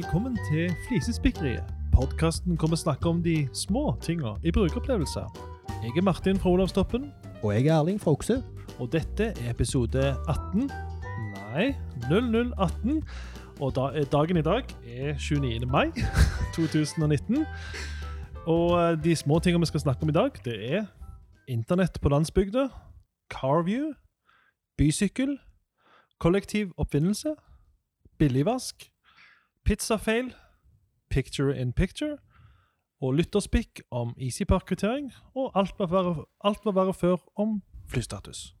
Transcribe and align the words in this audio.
Velkommen 0.00 0.38
til 0.48 0.70
Flisespikkeriet. 0.88 1.64
Podkasten 1.92 2.56
hvor 2.56 2.70
vi 2.72 2.76
snakker 2.76 3.10
om 3.10 3.18
de 3.22 3.48
små 3.52 3.98
tinga 4.00 4.30
i 4.44 4.50
brukeropplevelser. 4.50 5.26
Jeg 5.82 5.92
er 5.96 6.02
Martin 6.02 6.38
fra 6.40 6.50
Olavstoppen, 6.50 7.12
Og 7.42 7.54
jeg 7.54 7.66
er 7.66 7.74
Erling 7.74 8.00
fra 8.00 8.10
Okse. 8.10 8.42
og 8.78 8.92
dette 8.92 9.24
er 9.24 9.50
episode 9.50 10.16
18. 10.28 10.70
Nei, 11.34 11.74
0018. 12.08 13.02
Og 13.60 13.74
da, 13.76 13.90
eh, 13.98 14.06
dagen 14.12 14.36
i 14.36 14.42
dag 14.42 14.64
er 14.86 15.18
29. 15.18 15.66
mai 15.66 15.90
2019. 16.56 17.44
Og 18.46 18.80
eh, 18.80 19.04
de 19.04 19.16
små 19.16 19.38
tingene 19.38 19.60
vi 19.60 19.66
skal 19.66 19.80
snakke 19.80 20.02
om 20.02 20.08
i 20.08 20.12
dag, 20.12 20.30
det 20.44 20.72
er 20.74 20.84
internett 21.48 22.00
på 22.00 22.08
landsbygda, 22.08 22.68
Carview, 23.30 23.92
bysykkel, 24.78 25.38
kollektiv 26.18 26.72
oppfinnelse, 26.76 27.34
billigvask, 28.18 28.90
pizzafeil, 29.64 30.32
picture 31.10 31.56
in 31.60 31.72
picture, 31.72 32.16
og 33.02 33.14
lytterspikk 33.16 33.80
om 33.90 34.14
EasyPark-kvittering, 34.20 35.10
og 35.36 35.52
alt 35.56 35.72
var, 35.78 35.86
verre, 35.88 36.24
alt 36.44 36.64
var 36.64 36.72
verre 36.76 36.94
før 36.94 37.16
om 37.40 37.62
flystatus. 37.88 38.54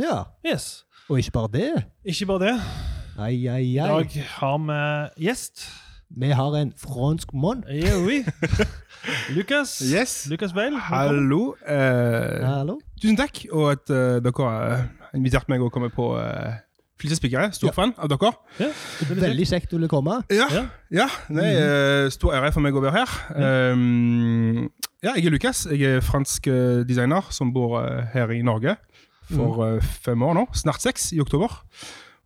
Ja, 0.00 0.22
Yes. 0.46 0.84
og 1.08 1.18
ikke 1.18 1.30
bare 1.30 1.48
det. 1.52 1.84
Ikke 2.04 2.26
bare 2.26 2.38
det. 2.46 2.60
Ai, 3.18 3.46
ai, 3.48 3.64
I 3.72 3.76
dag 3.76 4.12
har 4.40 4.58
vi 4.58 5.24
gjest. 5.24 5.64
Vi 6.10 6.26
har 6.34 6.54
en 6.56 6.72
fransk 6.76 7.32
mann. 7.34 7.64
Ja, 7.68 7.96
oui. 8.06 8.24
Lukas. 9.36 9.82
Yes. 9.94 10.26
Lukas 10.30 10.54
Weil. 10.54 10.76
Hallo. 10.78 11.54
Eh, 11.68 12.46
Hallo. 12.46 12.80
tusen 13.02 13.16
takk, 13.16 13.44
og 13.52 13.70
at 13.72 13.90
uh, 13.90 14.18
dere 14.24 14.32
har 14.50 14.88
invitert 15.14 15.48
meg 15.48 15.62
å 15.62 15.68
komme 15.70 15.90
på 15.94 16.08
uh, 16.18 16.56
Flisespikkere. 17.00 17.48
Stor 17.56 17.70
Ja. 17.70 17.72
fan 17.76 17.94
av 17.98 18.08
dere. 18.12 18.32
Ja, 18.60 18.68
veldig 19.08 19.22
Veldig 19.24 19.46
kjekt 19.48 19.70
du 19.72 19.76
ville 19.78 19.88
komme. 19.88 20.18
Ja, 20.30 20.46
Ja. 20.52 20.64
ja. 20.90 21.08
det 21.28 21.44
er 21.48 22.04
eh, 22.04 22.10
stor 22.12 22.34
ære 22.36 22.52
for 22.52 22.60
meg 22.60 22.76
å 22.76 22.82
være 22.84 22.92
her. 23.00 23.72
Um, 23.72 24.70
ja, 25.02 25.14
jeg 25.16 25.26
er 25.26 25.30
Lukas. 25.34 25.64
Jeg 25.70 25.82
er 25.96 26.00
fransk 26.04 26.46
eh, 26.52 26.82
designer 26.88 27.24
som 27.32 27.52
bor 27.54 27.80
her 28.12 28.30
i 28.36 28.42
Norge 28.42 28.76
for 29.30 29.76
mm. 29.78 29.80
fem 30.04 30.22
år 30.26 30.34
nå. 30.34 30.46
Snart 30.54 30.82
seks 30.82 31.12
i 31.16 31.20
oktober. 31.20 31.48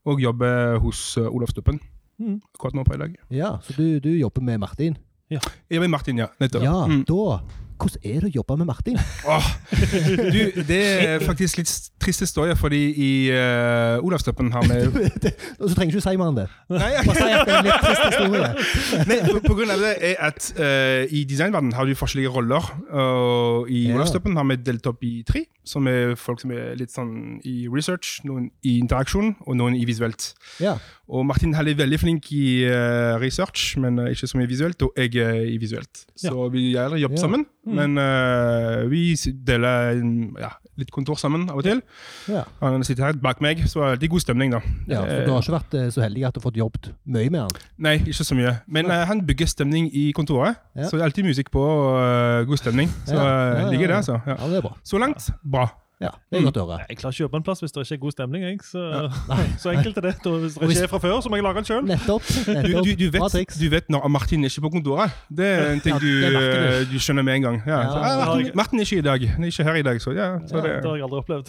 Og 0.05 0.21
jobber 0.21 0.79
hos 0.85 1.17
Olav 1.19 1.49
Stuppen 1.55 1.81
Mm. 2.15 2.37
akkurat 2.55 2.75
nå 2.79 2.85
på 2.87 2.95
i 2.95 2.99
dag. 2.99 3.15
Ja, 3.35 3.57
Så 3.67 3.73
du, 3.75 3.99
du 3.99 4.09
jobber 4.15 4.41
med 4.41 4.61
Martin? 4.63 4.97
Jeg 5.31 5.41
er 5.69 5.81
med 5.81 5.91
Martin, 5.91 6.17
ja. 6.19 6.29
Nettopp. 6.41 6.63
Ja, 6.63 6.87
Mm. 6.87 7.01
da 7.09 7.41
Hvordan 7.75 8.05
er 8.07 8.21
det 8.23 8.29
å 8.31 8.35
jobbe 8.39 8.57
med 8.61 8.69
Martin? 8.69 8.99
Oh, 9.27 9.47
du, 9.75 10.63
det 10.69 10.79
er 11.05 11.25
faktisk 11.25 11.59
litt 11.59 11.71
trist 12.03 12.23
historie, 12.23 12.55
fordi 12.57 12.81
i 12.95 13.11
uh, 13.35 14.05
Olavsstoppen 14.05 14.53
har 14.55 14.67
vi 14.69 14.79
Og 15.61 15.69
så 15.69 15.75
trenger 15.75 15.95
du 15.95 15.99
ikke 15.99 16.05
si 16.07 16.17
mer 16.21 16.31
enn 16.31 16.39
det. 16.39 16.47
Nei, 16.75 16.91
Bare 17.07 17.17
si 17.19 17.27
at 17.35 17.49
det 17.49 17.55
er 17.55 17.59
en 17.59 17.69
litt 17.69 17.85
trist 17.87 18.05
historie. 18.09 19.05
Nei, 19.11 19.19
på, 19.27 19.41
på 19.49 19.57
grunn 19.59 19.75
av 19.75 19.83
det 19.85 19.93
er 20.13 20.23
at 20.29 20.51
uh, 20.59 21.03
i 21.09 21.25
designverdenen 21.31 21.75
har 21.79 21.89
du 21.91 21.97
forskjellige 21.99 22.35
roller. 22.37 22.71
Og 22.95 23.71
i 23.73 23.85
Ja. 23.89 23.99
Olavsstoppen 23.99 24.37
har 24.39 24.47
vi 24.49 24.57
delt 24.65 24.87
opp 24.91 25.03
i 25.07 25.17
tre, 25.27 25.45
som 25.65 25.87
er 25.89 26.15
folk 26.21 26.41
som 26.43 26.51
er 26.53 26.75
litt 26.77 26.93
sånn 26.93 27.41
i 27.49 27.67
research, 27.73 28.21
noen 28.29 28.51
i 28.65 28.77
interaksjon 28.83 29.35
og 29.47 29.57
noen 29.57 29.75
i 29.79 29.85
visuelt. 29.89 30.35
Ja. 30.61 30.77
Og 31.09 31.25
Martin 31.27 31.55
er 31.55 31.75
veldig 31.75 31.99
flink 32.01 32.31
i 32.33 32.65
uh, 32.69 33.17
research, 33.21 33.77
men 33.81 33.99
uh, 33.99 34.11
ikke 34.13 34.29
så 34.29 34.39
mye 34.41 34.49
visuelt, 34.49 34.83
og 34.83 34.93
jeg 34.97 35.17
er 35.25 35.41
i 35.49 35.57
visuelt. 35.59 36.05
Så 36.17 36.49
vi 36.53 36.71
gjør 36.75 36.99
jobber 37.01 37.17
Ja. 37.17 37.21
sammen, 37.27 37.47
Mm. 37.65 37.75
men 37.75 37.97
uh, 37.99 38.85
vi 38.91 39.15
deler 39.47 39.95
ja, 40.39 40.51
litt 40.81 40.91
kontor 40.95 41.19
sammen 41.21 41.47
av 41.53 41.61
og 41.61 41.67
til. 41.67 41.83
Ja. 42.31 42.45
Han 42.63 42.85
sitter 42.87 43.09
her 43.09 43.19
bak 43.21 43.43
meg, 43.45 43.65
så 43.71 43.95
det 43.95 44.09
er 44.09 44.13
god 44.15 44.25
stemning 44.25 44.55
da. 44.55 44.61
ja, 44.91 45.03
for 45.05 45.27
du 45.27 45.33
har 45.35 45.45
ikke 45.45 45.57
vært 45.57 45.79
eh, 45.81 45.89
så 45.95 46.05
heldig 46.05 46.27
at 46.29 46.37
du 46.37 46.41
har 46.43 46.47
fått 46.49 46.61
jobbet 46.61 46.91
mye 47.05 47.31
med 47.31 47.47
han? 47.47 47.63
Nei, 47.89 47.97
ikke 48.03 48.27
så 48.27 48.39
mye. 48.39 48.57
Men 48.67 48.91
ja. 48.93 49.05
han 49.11 49.23
bygger 49.27 49.51
stemning 49.51 49.89
i 49.95 50.09
kontoret. 50.17 50.61
Ja. 50.75 50.89
Så 50.89 50.99
det 50.99 51.05
er 51.05 51.09
alltid 51.11 51.29
musikk 51.29 51.53
på 51.55 51.63
og 51.65 52.01
eh, 52.01 52.43
god 52.49 52.61
stemning. 52.61 52.93
Så 53.07 53.17
ja, 53.17 53.71
liker 53.71 53.89
det, 53.89 54.03
altså. 54.03 54.21
Ja. 54.27 54.39
Ja, 54.39 54.51
det 54.51 54.61
er 54.61 54.67
bra. 54.69 54.77
Så 54.85 55.01
langt, 55.01 55.31
bra. 55.43 55.69
Ja, 56.05 56.11
Det 56.31 56.39
er 56.39 56.45
godt 56.45 56.59
å 56.61 56.65
høre. 56.69 56.85
Jeg 56.91 56.99
klarer 57.01 57.15
ikke 57.15 57.23
å 57.23 57.27
jobbe 57.27 57.39
en 57.41 57.45
plass 57.47 57.63
hvis 57.65 57.73
det 57.73 57.81
ikke 57.85 57.97
er 57.97 58.01
god 58.03 58.15
stemning. 58.15 58.43
Jeg. 58.45 58.59
Så, 58.67 58.81
ja. 58.85 59.09
så 59.63 59.73
enkelt 59.73 59.97
er 60.01 60.05
det. 60.09 60.15
Hvis 60.21 60.55
det 60.59 60.69
ikke 60.75 60.85
er 60.85 60.93
fra 60.93 61.01
før, 61.05 61.15
så 61.25 61.29
må 61.33 61.39
jeg 61.41 61.47
lage 61.47 61.57
den 61.63 61.69
sjøl. 61.71 61.85
Nettopp. 61.89 62.25
Du, 62.45 62.51
nettopp. 62.53 62.85
du, 62.85 62.93
du, 63.01 63.07
vet, 63.15 63.55
du 63.61 63.69
vet 63.73 63.87
når 63.93 64.09
Martin 64.13 64.45
er 64.45 64.49
ikke 64.53 64.65
på 64.67 64.71
kontoret. 64.77 65.11
Det 65.29 65.47
er 65.49 65.73
en 65.73 65.83
ting 65.85 65.97
du, 66.01 66.09
det 66.23 66.89
du. 66.91 66.99
skjønner 67.03 67.25
med 67.27 67.35
en 67.41 67.45
gang. 67.49 67.57
Ja. 67.67 67.81
Så, 67.89 67.97
det 67.97 68.05
ah, 68.05 68.17
Martin. 68.21 68.51
Martin 68.61 68.77
er 68.79 68.85
ikke 68.89 69.01
i 69.01 69.07
dag. 69.09 69.21
Han 69.35 69.41
er 69.45 69.49
ikke 69.53 69.67
her 69.69 69.77
i 69.81 69.87
dag, 69.89 69.97
så 70.05 70.11
ja. 70.17 70.29
Så 70.49 70.55
det, 70.57 70.63
Det 70.85 70.91
har 70.91 70.97
jeg 70.97 71.05
aldri 71.09 71.19
opplevd. 71.23 71.47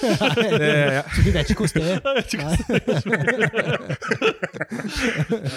det, 0.62 0.72
ja. 0.98 1.04
Så 1.08 1.20
du 1.24 1.30
vet 1.36 1.48
ikke 1.50 1.60
hvordan 1.64 1.82
det 1.82 1.90
er? 1.92 2.00
Jeg 2.08 2.14
vet 2.16 2.28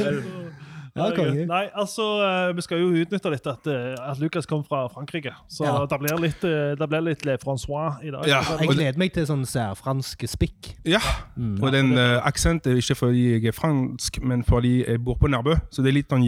ikke 0.01 0.70
Ja, 0.95 1.11
konge. 1.15 1.45
Nei, 1.47 1.65
altså, 1.77 2.03
eh, 2.25 2.51
vi 2.55 2.61
skal 2.65 2.77
jo 2.81 2.89
utnytte 3.01 3.29
litt 3.31 3.45
at, 3.47 3.67
eh, 3.71 3.93
at 3.95 4.19
Lucas 4.19 4.45
kom 4.49 4.63
fra 4.67 4.87
Frankrike. 4.91 5.31
Så 5.49 5.63
Ja. 5.65 5.85
det 5.85 5.99
blir 5.99 6.17
litt, 6.19 6.43
eh, 6.43 6.75
det 6.75 6.89
blir 6.89 7.01
litt 7.01 7.25
Le 7.25 7.37
Francois 7.37 7.93
i 8.03 8.11
dag. 8.11 8.25
Ja. 8.27 8.41
Jeg 8.59 8.67
gleder 8.69 8.97
meg 8.97 9.13
til 9.13 9.25
sånn 9.25 9.45
særfransk 9.45 10.27
spikk. 10.27 10.75
ja. 10.85 10.99
Mm. 11.37 11.63
Og 11.63 11.71
den 11.71 11.97
uh, 11.97 12.21
aksenten 12.27 12.71
er 12.73 12.77
ikke 12.77 12.95
fordi 12.95 13.33
jeg 13.33 13.45
er 13.45 13.51
fransk, 13.55 14.21
men 14.21 14.43
fordi 14.43 14.85
jeg 14.85 15.03
bor 15.03 15.15
på 15.15 15.27
Nærbø. 15.31 15.55
Så 15.71 15.81
det 15.81 15.87
er 15.89 15.93
litt 15.93 16.09
sånn 16.09 16.21
og 16.21 16.27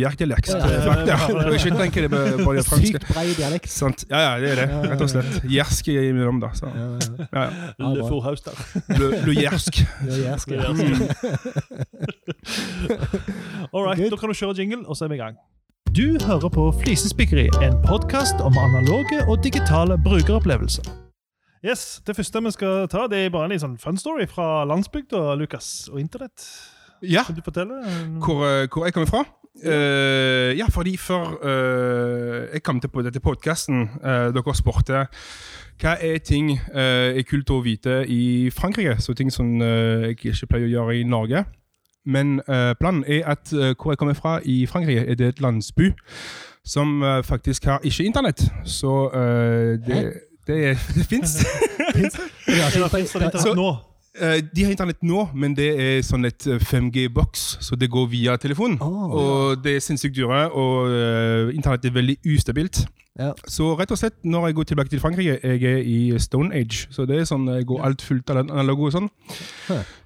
ikke 1.53 1.77
tenke 1.77 2.01
det 2.01 2.09
på 2.09 2.53
det 2.55 2.65
franske. 2.65 2.99
Sykt 2.99 3.13
brei 3.13 3.33
dialekt. 3.35 3.69
Sant. 3.69 4.05
Ja, 4.09 4.17
ja, 4.17 4.39
det 4.39 4.49
er 4.53 4.55
det. 4.63 4.69
Rett 4.91 5.01
og 5.01 5.09
slett. 5.11 5.43
Jersk 5.49 5.87
imellom, 5.93 6.39
da. 6.39 6.47
Så. 6.57 6.65
Ja, 6.71 6.71
ja. 6.71 6.77
Ja, 7.33 7.43
ja. 7.43 7.49
Le 7.77 7.85
bra. 7.99 8.09
Le 8.09 8.35
der. 8.45 8.53
Le, 8.99 9.07
le 9.27 9.33
jersk. 9.41 9.73
Ja, 10.07 10.15
ja. 10.23 10.35
All 13.73 13.83
right, 13.85 14.11
da 14.11 14.17
kan 14.19 14.29
du 14.29 14.35
kjøre 14.37 14.52
jingle, 14.57 14.87
og 14.87 14.97
så 14.97 15.05
er 15.05 15.13
vi 15.13 15.15
i 15.15 15.23
gang. 15.23 15.37
Du 15.95 16.17
hører 16.25 16.49
på 16.49 16.71
Flisespikkeri, 16.81 17.47
en 17.61 17.75
podkast 17.85 18.41
om 18.41 18.55
analoge 18.57 19.21
og 19.27 19.43
digitale 19.43 19.97
brukeropplevelser. 20.03 20.83
Yes, 21.65 22.01
Det 22.07 22.15
første 22.15 22.43
vi 22.43 22.51
skal 22.51 22.87
ta, 22.87 23.07
det 23.07 23.25
er 23.25 23.29
bare 23.29 23.53
en 23.53 23.59
sånn 23.59 23.77
fun 23.79 23.97
story 23.97 24.25
fra 24.27 24.65
landsbygda, 24.65 25.35
Lukas, 25.39 25.87
og 25.91 25.99
internett. 26.01 26.43
Ja, 27.03 27.23
Kan 27.23 27.35
du 27.35 27.41
fortelle? 27.45 27.77
hvor, 28.25 28.43
eh, 28.45 28.67
hvor 28.73 28.85
jeg 28.85 28.93
kommer 28.93 29.07
fra? 29.07 29.23
Uh, 29.65 30.57
ja, 30.57 30.65
fordi 30.65 30.97
før 30.97 31.37
uh, 31.45 32.53
jeg 32.53 32.63
kom 32.63 32.79
til 32.81 32.89
på 32.89 33.01
dette 33.05 33.19
podkasten, 33.19 33.89
dere 34.01 34.55
spurte 34.57 35.05
hva 35.81 35.93
er 36.01 36.17
ting 36.25 36.55
uh, 36.73 37.13
er 37.13 37.21
kult 37.21 37.49
å 37.53 37.61
vite 37.61 38.01
i 38.09 38.49
Frankrike? 38.49 38.97
Så 38.99 39.13
ting 39.13 39.29
som 39.31 39.61
jeg 39.61 40.17
ikke 40.17 40.47
pleier 40.49 40.65
å 40.65 40.73
gjøre 40.73 40.97
i 40.97 41.03
Norge. 41.03 41.45
Men 42.05 42.41
uh, 42.47 42.73
planen 42.79 43.03
er 43.07 43.25
at 43.25 43.53
uh, 43.53 43.75
hvor 43.81 43.91
jeg 43.91 43.97
kommer 43.97 44.13
fra 44.13 44.39
i 44.45 44.65
Frankrike, 44.65 45.05
er 45.07 45.15
det 45.15 45.27
et 45.27 45.41
landsby 45.41 45.93
som 46.65 47.01
uh, 47.01 47.23
faktisk 47.23 47.65
har 47.65 47.79
ikke 47.83 48.03
internett. 48.03 48.51
Så 48.65 49.09
eh, 49.13 49.19
det, 49.87 50.13
det, 50.47 50.77
det 50.95 51.05
fins. 51.05 51.45
Ja, 52.47 52.65
Er 52.65 52.87
det 52.91 52.99
internett 52.99 53.55
nå? 53.55 53.75
Eh, 54.21 54.43
de 54.55 54.63
har 54.63 54.71
internett 54.71 55.01
nå, 55.01 55.23
men 55.33 55.55
det 55.57 55.71
er 55.73 56.03
sånn 56.05 56.27
et 56.29 56.45
eh, 56.45 56.61
5G-boks, 56.61 57.45
så 57.65 57.77
det 57.79 57.89
går 57.89 58.11
via 58.11 58.35
telefon. 58.37 58.75
Åh. 58.77 59.15
Og 59.17 59.63
det 59.63 59.73
er 59.73 59.81
sinnssykt 59.81 60.13
dyre, 60.13 60.51
og 60.53 60.91
eh, 60.93 61.55
internett 61.55 61.87
er 61.89 61.95
veldig 61.95 62.19
ustabilt. 62.35 62.83
Ja. 63.17 63.31
Så 63.45 63.71
rett 63.77 63.91
og 63.93 63.97
slett, 63.97 64.15
når 64.25 64.47
jeg 64.47 64.55
går 64.57 64.63
tilbake 64.69 64.89
til 64.89 65.01
Frankrike, 65.01 65.39
jeg 65.41 65.63
er 65.69 65.81
i 65.85 66.19
Stone 66.21 66.53
Age, 66.53 66.87
så 66.93 67.05
det 67.09 67.19
er 67.19 67.27
sånn, 67.29 67.45
jeg 67.57 67.65
går 67.69 67.81
alt 67.85 68.01
fullt 68.05 68.29
av 68.33 68.39
analog 68.41 68.79
og 68.87 68.93
sånn. 68.95 69.09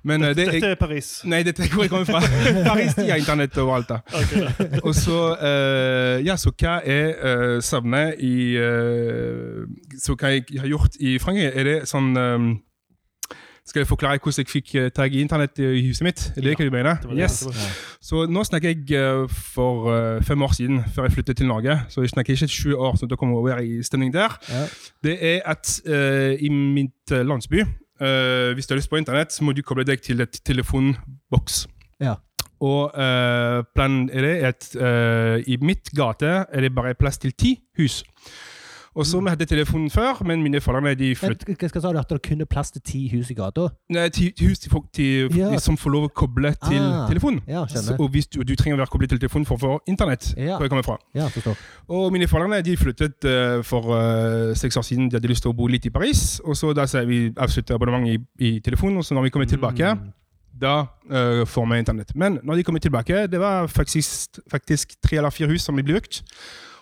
Men 0.07 0.23
dette, 0.23 0.39
det 0.39 0.47
Dette 0.53 0.71
er... 0.71 0.75
er 0.75 0.79
Paris. 0.79 1.11
Nei, 1.27 1.39
dette 1.47 1.63
er 1.63 1.71
hvor 1.71 1.83
jeg 1.83 1.91
kommer 1.91 2.07
fra. 2.07 2.19
Paris, 2.67 2.95
de 2.95 3.07
har 3.07 3.19
internett 3.19 3.59
overalt 3.63 3.91
da. 3.91 3.99
Ok. 4.11 4.35
Og 4.83 4.95
så, 4.95 5.19
uh, 5.39 6.15
ja, 6.23 6.35
så 6.39 6.51
hva 6.51 6.77
jeg 6.83 7.15
uh, 7.15 7.57
savner 7.63 8.15
i 8.19 8.35
uh, 8.59 9.67
Så 9.99 10.15
hva 10.15 10.31
jeg 10.35 10.47
har 10.59 10.67
gjort 10.71 10.99
i 10.99 11.17
Frankrike, 11.19 11.51
er 11.55 11.67
det 11.67 11.77
sånn 11.91 12.11
eh, 12.15 12.47
Skal 13.67 13.79
jeg 13.79 13.87
forklare 13.87 14.19
hvordan 14.23 14.37
jeg 14.37 14.47
fikk 14.47 14.75
eh, 14.75 14.89
tak 14.95 15.11
i 15.13 15.21
internett 15.21 15.59
i 15.59 15.81
huset 15.89 16.03
mitt? 16.03 16.21
Er 16.37 16.41
det 16.41 16.51
Ja, 16.51 16.55
hva 16.55 16.65
du 16.65 16.71
mener? 16.71 16.95
Det 17.01 17.09
det 17.09 17.17
Yes. 17.19 17.39
det. 17.39 17.55
Så 18.01 18.25
nå 18.25 18.43
snakker 18.43 18.69
jeg 18.69 18.91
eh, 18.95 19.27
for 19.27 19.91
eh, 19.91 20.23
fem 20.23 20.41
år 20.41 20.53
siden, 20.55 20.83
før 20.95 21.03
jeg 21.03 21.11
flyttet 21.11 21.37
til 21.37 21.47
Norge. 21.47 21.81
Så 21.89 22.01
jeg 22.01 22.09
snakker 22.09 22.33
ikke 22.33 22.47
sju 22.47 22.75
år, 22.75 22.95
så 22.95 23.05
da 23.05 23.15
kommer 23.15 23.35
jeg 23.35 23.37
over 23.37 23.59
i 23.59 23.83
stemning 23.83 24.13
der. 24.13 24.39
Ja. 24.49 24.63
Det 25.03 25.17
er 25.35 25.41
at 25.45 25.81
uh, 25.87 26.35
i 26.39 26.49
mitt 26.49 27.11
landsby, 27.11 27.61
uh, 27.61 28.53
hvis 28.53 28.67
du 28.67 28.73
har 28.73 28.77
lyst 28.77 28.89
på 28.89 28.95
internett, 28.95 29.33
så 29.33 29.43
må 29.43 29.51
du 29.51 29.61
koble 29.61 29.83
deg 29.83 30.01
til 30.01 30.21
et 30.21 30.39
telefonboks. 30.45 31.67
Ja. 31.99 32.15
Og 32.59 32.91
uh, 32.95 33.63
planen 33.75 34.09
er 34.13 34.21
det 34.21 34.35
at 34.43 35.43
i 35.47 35.57
mitt 35.61 35.91
gate 35.95 36.25
er 36.25 36.61
det 36.61 36.75
bare 36.75 36.95
plass 36.95 37.17
til 37.17 37.31
ti 37.31 37.59
hus. 37.77 38.03
Og 38.97 39.05
så 39.05 39.19
vi 39.21 39.29
hadde 39.29 39.45
telefonen 39.45 39.91
før, 39.93 40.23
men 40.25 40.41
mine 40.41 40.57
foreldre 40.63 40.95
de 40.97 41.11
flyttet 41.15 41.59
hva 41.61 41.81
sa 41.83 41.91
du, 41.93 41.99
at 42.01 42.09
det 42.09 42.17
kun 42.25 42.41
er 42.41 42.47
plass 42.49 42.71
til 42.73 42.81
ti 42.81 43.01
hus 43.11 43.29
i 43.29 43.35
gata? 43.37 43.67
Nei, 43.93 44.07
ti 44.09 44.31
hus 44.41 44.57
til 44.63 44.71
folk 44.73 44.87
til, 44.97 45.29
Ja. 45.37 45.51
som 45.61 45.77
får 45.77 45.93
lov 45.93 46.07
å 46.07 46.13
koble 46.17 46.49
til 46.65 46.81
Ah. 46.81 47.05
telefonen. 47.07 47.41
Ja, 47.47 47.65
Så, 47.67 47.93
og 47.99 48.09
hvis 48.11 48.25
du, 48.27 48.41
du 48.43 48.55
trenger 48.55 48.77
å 48.79 48.81
være 48.81 48.89
koblet 48.89 49.09
til 49.13 49.19
telefonen 49.19 49.45
for 49.45 49.55
å 49.57 49.59
få 49.61 49.79
internett. 49.87 50.33
Ja. 50.35 50.57
hvor 50.57 50.65
jeg 50.65 50.69
kommer 50.73 50.83
fra. 50.83 50.97
Ja, 51.13 51.27
forstår. 51.29 51.55
Og 51.89 52.11
mine 52.11 52.27
foreldre 52.27 52.63
de 52.63 52.75
flyttet 52.77 53.23
uh, 53.29 53.61
for 53.63 53.93
eh, 53.93 54.55
seks 54.55 54.77
år 54.77 54.81
siden. 54.83 55.09
De 55.09 55.15
hadde 55.17 55.29
lyst 55.29 55.43
til 55.45 55.51
å 55.51 55.55
bo 55.55 55.67
litt 55.67 55.85
i 55.85 55.89
Paris. 55.93 56.39
Og 56.43 56.55
så 56.57 56.73
da 56.73 56.85
sa 56.85 57.05
vi 57.05 57.29
avsluttet 57.37 57.75
abonnementet 57.77 58.25
i, 58.41 58.55
i 58.57 58.59
telefonen, 58.59 58.97
og 58.97 59.03
så 59.05 59.13
når 59.13 59.23
vi 59.23 59.29
kommer 59.29 59.45
tilbake, 59.47 59.93
Mm. 59.95 60.13
da 60.59 60.87
uh, 61.11 61.45
får 61.45 61.69
vi 61.69 61.77
internett. 61.79 62.15
Men 62.15 62.39
når 62.43 62.55
de 62.55 62.63
kommer 62.63 62.79
tilbake, 62.81 63.27
det 63.29 63.39
var 63.39 63.67
faktisk, 63.67 64.39
faktisk 64.49 64.95
tre 65.05 65.17
eller 65.19 65.29
fire 65.29 65.47
hus 65.53 65.61
som 65.61 65.75
ble 65.75 65.83
brukt. 65.85 66.23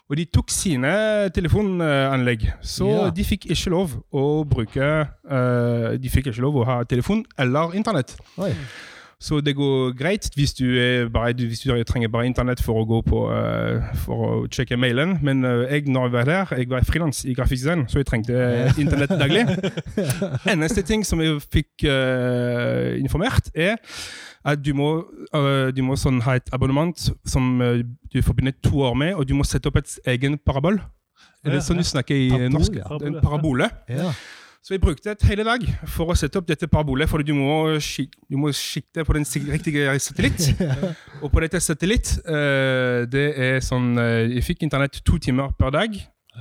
Og 0.06 0.18
de 0.20 0.26
tok 0.30 0.52
sine 0.54 0.92
telefonanlegg, 1.34 2.44
så 2.62 2.86
Ja. 2.92 3.10
de 3.10 3.24
fikk 3.26 3.48
ikke 3.50 3.72
lov 3.74 3.96
å 4.14 4.44
bruke 4.46 4.86
uh, 5.10 5.98
De 5.98 6.10
fikk 6.14 6.28
ikke 6.30 6.42
lov 6.46 6.60
å 6.62 6.66
ha 6.70 6.84
telefon 6.84 7.24
eller 7.42 7.74
internett. 7.74 8.14
Så 9.26 9.40
det 9.42 9.56
går 9.58 9.96
greit 9.98 10.28
hvis 10.38 10.54
du, 10.54 10.68
er 10.78 11.08
bare, 11.10 11.34
hvis 11.34 11.64
du 11.64 11.72
trenger 11.88 12.12
bare 12.14 12.28
internett 12.30 12.62
for 12.62 12.84
å 12.84 12.86
gå 12.86 13.00
på 13.08 13.24
uh, 13.32 13.88
for 14.04 14.26
å 14.26 14.30
sjekke 14.54 14.78
mailen. 14.78 15.18
Men 15.26 15.42
uh, 15.48 15.64
jeg, 15.66 15.88
når 15.90 16.08
jeg 16.10 16.14
var 16.14 16.30
der, 16.30 16.54
jeg 16.60 16.70
var 16.70 16.86
frilans 16.86 17.24
i 17.26 17.34
grafisk 17.34 17.66
design, 17.66 17.88
så 17.90 18.04
jeg 18.04 18.10
trengte 18.12 18.46
internett 18.82 19.16
daglig. 19.18 19.48
Eneste 20.54 20.86
ting 20.86 21.02
som 21.08 21.24
jeg 21.26 21.42
fikk 21.50 21.88
uh, 21.90 22.94
informert, 23.02 23.50
er 23.56 23.82
at 24.46 24.62
du 24.66 24.74
må, 24.78 24.90
eh, 25.34 25.72
du 25.74 25.82
må 25.86 25.98
sånn 25.98 26.22
ha 26.26 26.38
et 26.38 26.52
abonnement 26.54 27.08
som 27.26 27.62
eh, 27.66 27.82
du 28.14 28.22
forbinder 28.26 28.54
to 28.66 28.84
år 28.86 28.98
med, 28.98 29.16
og 29.18 29.26
du 29.26 29.34
må 29.38 29.46
sette 29.48 29.72
opp 29.72 29.80
et 29.82 29.98
egen 30.14 30.38
parabol. 30.38 30.78
Er 31.46 31.58
Ja, 31.58 31.62
sånn 31.66 31.82
du 31.82 31.86
snakker 31.86 32.18
i 32.18 32.50
norsk? 32.50 32.78
En 33.06 33.20
parabole. 33.22 33.70
Ja. 33.90 34.12
Så 34.66 34.74
jeg 34.74 34.82
brukte 34.82 35.12
et 35.14 35.24
hele 35.30 35.44
dag 35.46 35.62
for 35.94 36.10
å 36.10 36.16
sette 36.18 36.40
opp 36.42 36.48
dette 36.50 36.66
parabolet, 36.66 37.06
for 37.06 37.22
du 37.22 37.36
må, 37.38 37.76
du 37.78 38.38
må 38.42 38.50
sikte 38.58 39.04
på 39.06 39.14
den 39.14 39.28
riktige 39.52 39.94
satellitt. 40.02 40.48
Og 41.22 41.30
på 41.30 41.44
dette 41.44 41.62
satellitt, 41.62 42.16
eh, 42.26 43.06
det 43.06 43.28
er 43.38 43.62
sånn 43.62 43.94
eh, 44.02 44.34
Jeg 44.34 44.46
fikk 44.48 44.66
internett 44.66 45.04
to 45.06 45.22
timer 45.22 45.54
per 45.60 45.70
dag, 45.76 45.94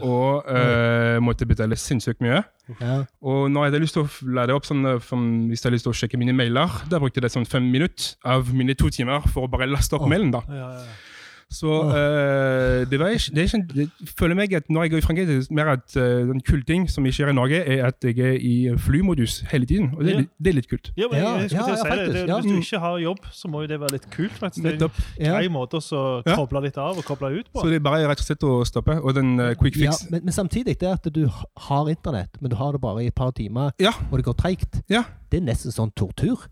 og 0.02 0.48
uh, 0.50 1.20
måtte 1.22 1.46
betale 1.46 1.76
sinnssykt 1.78 2.18
mye. 2.24 2.40
Ja. 2.80 2.96
Og 3.22 3.44
når 3.52 3.68
jeg 3.68 3.70
hadde 3.70 3.82
lyst 3.84 3.94
til 3.94 4.02
å 4.02 4.32
lade 4.34 4.56
opp 4.56 4.66
sånn, 4.66 4.82
hvis 4.82 5.60
jeg 5.60 5.68
hadde 5.68 5.76
lyst 5.76 5.86
til 5.86 5.92
å 5.92 5.98
sjekke 6.00 6.18
mine 6.18 6.34
mailer, 6.34 6.80
da 6.90 6.98
brukte 6.98 7.22
jeg 7.22 7.30
sånn 7.30 7.46
fem 7.46 7.68
minutter 7.70 8.16
av 8.26 8.50
mine 8.50 8.74
to 8.74 8.90
timer 8.90 9.22
for 9.28 9.46
å 9.46 9.52
bare 9.52 9.70
laste 9.70 9.94
opp 9.94 10.08
oh. 10.08 10.10
mailen. 10.10 10.32
da. 10.34 10.42
Ja, 10.48 10.72
ja, 10.80 10.86
ja. 10.88 11.13
Så 11.54 11.70
uh, 11.86 12.82
det 12.90 12.98
var 12.98 13.12
ikke, 13.14 13.30
det 13.34 13.42
er 13.44 13.48
ikke, 13.48 13.60
det, 13.78 14.14
føler 14.18 14.34
meg 14.38 14.52
at 14.58 14.66
når 14.72 14.82
jeg 14.86 14.90
går 14.94 14.98
i 14.98 15.04
Frankrike, 15.06 15.28
det 15.30 15.36
er 15.50 15.54
mer 15.54 15.70
at 15.76 15.94
uh, 15.96 16.02
den 16.30 16.40
kule 16.42 16.64
ting 16.66 16.88
som 16.90 17.06
ikke 17.06 17.24
er 17.28 17.30
i 17.30 17.36
Norge, 17.38 17.60
er 17.76 17.84
at 17.86 18.04
jeg 18.08 18.18
er 18.18 18.38
i 18.42 18.54
flymodus 18.78 19.40
hele 19.52 19.66
tiden. 19.70 19.92
Og 19.96 20.02
det 20.04 20.10
er, 20.10 20.14
Ja. 20.14 20.20
litt- 20.24 20.30
det 20.44 20.50
er 20.52 20.56
litt 20.58 20.68
kult. 20.70 20.90
Ja, 20.98 21.06
men 21.10 21.20
jeg, 21.20 21.24
Ja, 21.24 21.34
jeg 21.38 21.38
å 21.38 21.42
ja, 21.44 21.48
si 21.48 21.70
det. 21.70 21.90
faktisk, 21.92 22.18
det. 22.18 22.34
Hvis 22.34 22.50
du 22.50 22.60
ikke 22.64 22.80
har 22.84 22.98
jobb, 23.04 23.18
så 23.32 23.48
må 23.52 23.60
jo 23.62 23.66
det 23.72 23.80
være 23.80 23.92
litt 23.96 24.10
kult. 24.10 24.32
faktisk. 24.42 24.62
Det 24.64 24.82
er 24.82 24.90
en 25.28 25.34
grei 25.36 25.48
måte 25.48 25.78
å 25.80 26.22
koble 26.34 26.62
litt 26.66 26.78
av 26.78 26.98
og 26.98 27.04
koble 27.04 27.30
ut 27.38 27.52
på. 27.52 27.60
Så 27.62 27.68
det 27.70 27.76
er 27.80 27.84
bare 27.86 28.08
rett 28.10 28.20
og 28.20 28.26
slett 28.26 28.42
å 28.50 28.52
stoppe. 28.66 28.98
Og 29.02 29.14
den 29.14 29.38
uh, 29.40 29.54
quick 29.54 29.76
Ja, 29.76 29.90
fix 29.92 30.10
men, 30.10 30.24
men 30.24 30.32
samtidig, 30.32 30.78
det 30.80 30.88
at 30.90 31.06
du 31.14 31.28
har 31.68 31.88
internett, 31.88 32.34
men 32.40 32.50
du 32.50 32.56
har 32.56 32.72
det 32.72 32.80
bare 32.80 33.04
i 33.04 33.06
et 33.06 33.14
par 33.14 33.30
timer, 33.32 33.70
Ja. 33.80 33.92
og 34.10 34.18
det 34.18 34.24
går 34.26 34.34
treigt, 34.42 34.82
Ja. 34.90 35.04
det 35.30 35.40
er 35.42 35.46
nesten 35.46 35.70
sånn 35.72 35.92
tortur. 35.94 36.48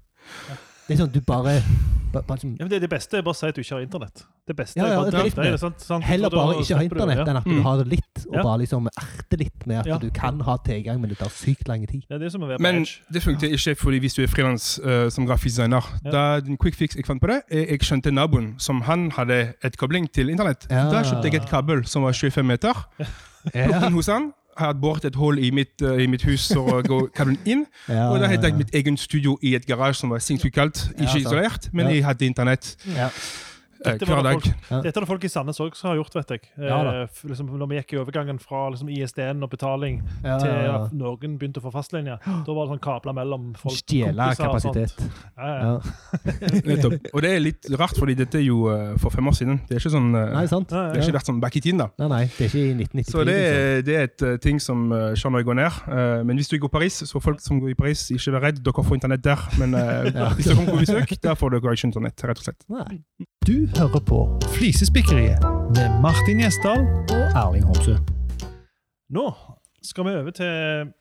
Det 0.88 0.94
er 0.98 1.04
sånn 1.04 1.12
du 1.14 1.20
bare, 1.22 1.62
bare, 2.12 2.24
bare 2.26 2.40
som, 2.42 2.50
Ja, 2.58 2.64
men 2.66 2.70
det, 2.72 2.80
det 2.82 2.88
beste 2.90 3.16
er 3.18 3.22
bare 3.22 3.32
å 3.32 3.38
si 3.38 3.46
at 3.46 3.54
du 3.54 3.60
ikke 3.62 3.76
har 3.76 3.84
internett. 3.84 4.24
Det 4.50 4.56
beste 4.58 4.76
Ja, 4.80 4.86
ja, 4.86 4.92
er 4.92 4.96
bare 4.96 5.10
det 5.12 5.20
er 5.38 5.42
det. 5.44 5.52
er 5.54 5.56
sant, 5.62 5.80
sant, 5.80 6.04
Heller 6.04 6.28
bare 6.34 6.56
ikke 6.58 6.74
ha 6.76 6.82
internett, 6.82 7.28
enn 7.30 7.36
at 7.38 7.44
du 7.46 7.50
Mm. 7.54 7.62
har 7.62 7.76
det 7.78 7.86
litt, 7.92 8.24
og 8.26 8.34
Ja. 8.34 8.42
bare 8.42 8.58
liksom 8.58 8.88
erte 8.98 9.38
litt 9.38 9.66
med 9.66 9.78
at 9.78 9.86
Ja. 9.86 9.98
du 9.98 10.10
kan 10.10 10.40
ha 10.40 10.56
tilgang, 10.58 11.00
men 11.00 11.08
det 11.10 11.18
tar 11.18 11.28
sykt 11.30 11.68
lang 11.68 11.86
tid. 11.86 12.02
Ja, 12.10 12.18
det 12.18 12.26
er 12.26 12.30
som 12.30 12.42
å 12.42 12.48
være 12.48 12.58
Men 12.60 12.84
det 13.12 13.22
funker 13.22 13.48
ikke 13.48 13.76
fordi 13.78 14.00
hvis 14.00 14.14
du 14.14 14.22
er 14.24 14.26
frilans 14.26 14.80
uh, 14.84 15.08
som 15.08 15.24
grafisk 15.26 15.56
designer. 15.56 15.84
Ja. 16.04 16.10
Da 16.10 16.36
en 16.44 16.56
quick 16.58 16.74
fix 16.74 16.96
jeg 16.96 17.06
fant 17.06 17.20
på 17.22 17.28
det, 17.28 17.42
er 17.50 17.66
jeg 17.70 17.78
skjønte 17.80 18.10
naboen 18.12 18.60
som 18.60 18.80
han 18.82 19.10
hadde 19.12 19.54
et 19.62 19.76
kobling 19.78 20.10
til 20.12 20.28
internett. 20.28 20.66
Ja. 20.68 20.90
Da 20.90 21.02
kjøpte 21.02 21.30
jeg 21.30 21.34
et 21.42 21.48
kabel 21.48 21.86
som 21.86 22.02
var 22.02 22.12
25 22.12 22.44
meter. 22.44 22.74
Plukket 23.52 23.80
den 23.80 23.92
hos 23.92 24.06
han. 24.06 24.32
Har 24.58 24.72
båret 24.76 25.04
et 25.08 25.16
hull 25.16 25.38
i 25.40 25.50
mitt, 25.50 25.74
uh, 25.82 25.96
i 26.02 26.06
mitt 26.06 26.22
hus 26.28 26.50
å 26.56 26.82
gå 26.84 27.06
kabelen 27.16 27.38
inn. 27.48 27.64
Ja, 27.88 28.10
Og 28.10 28.20
da 28.20 28.28
hadde 28.28 28.50
jeg 28.50 28.58
mitt 28.58 28.74
eget 28.74 29.00
studio 29.00 29.38
i 29.42 29.54
et 29.56 29.64
garasje 29.66 30.00
som 30.02 30.12
var 30.12 30.20
sinnssykt 30.20 30.54
kaldt. 30.54 30.84
Ikke 30.98 31.08
ja, 31.08 31.22
isolert, 31.24 31.70
men 31.72 31.88
jeg 31.94 32.04
hadde 32.04 32.26
internett 32.28 32.76
Ja. 32.96 33.08
Eh, 33.86 33.92
Dette 33.98 34.08
var 34.08 34.22
det 34.22 34.32
folk- 34.36 34.82
Dette 34.84 34.96
er 34.96 35.04
det 35.04 35.08
folk 35.10 35.24
i 35.24 35.30
Sandnes 35.32 35.60
òg 35.60 35.76
som 35.76 35.90
har 35.90 35.96
gjort, 36.00 36.14
vet 36.14 36.30
jeg. 36.36 36.42
Ja 36.58 36.78
da. 36.86 36.92
Eh, 37.02 37.08
liksom, 37.30 37.50
når 37.58 37.68
vi 37.72 37.78
gikk 37.80 37.92
i 37.94 38.00
overgangen 38.02 38.38
fra 38.40 38.68
liksom, 38.70 38.88
ISDN 38.92 39.42
og 39.42 39.50
betaling 39.50 40.00
Ja, 40.24 40.38
til 40.38 40.48
ja, 40.50 40.62
ja. 40.66 40.76
at 40.84 40.92
noen 40.96 41.38
begynte 41.40 41.60
å 41.60 41.66
få 41.66 41.72
fastlinje, 41.74 42.18
da 42.24 42.52
var 42.56 42.66
det 42.66 42.74
sånn 42.76 42.82
kabler 42.84 43.16
mellom 43.18 43.50
folk. 43.58 43.76
Stjele 43.82 44.12
kompiser 44.14 44.48
og 44.48 44.60
sånt. 44.62 44.78
kapasitet. 44.78 45.20
Ja, 45.36 45.50
ja. 45.52 45.60
Ja. 45.62 46.90
Og 47.14 47.20
det 47.22 47.30
er 47.36 47.40
litt 47.42 47.66
rart, 47.78 47.96
fordi 47.98 48.14
dette 48.18 48.38
er 48.38 48.44
jo 48.46 48.66
uh, 48.70 48.94
for 49.02 49.10
fem 49.14 49.26
år 49.28 49.36
siden. 49.36 49.60
Det 49.68 49.76
er 49.76 49.82
ikke 49.82 49.92
sånn 49.94 50.10
uh, 50.14 50.24
Nei, 50.36 50.46
sant? 50.50 50.68
Det 50.70 50.78
har 50.78 51.00
ikke 51.02 51.16
vært 51.18 51.28
sånn 51.30 51.40
back 51.42 51.56
i 51.58 51.62
tiden, 51.64 51.82
da. 51.82 51.88
Nei, 52.02 52.08
nei, 52.12 52.22
det 52.36 52.46
er 52.46 52.50
ikke 52.50 52.62
i 52.62 52.72
1993. 52.76 53.12
Så 53.12 53.24
det 53.26 53.36
liksom. 53.36 53.84
det 53.88 53.96
er 53.98 54.08
et 54.08 54.24
uh, 54.26 54.36
ting 54.42 54.60
som 54.62 54.86
uh, 54.92 55.10
skjer 55.18 55.32
når 55.32 55.42
jeg 55.42 55.48
går 55.50 55.58
ned. 55.58 55.80
Eh, 55.92 56.22
men 56.28 56.38
hvis 56.38 56.50
du 56.52 56.56
går 56.60 56.70
i 56.70 56.74
Paris, 56.76 57.00
så 57.08 57.20
folk 57.22 57.40
som 57.42 57.60
går 57.62 57.72
i 57.72 57.76
Paris, 57.78 58.04
ikke 58.14 58.34
vær 58.36 58.44
redd. 58.48 58.60
Dere 58.64 58.84
får 58.86 58.98
internett 58.98 59.24
der. 59.24 59.40
Men 59.60 59.74
eh, 59.78 60.10
Ja. 60.22 60.28
hvis 60.36 60.46
dere 60.48 60.56
kommer 60.58 60.76
på 60.76 60.82
besøk, 60.84 61.14
der 61.22 61.34
får 61.38 61.54
dere 61.56 61.74
ikke 61.76 61.88
internett, 61.88 62.24
rett 62.28 62.42
og 62.42 62.46
slett. 62.46 62.64
Nei. 62.72 63.00
Du 63.46 63.66
hører 63.78 64.00
på 64.06 64.18
Flisespikkeriet 64.54 65.42
med 65.74 66.00
Martin 66.04 66.38
Gjesdal. 66.42 66.84
Og 67.10 67.24
Erling 67.40 67.64
Homsø. 67.66 67.96
Nå 69.12 69.24
skal 69.84 70.06
vi 70.06 70.14
over 70.20 70.34
til 70.36 70.92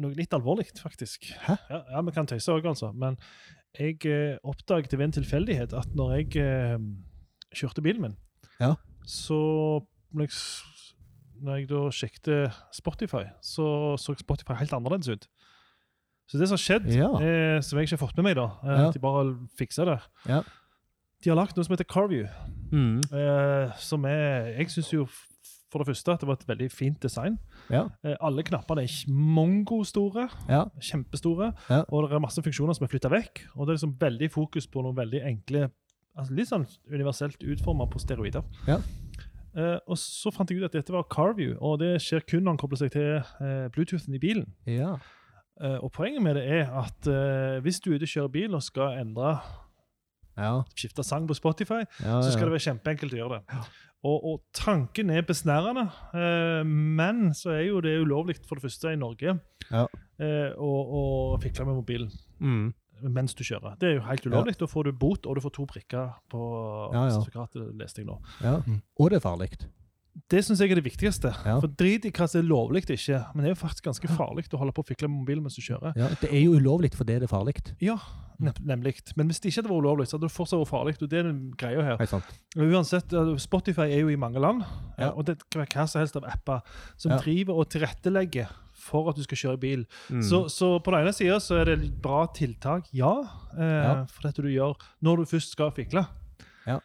noe 0.00 0.16
litt 0.16 0.34
alvorlig, 0.36 0.68
faktisk. 0.80 1.30
Hæ? 1.46 1.56
Ja, 1.70 1.80
ja, 1.94 2.02
vi 2.06 2.12
kan 2.16 2.28
tøyse 2.28 2.52
òg, 2.52 2.68
altså. 2.70 2.90
Men 2.96 3.16
jeg 3.78 3.96
eh, 4.08 4.36
oppdaget 4.44 4.92
ved 4.98 5.06
en 5.08 5.16
tilfeldighet 5.20 5.72
at 5.76 5.88
når 5.96 6.14
jeg 6.18 6.36
eh, 6.44 6.78
kjørte 7.56 7.84
bilen 7.84 8.04
min, 8.08 8.16
Ja. 8.60 8.74
så 9.06 9.40
når 10.12 10.26
jeg, 10.28 10.38
når 11.40 11.56
jeg 11.62 11.68
da 11.72 11.82
sjekket 11.90 12.62
Spotify, 12.76 13.24
så 13.42 13.96
så 14.00 14.14
Spotify 14.20 14.56
helt 14.60 14.72
annerledes 14.76 15.08
ut. 15.08 15.28
Så 16.30 16.38
det 16.38 16.46
som 16.48 16.54
har 16.54 16.62
skjedd, 16.62 16.86
Ja. 16.94 17.08
eh, 17.18 17.60
som 17.62 17.78
jeg 17.78 17.88
ikke 17.88 17.96
har 17.98 18.06
fått 18.06 18.16
med 18.20 18.24
meg, 18.28 18.36
da, 18.36 18.48
eh, 18.64 18.80
Ja. 18.82 18.88
at 18.88 18.94
de 18.94 19.00
bare 19.00 19.36
fiksa 19.58 19.84
det 19.84 20.00
Ja. 20.28 20.42
De 21.20 21.30
har 21.30 21.36
lagd 21.36 21.56
noe 21.56 21.66
som 21.66 21.74
heter 21.74 21.88
Carview. 21.88 22.28
Mm. 22.70 23.00
Eh, 23.12 23.74
som 23.82 24.06
er 24.08 24.54
Jeg 24.56 24.70
syns 24.70 24.92
jo 24.94 25.08
for 25.70 25.82
det 25.82 25.90
første 25.92 26.14
at 26.14 26.22
det 26.22 26.26
var 26.26 26.38
et 26.38 26.48
veldig 26.48 26.70
fint 26.72 27.02
design. 27.02 27.36
Ja. 27.70 27.84
Eh, 28.02 28.16
alle 28.20 28.42
knappene 28.42 28.82
er 28.82 28.94
mongostore. 29.10 30.26
Ja. 30.48 30.64
Kjempestore. 30.82 31.52
Ja. 31.68 31.84
Og 31.88 32.08
det 32.08 32.16
er 32.16 32.24
masse 32.24 32.42
funksjoner 32.42 32.74
som 32.74 32.86
er 32.86 32.90
flytta 32.90 33.12
vekk. 33.12 33.44
Og 33.54 33.66
det 33.66 33.74
er 33.74 33.78
liksom 33.78 33.94
veldig 34.00 34.30
fokus 34.34 34.66
på 34.66 34.82
noen 34.82 34.98
veldig 34.98 35.22
enkle 35.30 35.68
altså 36.18 36.34
Litt 36.34 36.50
sånn 36.50 36.66
universelt 36.90 37.44
utforma 37.46 37.86
på 37.90 38.00
steroider. 38.02 38.42
Ja. 38.66 38.80
Eh, 39.54 39.78
og 39.86 39.98
så 39.98 40.32
fant 40.34 40.50
jeg 40.50 40.60
ut 40.60 40.68
at 40.68 40.76
dette 40.76 40.94
var 40.94 41.08
Carview, 41.10 41.56
og 41.58 41.80
det 41.82 41.96
skjer 42.02 42.24
kun 42.26 42.44
når 42.44 42.54
han 42.54 42.60
kobler 42.60 42.80
seg 42.82 42.92
til 42.94 43.08
eh, 43.18 43.66
Bluetoothen 43.74 44.18
i 44.18 44.22
bilen. 44.22 44.46
Ja. 44.68 44.96
Eh, 45.62 45.78
og 45.78 45.92
poenget 45.96 46.22
med 46.24 46.38
det 46.38 46.44
er 46.60 46.70
at 46.82 47.10
eh, 47.10 47.58
hvis 47.64 47.80
du 47.82 47.90
er 47.90 47.98
ute 47.98 48.08
og 48.08 48.14
kjører 48.14 48.34
bil 48.36 48.58
og 48.58 48.64
skal 48.66 49.00
endre 49.00 49.36
Ja. 50.40 50.56
skifte 50.74 51.04
sang 51.04 51.28
på 51.28 51.36
Spotify, 51.36 51.82
ja, 52.00 52.18
så 52.24 52.32
skal 52.32 52.48
det 52.48 52.56
være 52.56 52.66
kjempeenkelt 52.70 53.12
å 53.14 53.20
gjøre 53.22 53.38
det. 53.40 53.60
Og, 54.02 54.22
og 54.24 54.36
tanken 54.56 55.10
er 55.12 55.20
besnærende, 55.28 55.82
eh, 56.16 56.62
men 56.64 57.34
så 57.36 57.50
er 57.58 57.66
jo 57.68 57.82
det 57.84 57.98
ulovlig 58.00 58.38
for 58.48 58.56
det 58.56 58.64
første 58.64 58.94
i 58.94 58.96
Norge 58.96 59.34
Ja. 59.70 59.82
eh, 60.18 60.54
å, 60.56 60.70
å 61.00 61.02
fikle 61.42 61.66
med 61.68 61.76
mobilen 61.82 62.10
Mm. 62.40 62.72
mens 63.12 63.34
du 63.36 63.44
kjører. 63.44 63.76
Det 63.78 63.88
er 63.90 63.94
jo 63.98 64.06
helt 64.06 64.24
ulovlig. 64.26 64.56
Da 64.58 64.66
får 64.66 64.84
du 64.88 64.92
bot, 64.92 65.26
og 65.26 65.36
du 65.36 65.40
får 65.44 65.52
to 65.52 65.66
prikker 65.66 66.14
på 66.32 66.40
sertifikatet, 67.12 67.74
leste 67.76 68.00
jeg 68.00 68.06
nå. 68.08 68.16
ja. 68.40 68.56
Mm. 68.66 68.80
Og 69.00 69.10
det 69.10 69.16
er 69.20 69.24
farlig. 69.28 69.50
Det 70.30 70.40
syns 70.44 70.58
jeg 70.62 70.70
er 70.72 70.78
det 70.80 70.84
viktigste. 70.84 71.30
Ja. 71.46 71.58
For 71.62 71.70
drit 71.78 72.04
i 72.06 72.10
hva 72.10 72.26
som 72.28 72.40
er 72.40 72.48
lovlig 72.48 72.82
og 72.86 72.90
ikke, 72.96 73.18
men 73.34 73.44
det 73.44 73.50
er 73.50 73.54
jo 73.54 73.60
faktisk 73.60 73.84
ganske 73.86 74.08
farlig 74.18 74.44
å 74.52 74.58
holde 74.58 74.74
på 74.74 74.82
å 74.82 74.88
fikle 74.88 75.08
med 75.08 75.20
mobilen 75.22 75.42
mens 75.44 75.54
du 75.58 75.62
kjører. 75.62 75.94
Ja, 75.98 76.08
det 76.20 76.30
er 76.32 76.42
jo 76.42 76.56
ulovlig 76.58 76.90
fordi 76.98 77.18
det 77.22 77.28
er 77.28 77.30
farlig. 77.30 77.54
Ja, 77.82 77.96
ne 78.42 78.52
nemlig. 78.66 78.96
Men 79.16 79.30
hvis 79.30 79.38
det 79.40 79.50
ikke 79.52 79.62
hadde 79.62 79.70
vært 79.70 79.84
ulovlig, 79.84 80.06
så 80.10 80.16
hadde 80.18 80.26
det 80.28 80.34
fortsatt 80.34 80.62
vært 80.62 80.72
farlig. 80.72 80.96
og 81.02 81.10
det 81.12 81.20
er 81.20 81.30
greia 81.60 81.84
her. 81.86 82.00
Hei, 82.02 82.66
Uansett, 82.74 83.14
Spotify 83.42 83.86
er 83.90 84.00
jo 84.02 84.08
i 84.10 84.16
mange 84.16 84.40
land, 84.42 84.64
Ja. 84.98 85.10
og 85.14 85.26
det 85.26 85.38
kan 85.50 85.62
være 85.62 85.74
hva 85.76 85.86
som 85.88 86.00
helst 86.00 86.16
av 86.16 86.24
apper 86.24 86.62
som 86.96 87.12
Ja. 87.12 87.18
driver 87.18 87.54
og 87.54 87.68
tilrettelegger 87.70 88.48
for 88.72 89.10
at 89.10 89.16
du 89.16 89.22
skal 89.22 89.36
kjøre 89.36 89.60
bil. 89.60 89.86
Mm. 90.10 90.22
Så, 90.22 90.48
så 90.50 90.78
på 90.82 90.90
den 90.90 91.00
ene 91.06 91.12
sida 91.12 91.36
så 91.38 91.60
er 91.60 91.64
det 91.66 91.78
et 91.84 92.02
bra 92.02 92.26
tiltak, 92.26 92.88
ja, 92.92 93.12
eh, 93.58 94.06
for 94.06 94.22
dette 94.26 94.42
du 94.42 94.48
gjør 94.48 94.74
når 95.02 95.16
du 95.18 95.24
først 95.36 95.52
skal 95.52 95.70
fikle. 95.70 96.06
Ja. 96.66 96.80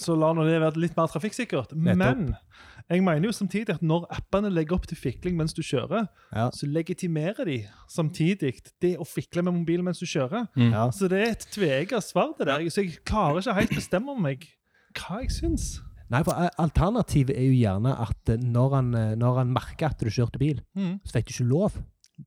Så 0.00 0.14
la 0.18 0.32
nå 0.36 0.44
det 0.46 0.60
være 0.62 0.80
litt 0.80 0.96
mer 0.98 1.10
trafikksikkert. 1.12 1.74
Men 1.76 2.34
jeg 2.88 3.02
mener 3.04 3.28
jo 3.28 3.32
samtidig 3.36 3.74
at 3.76 3.82
når 3.84 4.06
appene 4.14 4.48
legger 4.52 4.78
opp 4.78 4.86
til 4.88 4.96
fikling 4.96 5.36
mens 5.36 5.52
du 5.56 5.60
kjører, 5.66 6.06
ja. 6.32 6.46
så 6.54 6.68
legitimerer 6.70 7.44
de 7.48 7.58
samtidig 7.92 8.54
det 8.80 8.94
å 9.00 9.04
fikle 9.08 9.44
med 9.44 9.58
mobilen 9.60 9.84
mens 9.90 10.00
du 10.00 10.06
kjører. 10.08 10.46
Ja. 10.56 10.86
Så 10.94 11.10
det 11.12 11.20
er 11.20 11.34
et 11.34 11.44
tveegget 11.52 12.06
svar, 12.06 12.32
det 12.38 12.48
der. 12.48 12.64
Så 12.72 12.86
jeg 12.86 13.02
klarer 13.08 13.42
ikke 13.42 13.58
helt 13.60 13.76
bestemme 13.76 14.16
meg 14.22 14.48
hva 14.96 15.20
jeg 15.22 15.34
syns. 15.36 15.68
Nei, 16.08 16.22
for 16.24 16.32
eh, 16.40 16.48
alternativet 16.62 17.36
er 17.36 17.44
jo 17.50 17.56
gjerne 17.58 17.92
at 18.00 18.30
eh, 18.32 18.40
når 18.40 18.74
han, 18.78 18.86
eh, 18.96 19.10
når 19.20 19.42
han 19.42 19.50
merker 19.52 19.90
at 19.90 20.00
du 20.00 20.08
kjørte 20.08 20.40
bil, 20.40 20.62
Mm. 20.72 20.94
så 21.04 21.18
fikk 21.18 21.28
du 21.28 21.32
ikke 21.34 21.48
lov. 21.50 21.76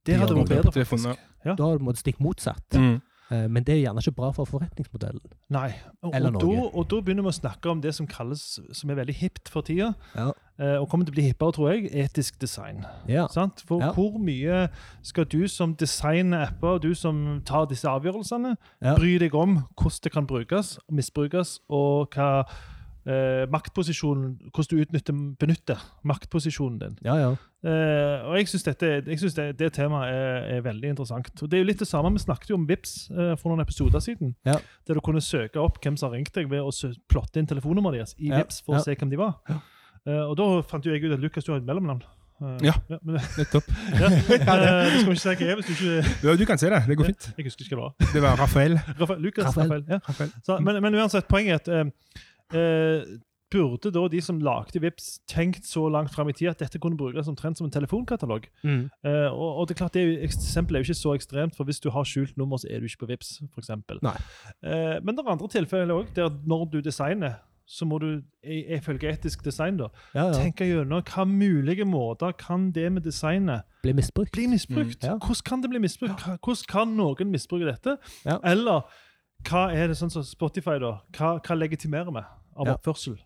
Det 0.05 0.19
hadde 0.21 0.35
vært 0.37 0.51
bedre, 0.53 0.71
telefonen, 0.75 1.15
faktisk. 1.15 1.47
Ja. 1.49 1.55
Da 1.57 1.71
må 1.81 1.91
du 1.95 1.99
stikke 1.99 2.21
motsatt. 2.21 2.77
Mm. 2.77 2.99
Eh, 3.31 3.45
men 3.47 3.63
det 3.63 3.77
er 3.77 3.81
gjerne 3.85 4.01
ikke 4.03 4.11
bra 4.17 4.29
for 4.35 4.43
forretningsmodellen. 4.49 5.21
Nei. 5.55 5.69
Og, 6.03 6.11
Eller 6.17 6.33
og, 6.35 6.41
da, 6.41 6.63
og 6.81 6.87
da 6.91 6.97
begynner 7.01 7.23
vi 7.23 7.31
å 7.31 7.37
snakke 7.39 7.69
om 7.71 7.79
det 7.81 7.93
som 7.95 8.07
kalles, 8.11 8.59
som 8.75 8.89
er 8.91 8.97
veldig 8.99 9.15
hipt 9.21 9.47
for 9.53 9.61
tida, 9.63 9.93
Ja. 10.17 10.31
eh, 10.59 10.75
og 10.81 10.89
kommer 10.89 11.05
til 11.07 11.13
å 11.13 11.15
bli 11.15 11.27
hippere, 11.29 11.53
tror 11.55 11.71
jeg, 11.71 11.91
etisk 11.95 12.39
design. 12.39 12.85
Ja. 13.07 13.27
Sant? 13.31 13.63
For 13.65 13.79
Ja. 13.79 13.93
hvor 13.93 14.17
mye 14.19 14.69
skal 15.01 15.25
du 15.25 15.47
som 15.47 15.75
designer 15.75 16.47
apper, 16.49 16.79
du 16.83 16.93
som 16.93 17.41
tar 17.45 17.65
disse 17.67 17.87
avgjørelsene, 17.87 18.57
bry 18.81 19.17
deg 19.17 19.33
om 19.33 19.63
hvordan 19.79 20.03
det 20.03 20.11
kan 20.11 20.27
brukes 20.27 20.77
misbrukes, 20.91 21.59
og 21.69 22.09
hva 22.11 22.43
eh, 23.05 23.45
maktposisjonen, 23.51 24.35
hvordan 24.53 24.69
du 24.77 24.83
utnytter, 24.85 25.13
benytter 25.41 25.79
maktposisjonen 26.07 26.79
din. 26.81 26.97
ja, 27.05 27.15
ja. 27.21 27.31
Eh, 27.61 28.23
og 28.25 28.39
jeg 28.39 28.47
syns 28.49 28.63
det, 29.37 29.43
det 29.59 29.67
temaet 29.75 30.09
er, 30.09 30.47
er 30.57 30.61
veldig 30.65 30.89
interessant. 30.95 31.29
Og 31.43 31.49
Det 31.49 31.59
er 31.59 31.61
jo 31.61 31.67
litt 31.69 31.83
det 31.83 31.87
samme, 31.87 32.09
Vi 32.15 32.23
snakket 32.23 32.49
jo 32.49 32.55
om 32.57 32.63
Vips 32.65 33.11
eh, 33.11 33.35
for 33.37 33.51
noen 33.51 33.61
episoder 33.61 34.01
siden. 34.01 34.33
Ja. 34.45 34.55
Der 34.87 34.97
du 34.97 35.01
kunne 35.05 35.21
søke 35.21 35.61
opp 35.61 35.77
hvem 35.83 35.93
som 35.97 36.09
har 36.09 36.17
ringt 36.17 36.33
deg 36.33 36.49
ved 36.49 36.59
å 36.65 36.71
plotte 37.07 37.37
inn 37.37 37.45
telefonnummeret 37.45 37.99
deres 37.99 38.15
i 38.17 38.31
Ja. 38.31 38.39
Vips 38.41 38.63
for 38.65 38.79
å 38.79 38.81
se 38.81 38.95
hvem 38.95 39.11
de 39.13 39.19
var. 39.21 39.37
Eh, 40.07 40.23
og 40.25 40.33
da 40.41 40.47
fant 40.65 40.83
jo 40.85 40.91
jeg 40.95 41.05
ut 41.05 41.13
at 41.13 41.21
Lukas, 41.21 41.45
du 41.45 41.51
har 41.53 41.61
et 41.61 41.67
mellomnavn. 41.69 42.01
Eh, 42.41 42.57
Ja. 42.65 42.73
men, 42.89 43.19
Nettopp. 43.37 43.69
ja. 44.01 44.09
Eh, 44.09 44.89
du 44.89 44.97
skal 44.97 45.13
ikke 45.13 45.21
si 45.21 45.45
hva 45.45 45.55
hvis 45.59 45.69
du 45.69 45.75
ikke 45.77 46.37
du 46.41 46.45
kan 46.49 46.57
se 46.57 46.69
det. 46.73 46.81
Det 46.89 46.97
går 46.97 47.11
fint. 47.11 47.29
Jeg 47.37 47.45
husker 47.45 47.65
ikke 47.69 47.77
hva 47.77 47.91
det 47.93 48.07
var. 48.07 48.13
Det 48.17 48.21
var 48.25 48.41
Rafael. 48.41 48.79
Rafael, 48.97 49.21
Lukas 49.21 49.45
Rafael. 49.51 49.85
Rafael. 49.85 50.33
Ja. 50.33 50.41
Så, 50.49 50.57
men, 50.65 50.81
men 50.81 50.97
uansett, 50.97 51.29
poenget 51.29 51.69
er 51.69 51.85
at 51.85 51.93
eh, 52.53 53.19
Burde 53.51 53.91
da 53.91 54.05
de 54.07 54.21
som 54.23 54.37
lagde 54.39 54.79
Vips 54.79 55.19
tenkt 55.27 55.65
så 55.67 55.89
langt 55.91 56.13
fram 56.13 56.29
i 56.31 56.33
tid 56.33 56.47
at 56.53 56.61
dette 56.63 56.79
kunne 56.79 56.95
brukes 56.95 57.27
omtrent 57.27 57.57
som 57.59 57.65
en 57.67 57.71
telefonkatalog? 57.73 58.45
Mm. 58.63 58.85
Eh, 59.03 59.27
og, 59.27 59.57
og 59.59 59.67
det 59.67 59.75
er 59.75 59.79
klart, 59.81 59.93
det 59.97 60.03
er 60.05 60.23
eksempelet 60.23 60.79
er 60.79 60.85
jo 60.85 60.87
ikke 60.93 61.01
så 61.01 61.15
ekstremt, 61.17 61.57
for 61.57 61.67
hvis 61.67 61.81
du 61.83 61.89
har 61.91 62.07
skjult 62.07 62.37
nummer, 62.39 62.55
så 62.63 62.69
er 62.71 62.79
du 62.79 62.87
ikke 62.87 63.01
på 63.03 63.09
Vips, 63.11 63.41
for. 63.51 63.99
Eh, 64.63 65.01
men 65.03 65.17
det 65.17 65.25
er 65.25 65.33
andre 65.35 65.51
tilfeller 65.51 65.91
òg, 65.99 66.13
der 66.15 66.31
når 66.47 66.65
du 66.71 66.79
designer, 66.79 67.41
så 67.67 67.83
må 67.85 67.99
du 67.99 68.21
ifølge 68.43 69.11
etisk 69.11 69.43
design 69.43 69.77
da, 69.83 69.89
Ja, 70.15 70.29
ja. 70.29 70.33
tenke 70.39 70.65
gjennom 70.71 71.03
hva 71.11 71.27
mulige 71.27 71.83
måter 71.87 72.31
kan 72.39 72.71
det 72.71 72.87
med 72.91 73.03
designet 73.03 73.67
Blir 73.83 73.93
misbrukt. 73.99 74.31
bli 74.31 74.47
misbrukt. 74.47 75.03
Mm, 75.03 75.07
ja. 75.11 75.17
Hvordan 75.19 75.43
kan 75.45 75.61
det 75.61 75.69
bli 75.75 75.79
misbrukt? 75.79 76.23
Hvordan 76.39 76.67
kan 76.71 76.95
noen 76.95 77.31
misbruke 77.35 77.67
dette? 77.67 77.97
Eller 78.43 78.87
hva 79.43 79.67
er 79.75 79.87
det 79.91 79.97
sånn 79.99 80.11
som 80.11 80.23
Spotify, 80.23 80.79
da? 80.79 81.01
Hva, 81.17 81.35
hva 81.43 81.55
legitimerer 81.59 82.11
vi 82.15 82.23
av 82.55 82.67
Ja. 82.67 82.73
oppførsel 82.75 83.17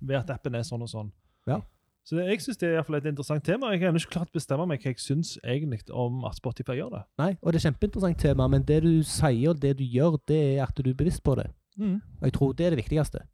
ved 0.00 0.16
at 0.16 0.30
appen 0.30 0.54
er 0.54 0.62
sånn 0.66 0.82
og 0.82 0.88
sånn? 0.88 1.12
Ja. 1.46 1.60
Så 2.04 2.16
det, 2.16 2.26
jeg 2.28 2.40
synes 2.44 2.58
det 2.60 2.66
er 2.68 2.72
i 2.72 2.76
hvert 2.76 2.86
fall 2.86 2.96
et 2.96 3.06
interessant 3.08 3.44
tema. 3.44 3.70
Jeg 3.72 3.80
har 3.80 3.94
ikke 3.96 4.10
klart 4.12 4.32
bestemme 4.32 4.66
meg 4.68 4.82
hva 4.82 4.90
jeg 4.92 5.00
syns 5.00 5.38
egentlig 5.42 5.80
om 5.90 6.24
at 6.28 6.36
Spotify 6.36 6.76
gjør 6.76 6.90
det. 6.98 7.02
Nei, 7.18 7.30
og 7.40 7.52
det 7.52 7.60
er 7.64 7.70
kjempeinteressant 7.70 8.18
tema, 8.20 8.48
men 8.48 8.62
det 8.62 8.82
du 8.84 9.02
sier 9.02 9.50
og 9.54 9.60
det 9.60 9.78
du 9.78 9.84
gjør, 9.84 10.18
det 10.28 10.58
er 10.58 10.66
at 10.66 10.76
du 10.76 10.90
er 10.90 10.94
bevisst 10.94 11.22
på 11.24 11.34
det. 11.40 11.46
Og 11.80 12.26
jeg 12.28 12.32
tror 12.36 12.52
det 12.52 12.66
er 12.66 12.70
det 12.76 12.82
viktigste. 12.84 13.24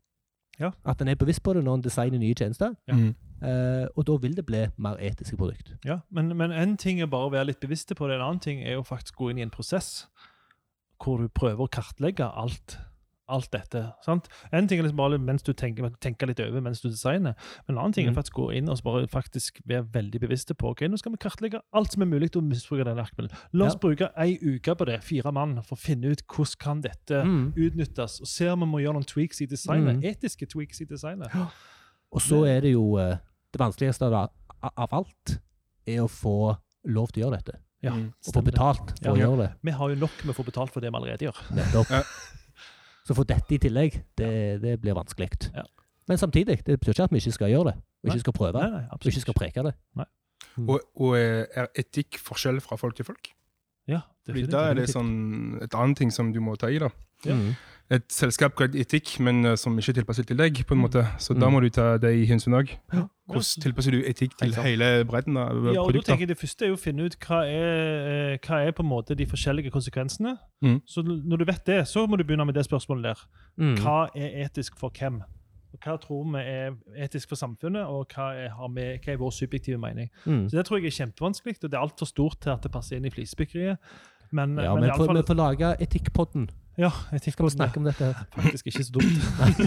Ja. 0.61 0.71
At 0.85 1.00
en 1.02 1.09
er 1.09 1.16
bevisst 1.19 1.42
på 1.42 1.54
det 1.57 1.64
når 1.64 1.75
en 1.80 1.83
designer 1.83 2.19
nye 2.21 2.35
tjenester. 2.35 2.76
Ja. 2.87 2.95
Mm. 2.95 3.14
Uh, 3.40 3.87
og 3.97 4.04
da 4.07 4.16
vil 4.21 4.35
det 4.37 4.45
bli 4.47 4.66
mer 4.76 4.99
etiske 5.00 5.37
produkt. 5.37 5.73
Ja, 5.85 6.00
men, 6.11 6.37
men 6.37 6.52
en 6.52 6.76
ting 6.76 7.00
er 7.00 7.07
bare 7.09 7.30
å 7.30 7.33
være 7.33 7.47
litt 7.49 7.61
bevisste 7.61 7.97
på 7.97 8.07
det. 8.07 8.19
En 8.19 8.26
annen 8.26 8.40
ting 8.45 8.61
er 8.62 8.76
jo 8.76 8.83
faktisk 8.85 9.16
gå 9.16 9.30
inn 9.30 9.38
i 9.40 9.42
en 9.47 9.50
prosess 9.50 10.07
hvor 11.00 11.16
du 11.23 11.28
prøver 11.33 11.64
å 11.64 11.71
kartlegge 11.73 12.26
alt, 12.37 12.76
alt 13.30 13.50
dette. 13.52 13.92
sant? 14.04 14.28
En 14.52 14.66
ting 14.68 14.78
er 14.80 14.84
liksom 14.84 14.96
bare 14.99 15.18
mens 15.18 15.42
du 15.46 15.52
tenker, 15.52 15.88
tenker 16.00 16.26
litt 16.26 16.40
over 16.40 16.60
mens 16.60 16.80
du 16.82 16.88
designer, 16.88 17.34
men 17.68 17.76
en 17.76 17.78
annen 17.84 17.92
ting 17.94 18.06
er 18.06 18.10
Mhm. 18.12 18.16
faktisk 18.18 18.34
gå 18.34 18.49
inn 18.56 18.68
og 18.68 18.82
bare 18.84 19.06
faktisk 19.06 19.60
være 19.66 19.84
veldig 19.92 20.20
bevisste 20.20 20.54
på 20.54 20.70
ok, 20.70 20.80
nå 20.90 20.99
skal 20.99 21.12
vi 21.12 21.18
kartlegge 21.18 21.60
alt 21.72 21.92
som 21.92 22.02
er 22.02 22.06
mulig 22.06 22.30
til 22.32 22.42
å 22.42 22.44
misbruke 22.49 22.84
denne 22.84 23.00
arkmelen. 23.06 23.30
La 23.52 23.66
oss 23.66 23.75
Ja. 23.75 23.78
bruke 23.78 24.10
ei 24.16 24.38
uke 24.42 24.75
på 24.76 24.84
det, 24.87 25.02
fire 25.04 25.32
mann, 25.32 25.62
for 25.62 25.76
å 25.76 25.78
finne 25.78 26.10
ut 26.10 26.22
hvordan 26.26 26.58
kan 26.58 26.80
dette 26.82 27.25
Mm. 27.25 27.52
utnyttes, 27.56 28.20
og 28.20 28.26
se 28.26 28.49
om 28.49 28.60
vi 28.60 28.66
må 28.66 28.80
gjøre 28.82 28.94
noen 28.94 29.06
tweaks 29.06 29.40
i 29.40 29.46
designet. 29.46 29.96
mm. 30.00 30.04
Etiske 30.04 30.46
tweaks 30.46 30.80
i 30.80 30.84
designet. 30.84 31.30
Og 32.12 32.20
så 32.20 32.44
er 32.46 32.60
det 32.62 32.72
jo 32.72 32.96
eh, 32.96 33.16
Det 33.52 33.58
vanskeligste 33.60 34.02
av, 34.12 34.30
av 34.76 34.88
alt 34.92 35.40
er 35.87 35.99
å 36.02 36.08
få 36.08 36.56
lov 36.87 37.08
til 37.12 37.22
å 37.25 37.26
gjøre 37.30 37.37
dette. 37.44 37.58
Ja, 37.82 37.92
Mm. 37.92 38.12
Og 38.28 38.34
få 38.34 38.42
betalt 38.44 38.99
for 39.02 39.08
Ja. 39.08 39.12
å 39.12 39.16
gjøre 39.16 39.38
det. 39.38 39.52
Vi 39.64 39.70
har 39.72 39.88
jo 39.88 39.94
nok 39.96 40.25
med 40.25 40.34
å 40.37 40.38
få 40.38 40.44
betalt 40.44 40.70
for 40.70 40.80
det 40.80 40.92
vi 40.92 40.99
allerede 40.99 41.18
gjør. 41.18 41.37
Nettopp. 41.56 42.04
Ja. 43.11 43.14
å 43.14 43.19
få 43.19 43.26
dette 43.29 43.57
i 43.57 43.61
tillegg, 43.62 44.00
det, 44.19 44.31
det 44.62 44.76
blir 44.83 44.97
vanskelig. 44.99 45.31
Ja. 45.55 45.67
Men 46.11 46.19
samtidig, 46.19 46.61
det 46.67 46.79
betyr 46.81 46.95
ikke 46.95 47.07
at 47.07 47.12
vi 47.14 47.21
ikke 47.23 47.37
skal 47.37 47.52
gjøre 47.52 47.73
det. 47.73 47.76
Og 48.00 48.11
ikke 48.11 48.25
skal 48.25 48.37
prøve. 48.37 48.62
Nei, 48.62 48.71
nei, 48.81 48.87
Og 48.90 49.11
ikke 49.11 49.23
skal 49.26 49.37
preke 49.37 49.67
det. 49.67 49.75
Og, 50.67 50.81
og 50.99 51.12
eh, 51.19 51.45
er 51.55 51.69
etikk 51.79 52.19
forskjell 52.19 52.59
fra 52.64 52.79
folk 52.81 52.97
til 52.99 53.07
folk? 53.07 53.31
Ja, 53.90 54.00
Fordi 54.26 54.44
definitivt. 54.47 54.54
da 54.54 54.64
er 54.70 54.75
det 54.78 54.88
sånn 54.92 55.59
et 55.62 55.75
annet 55.75 55.97
ting 55.99 56.11
som 56.14 56.32
du 56.32 56.40
må 56.40 56.56
ta 56.61 56.70
i. 56.70 56.78
da. 56.78 56.88
Ja. 57.26 57.35
Mm. 57.37 57.56
Et 57.90 58.04
selskap 58.14 58.54
kan 58.54 58.70
etikk, 58.78 59.16
men 59.18 59.44
eh, 59.44 59.56
som 59.59 59.75
ikke 59.76 59.90
er 59.90 59.97
tilpasset 59.99 60.28
til 60.30 60.37
deg. 60.38 60.61
på 60.64 60.76
en 60.76 60.82
måte. 60.85 61.02
Så 61.18 61.35
da 61.35 61.49
Mm. 61.49 61.52
må 61.56 61.61
du 61.61 61.68
ta 61.75 61.99
det 61.99 62.12
i 62.14 62.25
hensyn 62.25 62.54
òg. 62.54 62.70
Ja. 62.94 63.09
Hvordan 63.28 63.62
tilpasser 63.62 63.90
du 63.90 64.02
etikk 64.06 64.37
til 64.38 64.52
hele 64.54 65.04
bredden 65.04 65.37
av 65.37 65.50
Ja, 65.75 65.82
og 65.82 65.92
da 65.92 65.99
produkter? 65.99 66.12
tenker 66.14 66.20
jeg 66.26 66.28
Det 66.28 66.38
første 66.38 66.62
er 66.62 66.68
jo 66.68 66.76
å 66.76 66.78
finne 66.78 67.02
ut 67.06 67.16
hva 67.18 67.42
er, 67.44 68.35
eh, 68.35 68.38
hva 68.38 68.66
er 68.66 68.73
på 68.73 68.80
en 68.85 68.88
måte 68.90 69.16
de 69.16 69.26
forskjellige 69.26 69.73
konsekvensene. 69.73 70.38
Mm. 70.62 70.80
Så 70.87 71.02
når 71.02 71.38
du 71.38 71.44
vet 71.44 71.64
det, 71.66 71.85
så 71.88 72.06
må 72.06 72.16
du 72.16 72.23
begynne 72.25 72.47
med 72.47 72.54
det 72.54 72.64
spørsmålet 72.68 73.02
der. 73.02 73.18
Mm. 73.59 73.76
Hva 73.78 74.09
er 74.14 74.47
etisk 74.47 74.76
for 74.78 74.90
hvem? 74.90 75.23
Hva 75.79 75.97
tror 76.03 76.25
vi 76.33 76.41
er 76.43 76.75
etisk 77.07 77.29
for 77.29 77.37
samfunnet, 77.39 77.87
og 77.87 78.07
hva 78.15 78.31
er, 78.35 78.49
har 78.57 78.69
vi, 78.75 78.87
hva 78.99 79.12
er 79.12 79.21
vår 79.21 79.31
subjektive 79.31 79.79
mening? 79.79 80.11
Mm. 80.25 80.49
Så 80.50 80.57
Det 80.57 80.67
tror 80.67 80.79
jeg 80.81 80.87
er 80.91 80.97
kjempevanskelig, 80.99 81.57
og 81.62 81.71
det 81.71 81.75
er 81.79 81.85
altfor 81.85 82.07
stort 82.11 82.41
til 82.41 82.50
at 82.50 82.62
det 82.62 82.73
passer 82.75 82.97
inn 82.97 83.05
i 83.07 83.11
flisbyggeriet. 83.11 83.79
Men, 84.33 84.59
Ja, 84.59 84.75
men 84.75 84.85
men 84.87 84.95
for, 84.97 85.07
fall, 85.07 85.17
vi 85.17 85.23
får 85.27 85.35
lage 85.39 85.75
Etikkpodden. 85.83 86.50
ja, 86.79 86.91
Skal 87.19 87.45
vi 87.47 87.50
snakke 87.50 87.79
om 87.79 87.85
dette? 87.85 88.15
faktisk 88.37 88.67
ikke 88.67 88.85
så 88.85 88.93
dumt. 88.93 89.19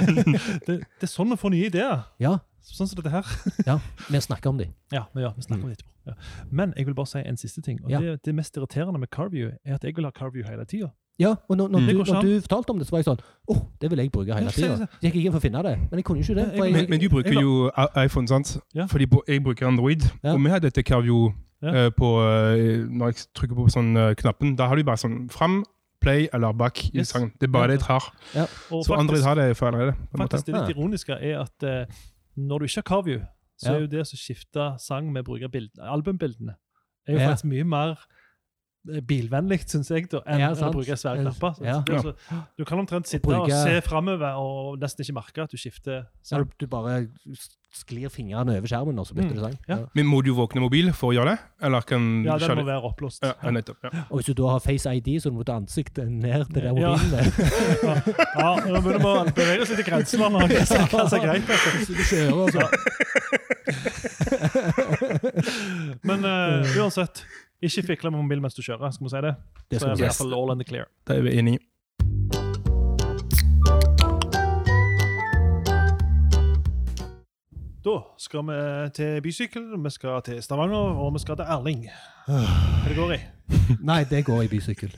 det, 0.68 0.80
det 1.00 1.04
er 1.08 1.12
sånn 1.12 1.30
vi 1.34 1.38
får 1.40 1.52
nye 1.56 1.68
ideer. 1.72 2.04
Ja, 2.20 2.38
Sånn 2.64 2.88
som 2.88 2.96
dette 2.96 3.12
her. 3.12 3.28
ja. 3.70 3.74
Vi 4.08 4.20
snakker 4.24 4.54
om 4.54 4.58
dem. 4.58 4.70
Ja, 4.94 5.02
men 5.14 5.26
ja, 5.26 5.34
vi 5.36 5.44
snakker 5.44 5.66
om 5.66 5.72
dem 5.74 5.76
etterpå. 5.76 5.92
Ja. 6.08 6.14
Men 6.50 6.72
jeg 6.78 6.88
vil 6.88 6.96
bare 6.96 7.10
si 7.12 7.20
en 7.20 7.36
siste 7.38 7.62
ting. 7.62 7.82
og 7.84 7.92
Ja. 7.92 8.00
det, 8.00 8.22
det 8.24 8.36
mest 8.36 8.56
irriterende 8.56 9.00
med 9.00 9.10
Carview 9.12 9.50
er 9.66 9.76
at 9.76 9.84
jeg 9.84 9.96
vil 9.98 10.06
ha 10.08 10.12
Carview 10.16 10.48
hele 10.48 10.64
tida. 10.66 10.94
Ja, 11.20 11.36
og 11.48 11.58
når, 11.58 11.68
når, 11.70 11.80
Mm. 11.80 11.88
du, 11.88 11.94
når 12.14 12.22
du 12.22 12.42
fortalte 12.42 12.70
om 12.72 12.78
det, 12.80 12.88
så 12.88 12.92
var 12.92 13.00
jeg 13.00 13.06
sånn 13.06 13.20
Å, 13.50 13.56
det 13.82 13.90
vil 13.92 14.00
jeg 14.00 14.12
bruke 14.12 14.34
hele 14.34 14.50
tida. 14.50 14.78
Så 14.78 14.88
gikk 15.02 15.14
jeg 15.14 15.26
inn 15.26 15.32
for 15.32 15.40
å 15.40 15.44
finne 15.44 15.62
det, 15.64 15.78
men 15.92 16.00
jeg 16.00 16.04
kunne 16.06 16.20
ikke 16.24 16.36
det. 16.36 16.46
For 16.58 16.66
jeg- 16.66 16.74
jeg, 16.74 16.74
Men, 16.74 16.90
men 16.90 17.00
du 17.00 17.10
bruker 17.10 17.34
jo 17.42 17.72
iPhone, 18.06 18.28
sant? 18.28 18.58
Ja. 18.74 18.86
Fordi 18.88 19.06
jeg 19.28 19.44
bruker 19.44 19.68
Android, 19.68 20.02
Ja. 20.24 20.34
og 20.34 20.40
vi 20.44 20.50
har 20.50 20.60
dette 20.60 20.84
Carvio 20.84 21.34
Ja. 21.62 21.70
eh, 21.86 21.90
på 21.92 22.08
eh, 22.24 22.88
Når 22.90 23.06
jeg 23.06 23.16
trykker 23.36 23.56
på 23.56 23.70
sånn 23.70 23.96
eh, 23.98 24.16
knappen, 24.16 24.56
da 24.56 24.68
har 24.68 24.76
du 24.76 24.84
bare 24.84 24.98
sånn 24.98 25.30
fram, 25.32 25.64
play 26.02 26.28
eller 26.34 26.52
back 26.52 26.84
i 26.86 26.98
Yes. 26.98 27.10
sangen. 27.14 27.32
Det 27.40 27.48
er 27.48 27.52
bare 27.52 27.70
Ja. 27.70 27.78
det 27.78 27.80
jeg 27.80 27.88
har. 27.88 28.12
Og 28.72 28.84
Så 28.86 28.94
Android 28.98 29.22
faktisk, 29.22 29.24
har 29.28 29.36
det 29.36 29.58
for 29.58 29.68
allerede. 29.68 29.96
faktisk 30.18 30.46
det 30.46 30.56
litt 30.56 30.76
ironiske 30.76 31.14
er 31.22 31.40
at 31.42 31.64
uh, 31.64 31.86
når 32.38 32.60
du 32.60 32.66
ikke 32.66 32.76
har 32.76 32.82
Carview, 32.82 33.20
så 33.62 33.70
Ja. 33.70 33.76
er 33.76 33.80
jo 33.82 33.88
det 33.88 34.00
å 34.02 34.04
skifte 34.18 34.80
sang 34.80 35.14
med 35.14 35.24
å 35.24 35.28
bruke 35.32 35.50
bild, 35.52 35.70
albumbildene 35.80 36.56
er 37.08 37.14
jo 37.14 37.20
Ja. 37.20 37.30
faktisk 37.30 37.46
mye 37.46 37.64
mer 37.64 37.98
bilvennlig, 38.84 39.62
syns 39.70 39.88
jeg, 39.94 40.10
da, 40.12 40.20
enn 40.28 40.40
Ja, 40.44 40.50
enn 40.52 40.64
å 40.68 40.72
bruke 40.76 40.98
svære 41.00 41.18
Eh, 41.20 41.24
knapper. 41.24 41.54
Så 41.56 41.64
ja. 41.64 41.82
altså- 41.88 42.16
du 42.58 42.66
kan 42.66 42.80
omtrent 42.80 43.08
sitte 43.08 43.28
og, 43.30 43.48
bruke- 43.48 43.64
se 43.64 43.82
framover 43.82 44.36
og 44.38 44.80
nesten 44.80 45.04
ikke 45.06 45.14
merke 45.16 45.44
at 45.44 45.50
du 45.52 45.58
skifter 45.58 46.06
så 46.24 46.38
du, 46.44 46.50
du 46.60 46.68
bare 46.68 47.08
sklir 47.74 48.06
fingrene 48.14 48.54
over 48.60 48.68
skjermen, 48.70 49.00
og 49.00 49.06
så 49.08 49.16
bytter 49.16 49.32
Mm, 49.34 49.36
du 49.36 49.42
sang. 49.42 49.58
ja. 49.68 49.78
Men 49.96 50.06
må 50.06 50.22
du 50.24 50.30
våkne 50.36 50.62
mobil 50.62 50.92
for 50.94 51.10
å 51.10 51.16
gjøre 51.16 51.32
det? 51.32 51.40
Eller 51.64 51.82
kan 51.82 52.24
Ja, 52.24 52.38
den 52.38 52.58
må 52.60 52.66
være 52.68 52.84
oppblåst. 52.86 53.24
Ja, 53.24 53.34
ja, 53.42 53.50
nettopp. 53.50 53.78
Ja. 53.84 53.90
Og 54.12 54.20
hvis 54.20 54.26
du 54.28 54.34
da 54.36 54.48
har 54.52 54.60
Face 54.60 54.86
ID, 54.86 55.18
så 55.24 55.32
må 55.32 55.38
du 55.40 55.44
ta 55.46 55.56
ansiktet 55.58 56.08
ned 56.08 56.46
til 56.54 56.62
der 56.62 56.70
mobilen 56.70 57.14
er. 57.18 57.24
Ja, 58.38 58.56
nå 58.62 58.78
begynner 58.84 59.00
vi 59.00 59.06
å 59.08 59.26
bevege 59.34 59.62
oss 59.64 59.70
litt 59.72 59.80
i 59.80 59.84
grensene 59.90 60.30
Hva 60.30 61.08
som- 61.10 61.18
er 61.18 61.24
greit. 61.26 61.50
Altså. 61.50 61.70
Så 61.82 61.94
du 61.98 62.04
kjører, 62.04 62.34
og 62.44 62.50
så 62.52 62.60
Men 66.04 66.26
uh, 66.26 66.64
uansett, 66.78 67.24
ikke 67.70 67.86
fikle 67.94 68.12
med 68.12 68.22
mobilen 68.22 68.44
mens 68.44 68.58
du 68.58 68.62
kjører. 68.62 68.92
skal 68.92 69.06
vi 69.06 69.14
si 69.14 69.22
det? 69.28 69.36
Det 69.72 69.82
Så 69.82 69.88
er 69.88 69.96
vi 69.96 70.04
i 70.04 70.08
hvert 70.08 70.22
fall 70.22 70.34
all 70.34 70.52
in 70.52 70.60
the 70.60 70.68
clear. 70.68 70.90
Det 71.08 71.18
er 71.18 71.22
vi 71.22 71.38
enige 71.40 71.60
i. 71.60 71.68
Da 77.84 77.98
skal 78.18 78.46
vi 78.48 78.58
til 78.96 79.22
bysykkel, 79.22 79.64
vi 79.84 79.90
skal 79.90 80.22
til 80.24 80.44
Stavanger, 80.44 80.78
og 81.04 81.14
vi 81.14 81.20
skal 81.20 81.36
til 81.36 81.46
Erling. 81.52 81.90
Hva 82.28 82.88
det 82.88 82.96
går 82.96 83.12
i? 83.12 83.18
Nei, 83.90 84.04
det 84.08 84.22
går 84.26 84.46
i 84.46 84.48
bysykkel. 84.48 84.94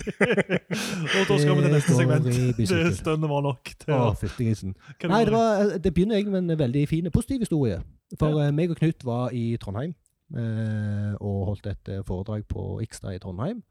Og 1.17 1.23
da 1.29 1.37
skal 1.41 1.57
vi 1.57 1.63
til 1.65 1.73
neste 1.73 1.95
segment. 1.95 2.25
Det 2.57 2.97
stønnet 2.97 3.29
var 3.29 3.41
nok 3.41 3.71
til 3.81 3.95
Å, 3.95 4.11
å 4.11 4.13
fytti 4.19 4.45
grisen. 4.45 4.75
Nei, 5.01 5.23
det, 5.25 5.33
var, 5.33 5.73
det 5.81 5.93
begynner 5.95 6.19
egentlig 6.19 6.35
med 6.37 6.53
en 6.53 6.59
veldig 6.59 6.87
fin, 6.91 7.09
positiv 7.13 7.41
historie. 7.47 7.79
For 8.19 8.37
ja. 8.37 8.51
meg 8.53 8.69
og 8.69 8.77
Knut 8.77 9.01
var 9.07 9.33
i 9.33 9.55
Trondheim 9.61 9.95
eh, 9.95 10.04
og 10.33 11.45
holdt 11.45 11.67
et 11.69 11.89
eh, 11.93 12.03
foredrag 12.05 12.45
på 12.49 12.79
Ikstad 12.81 13.15
i 13.15 13.19
Trondheim. 13.19 13.63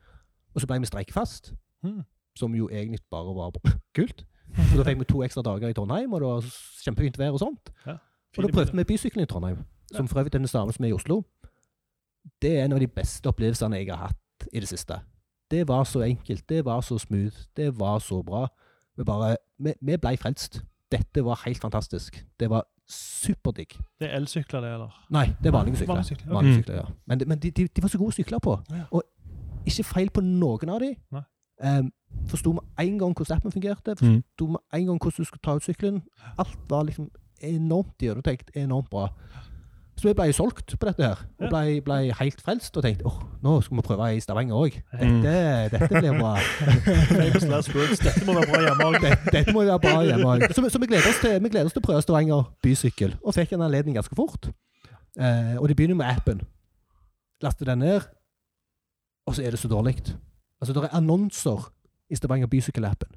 Og 0.54 0.60
så 0.60 0.66
ble 0.70 0.78
vi 0.80 0.86
streikfast, 0.86 1.54
mm. 1.82 2.02
som 2.38 2.54
jo 2.54 2.68
egentlig 2.68 3.00
bare 3.10 3.34
var 3.34 3.52
kult. 3.96 4.26
Så 4.54 4.78
da 4.78 4.84
fikk 4.86 5.00
vi 5.00 5.08
to 5.10 5.22
ekstra 5.26 5.42
dager 5.42 5.68
i 5.68 5.74
Trondheim, 5.74 6.12
og 6.12 6.20
det 6.20 6.28
var 6.28 6.50
kjempefint 6.84 7.18
vær 7.18 7.34
og 7.34 7.42
sånt. 7.42 7.72
Ja, 7.86 7.96
Og 8.36 8.44
da 8.44 8.52
prøvde 8.52 8.76
vi 8.76 8.84
bysykkelen 8.84 9.24
i 9.24 9.30
Trondheim, 9.30 9.64
som 9.94 10.08
for 10.08 10.20
øvrig 10.20 10.34
er 10.34 10.38
den 10.38 10.50
samme 10.50 10.72
som 10.72 10.84
er 10.84 10.92
i 10.92 10.96
Oslo. 10.96 11.22
Det 12.42 12.58
er 12.58 12.64
en 12.64 12.72
av 12.72 12.80
de 12.80 12.86
beste 12.88 13.28
opplevelsene 13.28 13.80
jeg 13.80 13.90
har 13.90 14.08
hatt 14.08 14.46
i 14.52 14.60
det 14.60 14.68
siste. 14.68 15.00
Det 15.50 15.68
var 15.68 15.84
så 15.84 16.02
enkelt. 16.02 16.48
Det 16.48 16.64
var 16.64 16.80
så 16.80 16.98
smooth. 16.98 17.36
Det 17.56 17.78
var 17.78 17.98
så 17.98 18.22
bra. 18.22 18.46
Vi 18.96 19.04
bare 19.04 19.36
Vi, 19.58 19.72
vi 19.80 19.96
blei 19.96 20.16
frelst. 20.16 20.62
Dette 20.90 21.24
var 21.24 21.42
helt 21.44 21.60
fantastisk. 21.60 22.26
Det 22.40 22.50
var 22.50 22.66
superdigg. 22.88 23.68
Det 24.00 24.10
er 24.10 24.16
elsykler, 24.16 24.60
det, 24.60 24.72
eller? 24.72 25.04
Nei, 25.10 25.26
det 25.42 25.46
er 25.46 25.50
vanlige 25.50 25.76
sykler. 25.76 25.94
Vanlige 25.94 26.08
sykler, 26.08 26.26
okay. 26.26 26.34
Vanlige 26.34 26.54
Mm. 26.56 26.62
sykler, 26.62 26.74
ja. 26.76 26.84
Men, 27.06 27.18
det- 27.18 27.28
men 27.28 27.38
de, 27.38 27.50
de, 27.50 27.66
de 27.68 27.82
var 27.82 27.88
så 27.88 27.98
gode 27.98 28.12
sykler 28.12 28.38
på. 28.38 28.60
Ja. 28.70 28.82
Og 28.90 29.02
ikke 29.66 29.84
feil 29.84 30.10
på 30.10 30.20
noen 30.20 30.68
av 30.68 30.80
dem. 30.80 30.94
Nei. 31.12 31.22
Um, 31.78 31.92
Forsto 32.28 32.52
med 32.52 32.62
en 32.78 32.98
gang 32.98 33.14
hvordan 33.16 33.36
appen 33.36 33.52
fungerte. 33.52 33.94
Mm. 34.02 34.22
Forsto 34.22 34.46
med 34.46 34.58
en 34.74 34.86
gang 34.86 34.98
hvordan 35.02 35.16
du 35.18 35.24
skulle 35.24 35.40
ta 35.42 35.54
ut 35.56 35.62
sykkelen. 35.64 36.02
Alt 36.38 36.58
var 36.70 36.82
liksom 36.84 37.10
enormt 37.42 37.98
gjennomtenkt, 37.98 38.50
enormt 38.56 38.90
bra. 38.90 39.08
Så 40.04 40.10
vi 40.10 40.16
ble 40.18 40.32
solgt 40.36 40.74
på 40.76 40.84
dette 40.84 41.00
her. 41.00 41.20
Og 41.40 41.46
ble, 41.48 41.78
ble 41.80 41.94
helt 42.18 42.42
frelst 42.44 42.74
og 42.76 42.82
tenkte 42.84 43.06
åh, 43.08 43.14
nå 43.40 43.54
skal 43.64 43.78
vi 43.78 43.84
prøve 43.86 44.08
i 44.12 44.18
Stavanger 44.20 44.58
òg. 44.58 44.74
Mm. 45.00 45.22
Dette, 45.24 45.78
dette 45.78 46.02
blir 46.02 46.18
bra. 46.18 46.34
Dette 48.04 48.26
må 48.28 48.34
være 48.36 48.50
bra 48.50 48.60
hjemme 48.66 48.88
òg. 48.90 48.98
Dette, 49.00 49.32
dette 49.32 49.54
må 49.56 49.62
være 49.64 49.78
bra 49.80 49.94
hjemme 50.04 50.34
òg. 50.34 50.44
Så, 50.50 50.66
så 50.74 50.82
vi, 50.82 50.90
gleder 50.90 51.16
til, 51.22 51.38
vi 51.40 51.52
gleder 51.54 51.70
oss 51.70 51.78
til 51.78 51.80
å 51.80 51.86
prøve 51.86 52.04
Stavanger 52.04 52.50
bysykkel, 52.60 53.16
og 53.24 53.32
fikk 53.38 53.56
en 53.56 53.64
anledning 53.64 53.96
ganske 53.96 54.18
fort. 54.18 54.50
Eh, 55.16 55.56
og 55.56 55.72
det 55.72 55.78
begynner 55.80 55.96
med 55.96 56.12
appen. 56.12 56.44
Laster 57.40 57.72
den 57.72 57.80
ned, 57.86 58.04
og 59.24 59.38
så 59.38 59.46
er 59.48 59.56
det 59.56 59.62
så 59.62 59.72
dårlig. 59.72 60.02
Altså, 60.60 60.76
det 60.76 60.84
er 60.84 60.98
annonser 61.00 61.70
i 62.12 62.20
Stavanger 62.20 62.52
bysykkelappen. 62.52 63.08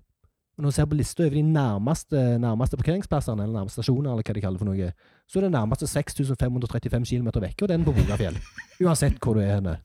Og 0.57 0.63
når 0.63 0.71
du 0.71 0.75
ser 0.75 0.85
på 0.89 0.97
lista 0.97 1.21
over 1.21 1.35
de 1.37 1.41
nærmeste, 1.45 2.21
nærmeste 2.41 2.77
parkeringsplassene, 2.79 3.43
eller 3.43 3.59
nærmeste 3.59 3.77
stasjoner, 3.77 4.09
eller 4.09 4.25
hva 4.25 4.33
de 4.33 4.41
kaller 4.41 4.57
for 4.57 4.65
noe, 4.65 4.87
så 5.29 5.37
er 5.37 5.43
det 5.45 5.51
nærmeste 5.53 5.85
6535 5.91 7.05
km 7.11 7.29
vekk, 7.43 7.61
og 7.61 7.69
den 7.69 7.85
på 7.85 7.93
Bogafjell. 7.93 8.39
Uansett 8.85 9.19
hvor 9.21 9.37
du 9.37 9.43
er 9.43 9.59
henne. 9.59 9.75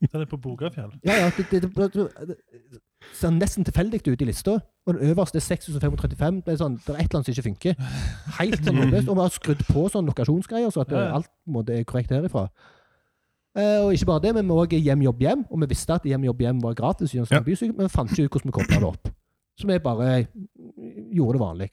Den 0.00 0.24
er 0.24 0.30
på 0.30 0.38
Bogafjell. 0.40 0.94
Ja, 1.04 1.18
ja, 1.20 1.28
det, 1.36 1.44
det, 1.50 1.68
det, 1.76 2.08
det, 2.32 2.80
ser 3.12 3.34
nesten 3.36 3.68
tilfeldig 3.68 4.00
ut 4.08 4.24
i 4.24 4.30
lista. 4.30 4.56
Og 4.86 4.96
den 4.96 5.12
øverste 5.12 5.36
er 5.36 5.44
6535. 5.44 6.42
Det 6.46 6.54
er, 6.54 6.60
sånn, 6.64 6.80
det 6.80 6.94
er 6.94 7.02
et 7.02 7.12
eller 7.12 7.20
annet 7.20 7.28
som 7.28 7.36
ikke 7.36 7.48
funker. 7.50 7.86
Helt 8.40 8.64
sånn 8.64 8.78
håpløst. 8.82 9.08
Og 9.12 9.18
vi 9.18 9.26
har 9.26 9.36
skrudd 9.36 9.64
på 9.68 9.86
sånn 9.92 10.08
lokasjonsgreier, 10.08 10.72
så 10.72 10.86
at 10.86 10.96
Ja, 10.96 11.08
ja. 11.10 11.16
alt 11.20 11.28
måte 11.44 11.76
er 11.76 11.84
korrekt 11.84 12.14
herifra. 12.14 12.48
Uh, 13.52 13.84
og 13.84 13.92
ikke 13.92 14.08
bare 14.08 14.24
det, 14.24 14.36
men 14.38 14.48
vi 14.48 14.56
òg 14.64 14.78
hjem, 14.80 15.02
jobb, 15.04 15.26
hjem. 15.28 15.44
Og 15.52 15.60
vi 15.60 15.74
visste 15.74 16.00
at 16.00 16.08
hjem, 16.08 16.24
jobb, 16.30 16.40
hjem 16.40 16.62
var 16.64 16.78
gratis, 16.78 17.12
Ja. 17.12 17.44
bysykkel, 17.44 17.76
men 17.76 17.84
vi 17.84 17.92
fant 17.92 18.08
ikke 18.16 18.30
ut 18.30 18.38
hvordan 18.38 18.48
vi 18.48 18.56
kobla 18.62 18.80
det 18.80 18.94
opp. 18.94 19.12
Så 19.58 19.68
vi 19.68 19.78
bare 19.82 20.26
gjorde 21.12 21.36
det 21.36 21.42
vanlig. 21.42 21.70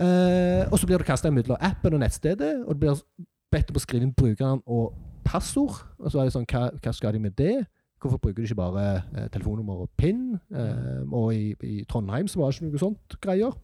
Eh, 0.00 0.64
og 0.70 0.78
så 0.78 0.86
blir 0.86 1.00
det 1.00 1.08
kasta 1.08 1.30
mellom 1.32 1.60
appen 1.60 1.96
og 1.96 2.00
nettstedet, 2.00 2.64
og 2.64 2.74
det 2.74 2.80
blir 2.80 3.02
bedt 3.52 3.72
om 3.72 3.76
å 3.76 3.82
skrive 3.82 4.06
inn 4.06 4.16
brukeren 4.16 4.62
og 4.66 4.94
passord. 5.26 5.82
Og 5.98 6.12
så 6.12 6.20
er 6.20 6.28
det 6.28 6.36
sånn, 6.36 6.48
hva, 6.48 6.68
hva 6.76 6.94
skal 6.96 7.16
de 7.16 7.22
med 7.26 7.36
det? 7.38 7.58
Hvorfor 8.00 8.20
bruker 8.22 8.40
de 8.40 8.48
ikke 8.48 8.60
bare 8.62 8.84
eh, 9.12 9.26
telefonnummer 9.32 9.84
og 9.84 9.90
PIN? 10.00 10.38
Eh, 10.56 11.02
og 11.04 11.34
i, 11.36 11.52
i 11.68 11.82
Trondheim 11.88 12.30
så 12.32 12.40
var 12.40 12.52
det 12.52 12.60
ikke 12.60 12.70
noe 12.70 12.84
sånt 12.86 13.18
greier. 13.20 13.58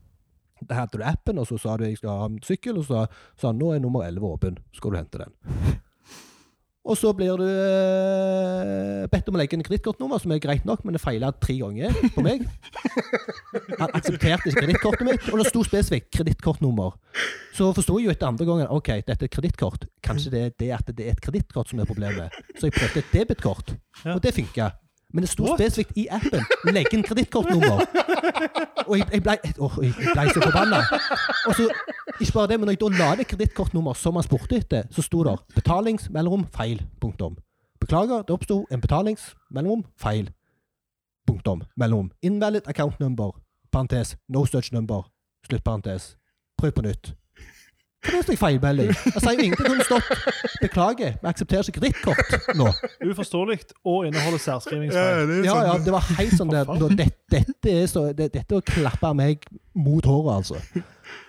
Der 0.61 0.77
hadde 0.81 1.01
du 1.01 1.05
appen, 1.05 1.41
og 1.41 1.49
så 1.49 1.59
sa 1.61 1.77
du 1.77 1.85
jeg 1.85 2.01
skal 2.01 2.21
ha 2.21 2.29
en 2.29 2.39
sykkel, 2.45 2.81
og 2.81 2.89
så 2.89 3.07
sa 3.37 3.51
han 3.51 3.61
nå 3.61 3.73
er 3.75 3.83
nummer 3.85 4.05
11 4.05 4.29
åpen, 4.29 4.61
så 4.73 4.81
skal 4.81 4.93
du 4.93 5.01
hente 5.01 5.25
den. 5.25 5.83
Og 6.87 6.95
så 6.95 7.11
blir 7.19 7.35
du 7.41 7.47
eh, 7.47 9.07
bedt 9.11 9.27
om 9.27 9.35
å 9.35 9.41
legge 9.41 9.57
inn 9.57 9.65
kredittkortnummer, 9.67 10.21
som 10.23 10.31
er 10.31 10.43
greit 10.43 10.67
nok, 10.69 10.85
men 10.87 10.95
det 10.95 11.03
feila 11.03 11.33
tre 11.43 11.57
ganger 11.59 11.97
på 12.15 12.23
meg. 12.23 12.45
Han 13.81 13.91
aksepterte 13.91 14.53
ikke 14.53 14.63
kredittkortet 14.63 15.09
mitt, 15.09 15.27
og 15.33 15.43
det 15.43 15.49
sto 15.51 15.65
spesifikt 15.67 16.13
kredittkortnummer. 16.15 16.95
Så 17.57 17.73
forsto 17.75 17.99
jeg 17.99 18.07
jo 18.07 18.15
etter 18.15 18.31
andre 18.31 18.47
gangen 18.47 18.71
ok, 18.71 18.93
dette 19.03 19.19
er 19.19 19.27
et 19.27 19.35
kredittkort. 19.35 19.89
Kanskje 20.07 20.35
det 20.35 20.43
er 20.45 20.57
det 20.63 20.73
at 20.79 20.95
det 20.95 21.09
er 21.09 21.17
et 21.17 21.25
kredittkort 21.27 21.73
som 21.73 21.83
er 21.83 21.91
problemet. 21.91 22.35
Så 22.55 22.69
jeg 22.69 22.79
prøvde 22.79 23.03
et 23.03 23.15
debitkort, 23.17 23.75
og 24.07 24.23
det 24.23 24.37
funka. 24.37 24.71
Men 25.17 25.25
det 25.25 25.31
sto 25.33 25.47
spesifikt 25.55 25.97
i 25.97 26.03
appen 26.13 26.43
'legg 26.69 26.93
inn 26.93 27.05
kredittkortnummer'. 27.07 27.87
Og 28.87 28.99
jeg, 28.99 29.07
jeg 29.13 29.23
blei 29.25 29.37
oh, 29.65 29.79
ble 29.81 30.25
så 30.29 30.43
forbanna. 30.43 30.83
Og 31.49 31.55
så, 31.57 31.71
ikke 32.21 32.33
bare 32.35 32.51
det, 32.51 32.59
men 32.61 32.69
når 32.69 32.77
jeg 32.77 32.83
da 32.83 32.91
la 32.99 33.09
det 33.17 33.27
kredittkortnummer 33.31 33.97
som 33.97 34.19
han 34.21 34.27
spurte 34.27 34.61
etter, 34.61 34.85
så 34.93 35.03
sto 35.03 35.25
det 35.25 35.39
'betalingsmellomrom 35.55 36.45
feil'. 36.53 36.85
Punktum. 37.01 37.39
Beklager, 37.81 38.29
det 38.29 38.37
oppsto 38.37 38.67
en 38.71 38.81
betalingsmellomrom 38.81 39.85
feil. 39.97 40.29
Punktum. 41.27 41.63
Mellom. 41.77 42.11
Invalid 42.23 42.69
account 42.69 43.01
number. 43.01 43.31
Parentes. 43.73 44.17
No 44.29 44.45
such 44.45 44.73
number. 44.73 45.09
Slutt 45.49 45.65
parentes. 45.65 46.17
Prøv 46.59 46.73
på 46.73 46.83
nytt. 46.83 47.15
Hva 48.07 48.19
er 48.19 48.27
det 48.27 48.35
jeg 48.35 48.39
feilmelding? 48.41 48.91
Jeg 48.93 49.23
sier 49.23 49.33
jo 49.41 49.45
ingenting 49.47 49.73
om 49.75 49.81
stopp. 49.87 50.11
'beklager, 50.61 51.13
vi 51.23 51.29
aksepterer 51.31 51.69
ikke 51.69 51.81
kredittkort' 51.81 52.57
nå. 52.57 52.67
Uforståelig 53.11 53.59
og 53.85 54.07
inneholder 54.07 54.39
særskrivningsfeil. 54.39 55.31
er 55.31 55.45
Ja, 55.45 55.53
sånn. 55.53 55.67
ja, 55.67 55.77
det 55.85 55.93
var 55.95 56.07
helt 56.19 56.37
sånn 56.39 56.53
der, 56.55 56.65
faen. 56.65 56.97
det, 56.97 57.09
dette, 57.31 57.71
er 57.83 57.87
så, 57.91 58.07
det, 58.13 58.31
dette 58.35 58.55
er 58.55 58.63
å 58.63 58.65
klappe 58.67 59.13
meg 59.15 59.45
mot 59.75 60.05
håret, 60.07 60.33
altså. 60.37 60.83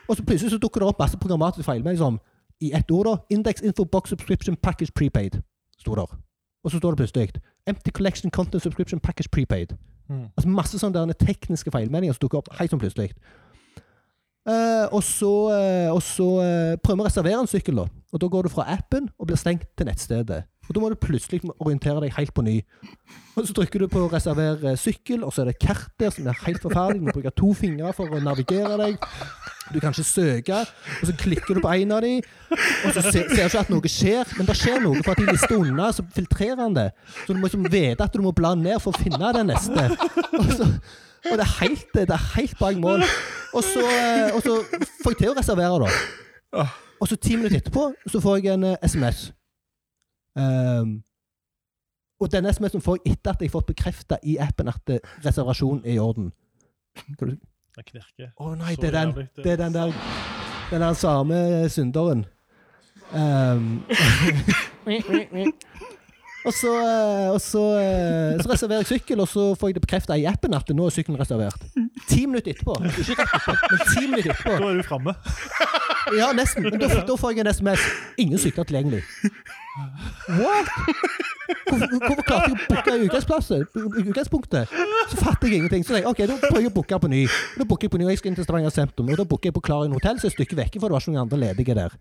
Og 0.07 0.17
så 0.17 0.23
plutselig 0.23 0.53
så 0.55 0.61
dukker 0.61 0.83
det 0.83 0.87
opp 0.93 0.99
masse 1.03 1.17
programmatiske 1.19 1.67
feilmeldinger 1.67 2.03
som 2.03 2.19
i 2.61 2.71
ett 2.73 2.91
ord, 2.91 3.05
da. 3.05 3.17
Index 3.29 3.61
info 3.61 3.85
box 3.85 4.09
subscription 4.09 4.55
package 4.55 4.93
prepaid. 4.95 5.41
Sto 5.79 5.95
der. 5.95 6.15
Og 6.63 6.71
så 6.71 6.79
står 6.81 6.95
det 6.95 7.03
plutselig 7.03 7.41
Empty 7.67 7.91
collection 7.91 8.31
content 8.31 8.63
subscription 8.63 8.99
package 8.99 9.29
prepaid. 9.31 9.75
Mm. 10.09 10.29
Altså 10.37 10.49
masse 10.49 10.79
sånne 10.79 11.13
tekniske 11.19 11.71
feilmeldinger 11.71 12.15
som 12.15 12.23
dukker 12.23 12.39
opp 12.39 12.47
helt 12.59 12.71
sånn 12.71 12.79
plutselig. 12.79 13.11
Eh, 14.47 14.85
og 14.95 15.03
så, 15.03 15.31
eh, 15.51 15.89
og 15.91 15.99
så 16.03 16.27
eh, 16.39 16.75
prøver 16.79 17.01
vi 17.01 17.03
å 17.03 17.07
reservere 17.09 17.39
en 17.43 17.49
sykkel, 17.51 17.81
da. 17.81 17.87
Og 18.15 18.21
da 18.23 18.29
går 18.31 18.47
du 18.47 18.53
fra 18.53 18.63
appen 18.71 19.09
og 19.19 19.27
blir 19.27 19.39
stengt 19.39 19.65
til 19.75 19.89
nettstedet. 19.89 20.45
Og 20.67 20.75
da 20.75 20.83
må 20.83 20.89
du 20.91 20.95
plutselig 20.99 21.41
orientere 21.59 21.99
deg 22.03 22.15
helt 22.15 22.31
på 22.35 22.43
ny. 22.43 22.55
Og 23.35 23.43
så 23.47 23.53
trykker 23.55 23.83
du 23.83 23.87
på 23.91 24.07
'reserver 24.07 24.75
sykkel', 24.79 25.23
og 25.23 25.33
så 25.33 25.41
er 25.41 25.51
det 25.51 25.59
kart 25.59 25.91
der 25.99 26.09
som 26.11 26.27
er 26.27 26.35
helt 26.45 26.61
forferdelig. 26.61 26.99
Du 26.99 27.05
må 27.05 27.11
bruke 27.11 27.31
to 27.35 27.53
fingre 27.53 27.93
for 27.93 28.07
å 28.07 28.19
navigere 28.23 28.77
deg. 28.79 28.97
Du 29.73 29.79
kan 29.79 29.91
ikke 29.91 30.03
søke, 30.03 30.59
og 31.01 31.07
så 31.07 31.13
klikker 31.13 31.55
du 31.55 31.59
på 31.59 31.71
en 31.71 31.91
av 31.91 32.01
de, 32.01 32.21
og 32.85 32.93
så 32.93 33.01
ser, 33.01 33.27
ser 33.27 33.47
du 33.47 33.51
ikke 33.51 33.59
at 33.59 33.69
noe 33.69 33.91
skjer, 33.91 34.37
men 34.37 34.47
det 34.47 34.55
skjer 34.55 34.79
noe, 34.79 35.03
for 35.03 35.11
at 35.11 35.19
de 35.19 35.27
lister 35.27 35.55
unna, 35.59 35.91
så 35.91 36.05
filtrerer 36.15 36.61
han 36.61 36.75
det. 36.75 36.91
Så 37.25 37.33
du 37.33 37.39
må 37.39 37.47
liksom 37.47 37.67
vite 37.67 38.03
at 38.03 38.13
du 38.13 38.23
må 38.23 38.31
bla 38.31 38.55
ned 38.55 38.79
for 38.79 38.95
å 38.95 39.01
finne 39.01 39.33
den 39.35 39.51
neste. 39.51 39.89
Og, 40.39 40.51
så, 40.55 40.71
og 41.31 41.35
det, 41.35 41.43
er 41.43 41.53
helt, 41.59 41.91
det 41.93 42.21
helt 42.35 42.55
bak 42.59 42.79
mål. 42.79 43.03
Og 43.53 43.63
så, 43.63 43.79
eh, 43.79 44.35
og 44.35 44.41
så 44.43 44.57
får 45.03 45.13
jeg 45.13 45.17
til 45.17 45.31
å 45.31 45.35
reservere, 45.37 45.87
da. 45.87 46.67
Og 46.99 47.07
så 47.07 47.15
ti 47.15 47.35
minutter 47.35 47.59
etterpå 47.59 47.91
så 48.09 48.21
får 48.21 48.39
jeg 48.41 48.53
en 48.53 48.63
eh, 48.71 48.77
SMS. 48.83 49.31
Um, 50.37 51.03
og 52.21 52.31
denne 52.31 52.49
SMS-en 52.53 52.81
får 52.81 52.99
jeg 52.99 53.17
etter 53.17 53.33
at 53.33 53.41
jeg 53.41 53.49
har 53.49 53.55
fått 53.57 53.69
bekrefta 53.71 54.17
i 54.23 54.37
appen 54.41 54.69
at 54.69 54.93
eh, 54.93 55.01
reservasjonen 55.25 55.85
er 55.85 55.97
i 55.97 56.01
orden. 56.01 56.31
Å 56.97 57.29
Det 58.17 58.31
nei, 58.57 58.75
det 58.75 58.89
er 58.89 58.95
den. 58.97 59.13
det. 59.37 59.51
Er 59.51 59.59
den 59.61 59.73
der 59.73 59.93
Den 60.71 60.81
der 60.81 60.93
samme 60.93 61.69
synderen. 61.69 62.25
Ehm, 63.15 63.83
og 66.45 66.53
så, 66.53 66.71
eh, 66.79 67.29
og 67.33 67.41
så, 67.41 67.63
eh, 67.81 68.37
så 68.41 68.51
reserverer 68.51 68.83
jeg 68.83 68.89
sykkel, 68.93 69.19
og 69.23 69.27
så 69.27 69.49
får 69.59 69.71
jeg 69.71 69.77
det 69.79 69.83
bekrefta 69.87 70.17
i 70.17 70.25
appen 70.29 70.53
at 70.53 70.69
nå 70.69 70.85
er 70.87 70.95
sykkelen 70.95 71.19
reservert. 71.19 71.65
Ti 72.07 72.25
minutter 72.25 72.53
etterpå. 72.53 72.77
Ikke 73.01 73.17
rett 73.19 73.35
etterpå, 73.39 73.55
men 73.71 73.83
ti 73.93 74.05
minutter 74.07 74.31
etterpå. 74.35 74.57
Da 74.61 74.69
er 74.69 74.81
du 74.81 74.87
framme. 74.87 75.15
Ja, 76.15 76.31
nesten. 76.35 76.63
Men 76.63 76.79
da, 76.79 76.87
da 77.03 77.15
får 77.19 77.33
jeg 77.35 77.43
en 77.43 77.51
SMS. 77.51 77.87
Ingen 78.23 78.39
sykler 78.39 78.67
tilgjengelig. 78.69 79.03
What? 80.37 80.69
Hvorfor, 81.67 81.87
hvorfor 82.01 82.23
klarte 82.27 82.47
jeg 82.47 82.55
å 82.55 82.61
booke? 82.69 82.95
Utgangspunktet? 84.07 84.77
Så 85.11 85.19
fatter 85.19 85.51
jeg 85.51 85.61
ingenting. 85.61 85.83
Så 85.83 85.95
tenker 85.95 86.07
jeg, 86.07 86.13
ok, 86.13 86.23
da 86.31 86.37
prøver 86.47 86.63
jeg 86.63 86.71
å 86.71 86.75
booke 86.77 87.01
på 87.03 87.11
ny. 87.11 87.25
Da 87.57 87.67
booker 87.67 87.87
jeg 87.87 87.93
på 87.93 87.99
ny, 88.01 88.07
og 88.07 88.13
jeg 88.13 88.21
skal 88.21 88.31
inn 88.31 88.39
til 88.39 88.47
Stavanger 88.47 88.73
sentrum. 88.73 89.11
Og 89.11 89.19
da 89.19 89.27
booker 89.27 89.51
jeg 89.51 89.57
på 89.57 89.65
Klarin 89.67 89.95
hotell, 89.95 90.19
så 90.19 90.29
er 90.29 90.33
et 90.33 90.39
stykke 90.39 90.59
vekke, 90.63 90.79
for 90.79 90.87
det 90.87 90.97
var 90.97 91.03
ikke 91.03 91.13
noen 91.15 91.25
andre 91.25 91.41
ledige 91.43 91.77
der. 91.77 91.97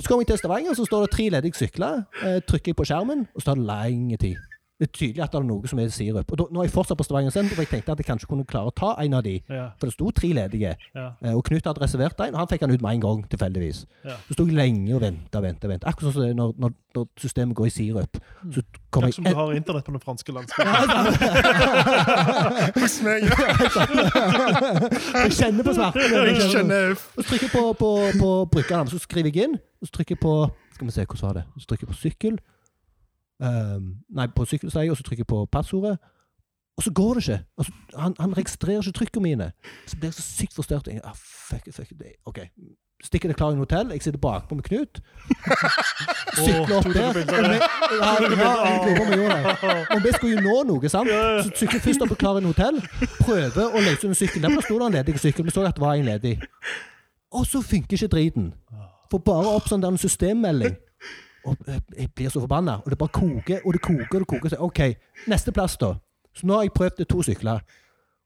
Så 0.00 0.08
kommer 0.08 0.22
jeg 0.22 0.26
til 0.26 0.38
Stavanger, 0.38 0.74
så 0.74 0.84
står 0.84 1.00
det 1.06 1.10
tre 1.10 1.28
ledige 1.32 1.54
sykler. 1.56 2.02
Eh, 2.22 2.42
trykker 2.44 2.72
jeg 2.74 2.76
på 2.76 2.84
skjermen, 2.84 3.22
og 3.34 3.40
så 3.40 3.44
tar 3.46 3.54
det 3.54 3.64
lang 3.64 4.20
tid. 4.20 4.36
Det 4.76 4.84
er 4.88 4.92
tydelig 4.92 5.22
at 5.24 5.32
det 5.32 5.38
er 5.40 5.44
noe 5.48 5.68
som 5.70 5.78
er 5.80 5.88
sirup. 5.88 6.32
Og 6.32 6.36
da, 6.38 6.44
nå 6.52 6.60
er 6.60 6.66
jeg 6.66 6.72
fortsatt 6.74 6.98
på 7.00 7.04
Stavanger 7.06 7.32
sentrum, 7.32 7.56
for 7.56 7.64
jeg 7.64 7.70
tenkte 7.70 7.92
at 7.94 8.00
jeg 8.02 8.06
kanskje 8.10 8.26
kunne 8.28 8.44
klare 8.44 8.68
å 8.68 8.74
ta 8.76 8.90
en 9.00 9.14
av 9.16 9.22
de. 9.24 9.38
Ja, 9.48 9.70
For 9.80 9.88
det 9.88 9.94
sto 9.94 10.10
tre 10.12 10.28
ledige. 10.36 10.74
ja, 10.94 11.06
Eh, 11.24 11.32
Og 11.32 11.44
Knut 11.48 11.64
hadde 11.64 11.80
reservert 11.80 12.20
en, 12.20 12.34
og 12.34 12.42
han 12.42 12.48
fikk 12.50 12.60
han 12.66 12.70
ut 12.74 12.82
med 12.84 12.92
en 12.98 13.00
gang, 13.00 13.22
tilfeldigvis. 13.32 13.86
ja. 14.04 14.16
Så 14.28 14.36
sto 14.36 14.44
jeg 14.44 14.54
lenge 14.58 14.92
og 14.94 15.00
venta 15.00 15.38
og 15.40 15.44
venta. 15.46 15.88
Akkurat 15.88 16.12
sånn 16.12 16.28
som 16.28 16.36
når, 16.36 16.52
når, 16.60 16.74
når 16.94 17.06
systemet 17.24 17.56
går 17.56 17.66
i 17.66 17.70
sirup. 17.72 18.20
Så 18.52 18.60
kommer 18.92 19.08
Takk 19.08 19.14
som 19.16 19.24
jeg 19.24 19.32
du 19.32 19.38
har 19.40 19.54
internett 19.56 19.84
på 19.88 19.92
den 19.96 20.04
franske 20.04 20.32
landsbyen. 20.36 20.68
Hos 22.76 22.98
meg, 23.06 23.24
ja. 23.24 23.36
Jeg 25.24 25.32
kjenner 25.38 25.64
på 25.66 25.72
smerten. 25.76 26.16
Jeg 26.26 26.50
kjenner 26.52 26.92
Og 26.92 27.22
så 27.22 27.26
trykker 27.30 27.46
jeg 27.48 27.54
på, 27.54 27.64
på, 27.80 27.90
på 28.20 28.30
brukernavn, 28.52 28.90
så 28.92 29.00
skriver 29.02 29.32
jeg 29.32 29.48
inn. 29.48 29.56
Og 29.80 29.88
så 29.88 29.96
trykker 29.98 30.16
jeg 30.16 30.22
på 30.22 30.34
Skal 30.76 30.86
vi 30.90 30.92
se, 30.92 31.04
hvordan 31.08 31.26
var 31.30 31.34
det? 31.40 31.44
Så 31.62 31.66
trykker 31.70 31.86
jeg 31.86 31.92
på 31.94 32.00
sykkel. 32.02 32.38
Ehm, 33.42 33.88
nei, 34.16 34.28
på 34.32 34.46
sykkel, 34.48 34.70
sier 34.72 34.90
og 34.90 34.96
så 34.98 35.04
trykker 35.06 35.24
jeg 35.26 35.32
på 35.32 35.44
passordet. 35.52 35.98
Og 36.76 36.84
så 36.84 36.90
går 36.92 37.14
det 37.14 37.22
ikke. 37.22 37.44
Altså, 37.58 37.72
han, 37.96 38.16
han 38.20 38.36
registrerer 38.36 38.82
ikke 38.82 38.98
trykkene 38.98 39.22
mine. 39.22 39.52
Så 39.86 39.96
blir 39.96 40.10
jeg 40.10 40.14
så 40.14 40.22
sykt 40.22 40.54
forstørt. 40.54 40.88
Jeg, 40.92 41.00
ah, 41.04 41.16
fuck 41.16 41.66
it, 41.66 41.74
fuck 41.74 41.90
it. 41.90 42.02
OK. 42.26 42.38
Stikker 43.04 43.28
det 43.28 43.36
klar 43.36 43.50
i 43.50 43.52
en 43.52 43.58
hotell. 43.58 43.90
Jeg 43.90 44.02
sitter 44.02 44.18
bakpå 44.18 44.54
med 44.54 44.64
Knut. 44.64 45.00
Sykler 46.36 46.76
opp 46.76 46.84
der. 46.84 47.16
Og 48.00 49.00
om 49.00 50.02
vi. 50.02 50.08
Og 50.08 50.14
skulle 50.16 50.32
jo 50.32 50.40
nå 50.40 50.62
noe, 50.68 50.88
sant? 50.88 51.08
Så 51.44 51.52
sykler 51.60 51.80
først 51.80 52.04
opp 52.04 52.12
på 52.12 52.32
en 52.38 52.48
hotell. 52.48 52.80
Prøver 53.20 53.64
å 53.68 53.84
løse 53.84 54.08
en 54.08 54.16
sykkel. 54.16 54.44
Der 54.44 54.64
sto 54.64 54.78
det 54.80 54.86
en 54.86 54.98
ledig 54.98 55.18
sykkel. 55.20 55.44
Vi 55.44 55.52
så 55.52 55.64
at 55.64 55.76
det 55.76 55.84
var 55.84 55.96
en 55.96 56.08
ledig. 56.08 56.38
Og 57.32 57.46
så 57.46 57.60
funker 57.64 57.96
ikke 57.96 58.12
driten. 58.16 58.52
Får 59.10 59.24
bare 59.24 59.56
opp 59.56 59.68
sånn 59.68 59.84
der 59.84 59.92
en 59.92 60.00
systemmelding. 60.00 60.76
Og 61.46 61.56
jeg 61.96 62.10
blir 62.14 62.30
så 62.32 62.42
forbanna. 62.42 62.80
Og 62.84 62.90
det 62.90 62.98
bare 62.98 63.14
koker 63.14 63.64
og 63.64 63.72
det 63.76 63.82
koker 63.82 64.18
og 64.18 64.22
det 64.24 64.28
koker. 64.34 64.52
Så, 64.52 64.60
OK, 64.60 64.80
neste 65.30 65.54
plass, 65.54 65.76
da. 65.80 65.94
Så 66.36 66.46
nå 66.46 66.58
har 66.58 66.66
jeg 66.66 66.74
prøvd 66.76 67.04
to 67.08 67.22
sykler. 67.24 67.62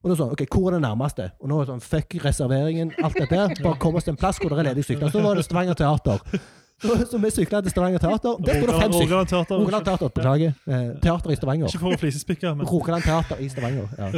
Og 0.00 0.08
da 0.08 0.16
sånn, 0.16 0.32
ok, 0.32 0.46
Hvor 0.48 0.70
er 0.70 0.78
det 0.78 0.84
nærmeste? 0.86 1.28
Og 1.40 1.50
nå 1.50 1.58
er 1.60 1.66
det 1.66 1.74
sånn, 1.74 1.84
Fuck 1.84 2.16
reserveringen, 2.24 2.94
alt 3.04 3.18
det 3.20 3.28
der. 3.30 3.52
Bare 3.60 3.76
kom 3.78 3.98
oss 4.00 4.08
til 4.08 4.14
en 4.14 4.20
plass 4.20 4.40
hvor 4.40 4.52
det 4.54 4.62
er 4.62 4.70
ledige 4.70 4.88
sykler. 4.88 5.12
Så 5.12 5.22
var 5.24 5.36
det 5.36 5.44
Stavanger 5.44 5.76
Teater. 5.76 6.40
Så, 6.80 6.94
så 7.10 7.18
vi 7.20 7.30
sykla 7.30 7.60
til 7.60 7.70
Stavanger 7.74 8.00
Teater. 8.00 8.38
Der 8.46 8.56
sto 8.56 8.66
det 8.70 8.76
fem 8.80 8.92
sykler. 8.94 9.02
Rogaland 9.04 9.28
Teater. 9.28 9.56
Rogaland 9.60 9.84
Teater, 9.84 10.08
beklager. 10.08 10.52
Eh, 10.66 10.86
teater 11.04 11.30
i 11.30 11.36
Stavanger. 11.36 11.68
Ikke 11.68 11.82
for 11.82 11.92
å 11.92 11.98
flisespikke, 12.00 12.54
men 12.56 12.70
Rogaland 12.70 13.04
Teater 13.04 13.42
i 13.44 13.48
Stavanger. 13.52 13.90
Ja. 13.98 14.08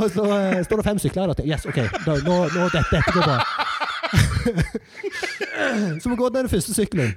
Og 0.00 0.08
så 0.14 0.24
uh, 0.24 0.62
står 0.64 0.80
det 0.80 0.86
fem 0.88 1.02
sykler 1.04 1.34
der. 1.34 1.44
Yes, 1.44 1.68
OK, 1.68 1.82
da, 2.06 2.16
nå, 2.24 2.38
nå 2.56 2.70
dette, 2.72 2.88
dette 2.94 3.12
går 3.12 3.28
bra. 3.28 3.36
så 6.00 6.08
vi 6.08 6.16
går 6.16 6.32
til 6.32 6.40
den 6.40 6.50
første 6.56 6.78
sykkelen. 6.80 7.12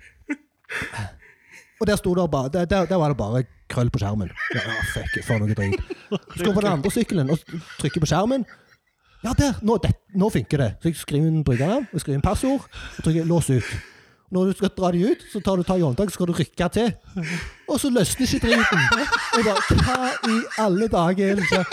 Og 1.79 1.87
der, 1.87 1.95
det 1.95 2.31
bare, 2.31 2.49
der, 2.49 2.65
der, 2.85 2.95
var 2.95 3.07
det 3.07 3.17
bare 3.17 3.43
krøll 3.69 3.89
på 3.89 3.99
skjermen. 4.01 4.31
Ja, 4.55 4.63
fuck 4.93 5.13
it, 5.17 5.25
for 5.25 5.39
noe 5.39 5.55
drit. 5.55 5.79
Så 6.09 6.43
går 6.43 6.45
jeg 6.45 6.55
på 6.55 6.63
den 6.65 6.71
andre 6.71 6.91
sykkelen 6.91 7.29
og 7.31 7.39
trykker 7.79 8.03
på 8.03 8.09
skjermen. 8.09 8.43
Ja, 9.23 9.31
der! 9.37 9.59
Nå, 9.63 9.77
det, 9.83 9.93
nå 10.15 10.29
funker 10.29 10.57
det. 10.57 10.73
Så 10.81 10.91
jeg 10.91 10.99
skriver 10.99 11.31
inn 11.31 11.45
bryggeren, 11.47 11.87
og 11.93 12.03
skriver 12.03 12.19
inn 12.19 12.25
passord 12.25 12.67
og 12.67 13.03
trykker 13.03 13.27
'lås 13.27 13.49
ut'. 13.51 13.71
Når 14.31 14.45
du 14.45 14.57
skal 14.57 14.69
dra 14.77 14.91
de 14.91 15.11
ut, 15.11 15.23
så 15.31 15.39
tar 15.41 15.57
du 15.57 15.63
tak 15.63 15.79
i 15.79 15.81
håndtaket, 15.81 16.11
så 16.11 16.13
skal 16.19 16.27
du 16.29 16.33
rykke 16.37 16.67
til. 16.69 16.91
Og 17.69 17.79
så 17.79 17.89
løsner 17.89 18.27
ikke 18.27 18.47
driten. 18.47 18.83
Og 19.37 19.45
bare 19.47 19.77
Hva 19.85 20.09
i 20.29 20.43
alle 20.57 20.87
dager 20.87 21.31
er 21.33 21.65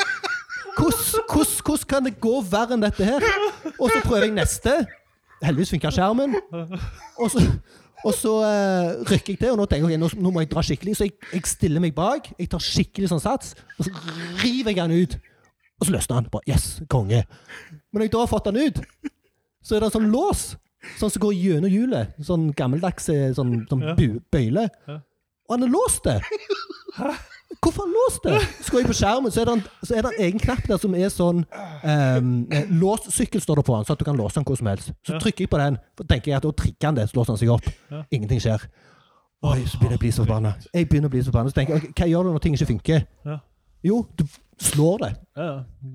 hvordan, 0.77 1.79
kan 1.89 2.05
det 2.05 2.21
gå 2.21 2.41
verre 2.51 2.77
enn 2.77 2.85
dette 2.85 3.05
her? 3.05 3.25
Og 3.81 3.91
så 3.91 4.01
prøver 4.05 4.29
jeg 4.29 4.37
neste. 4.37 4.73
Heldigvis 5.45 5.71
funker 5.71 5.91
skjermen. 5.91 6.37
Og 7.21 7.31
så, 7.31 7.45
og 8.07 8.15
så 8.15 8.33
uh, 8.39 9.05
rykker 9.11 9.35
jeg 9.35 9.41
til, 9.41 9.53
og 9.53 9.59
nå 9.61 9.65
tenker 9.71 9.91
jeg 9.91 10.01
nå, 10.01 10.09
nå 10.23 10.31
må 10.35 10.45
jeg 10.45 10.51
dra 10.53 10.63
skikkelig. 10.65 10.95
Så 10.99 11.09
jeg, 11.09 11.17
jeg 11.33 11.49
stiller 11.51 11.83
meg 11.83 11.95
bak, 11.97 12.29
jeg 12.39 12.51
tar 12.53 12.63
skikkelig 12.63 13.11
sånn 13.11 13.23
sats, 13.25 13.57
og 13.77 13.89
så 13.89 13.93
river 14.45 14.71
jeg 14.73 14.79
den 14.85 15.03
ut. 15.03 15.17
Og 15.81 15.89
så 15.89 15.93
løsner 15.97 16.21
han. 16.21 16.29
Bare, 16.33 16.47
yes, 16.49 16.69
konge. 16.93 17.25
Men 17.91 18.01
når 18.01 18.07
jeg 18.07 18.15
da 18.15 18.23
har 18.23 18.31
fått 18.31 18.47
den 18.49 18.63
ut, 18.63 18.79
så 19.67 19.77
er 19.77 19.83
det 19.83 19.91
en 19.91 19.97
sånn 19.99 20.13
lås. 20.15 20.45
Sånn 21.01 21.11
som 21.11 21.25
går 21.27 21.35
gjennom 21.35 21.73
hjulet. 21.73 22.15
Sånn 22.25 22.47
gammeldags 22.57 23.09
eh, 23.13 23.33
sånn, 23.37 23.65
sånn 23.69 23.83
Ja. 23.83 23.97
bøyle. 24.33 24.69
Ja. 24.87 25.01
Og 25.47 25.57
han 25.57 25.67
er 25.67 25.73
låst 25.75 26.07
det! 26.07 26.21
Hvorfor 27.63 27.83
har 27.83 27.87
han 27.89 27.95
låst 27.97 28.23
det? 28.27 28.71
Går 28.71 28.81
jeg 28.83 28.89
på 28.91 28.97
skjermen, 28.99 29.33
så 29.35 29.41
er 29.43 29.49
det 29.49 29.55
en, 29.57 29.63
så 29.83 29.95
er 29.97 30.03
det 30.07 30.11
en 30.13 30.25
egen 30.27 30.39
knapp 30.43 30.65
der 30.69 30.79
som 30.83 30.95
er 30.95 31.09
sånn 31.13 31.41
um, 31.47 32.29
Lås 32.81 33.09
sykkel 33.15 33.41
står 33.43 33.61
det 33.61 33.65
på 33.67 33.75
den, 33.77 33.87
så 33.89 33.95
at 33.97 34.01
du 34.03 34.05
kan 34.09 34.17
låse 34.19 34.39
den 34.39 34.47
hvor 34.47 34.59
som 34.61 34.69
helst. 34.71 34.93
Så 35.07 35.19
trykker 35.23 35.45
jeg 35.47 35.51
på 35.53 35.59
den, 35.63 35.79
for 35.99 36.07
tenker 36.11 36.31
jeg 36.33 36.37
at 36.41 36.47
da 36.47 36.53
trigger 36.63 36.89
han 36.91 36.99
det, 37.01 37.09
så 37.11 37.19
låser 37.21 37.35
han 37.35 37.41
seg 37.43 37.53
opp. 37.57 37.69
Ingenting 38.15 38.41
skjer. 38.45 38.67
Oi, 39.47 39.59
så 39.69 39.79
begynner 39.79 39.97
jeg 39.97 40.01
å 40.01 40.05
bli 40.07 40.13
så 40.17 40.25
forbanna. 40.25 40.55
Jeg 40.75 40.89
begynner 40.91 41.11
å 41.11 41.13
bli 41.13 41.21
så 41.23 41.31
forbanna. 41.33 41.53
Så 41.53 41.59
tenker 41.61 41.77
jeg, 41.77 41.93
hva 41.99 42.07
gjør 42.11 42.25
du 42.29 42.33
når 42.35 42.43
ting 42.47 42.55
ikke 42.57 42.71
funker? 42.73 43.05
Jo, 43.87 44.01
du 44.19 44.25
slår 44.59 45.03
det. 45.05 45.11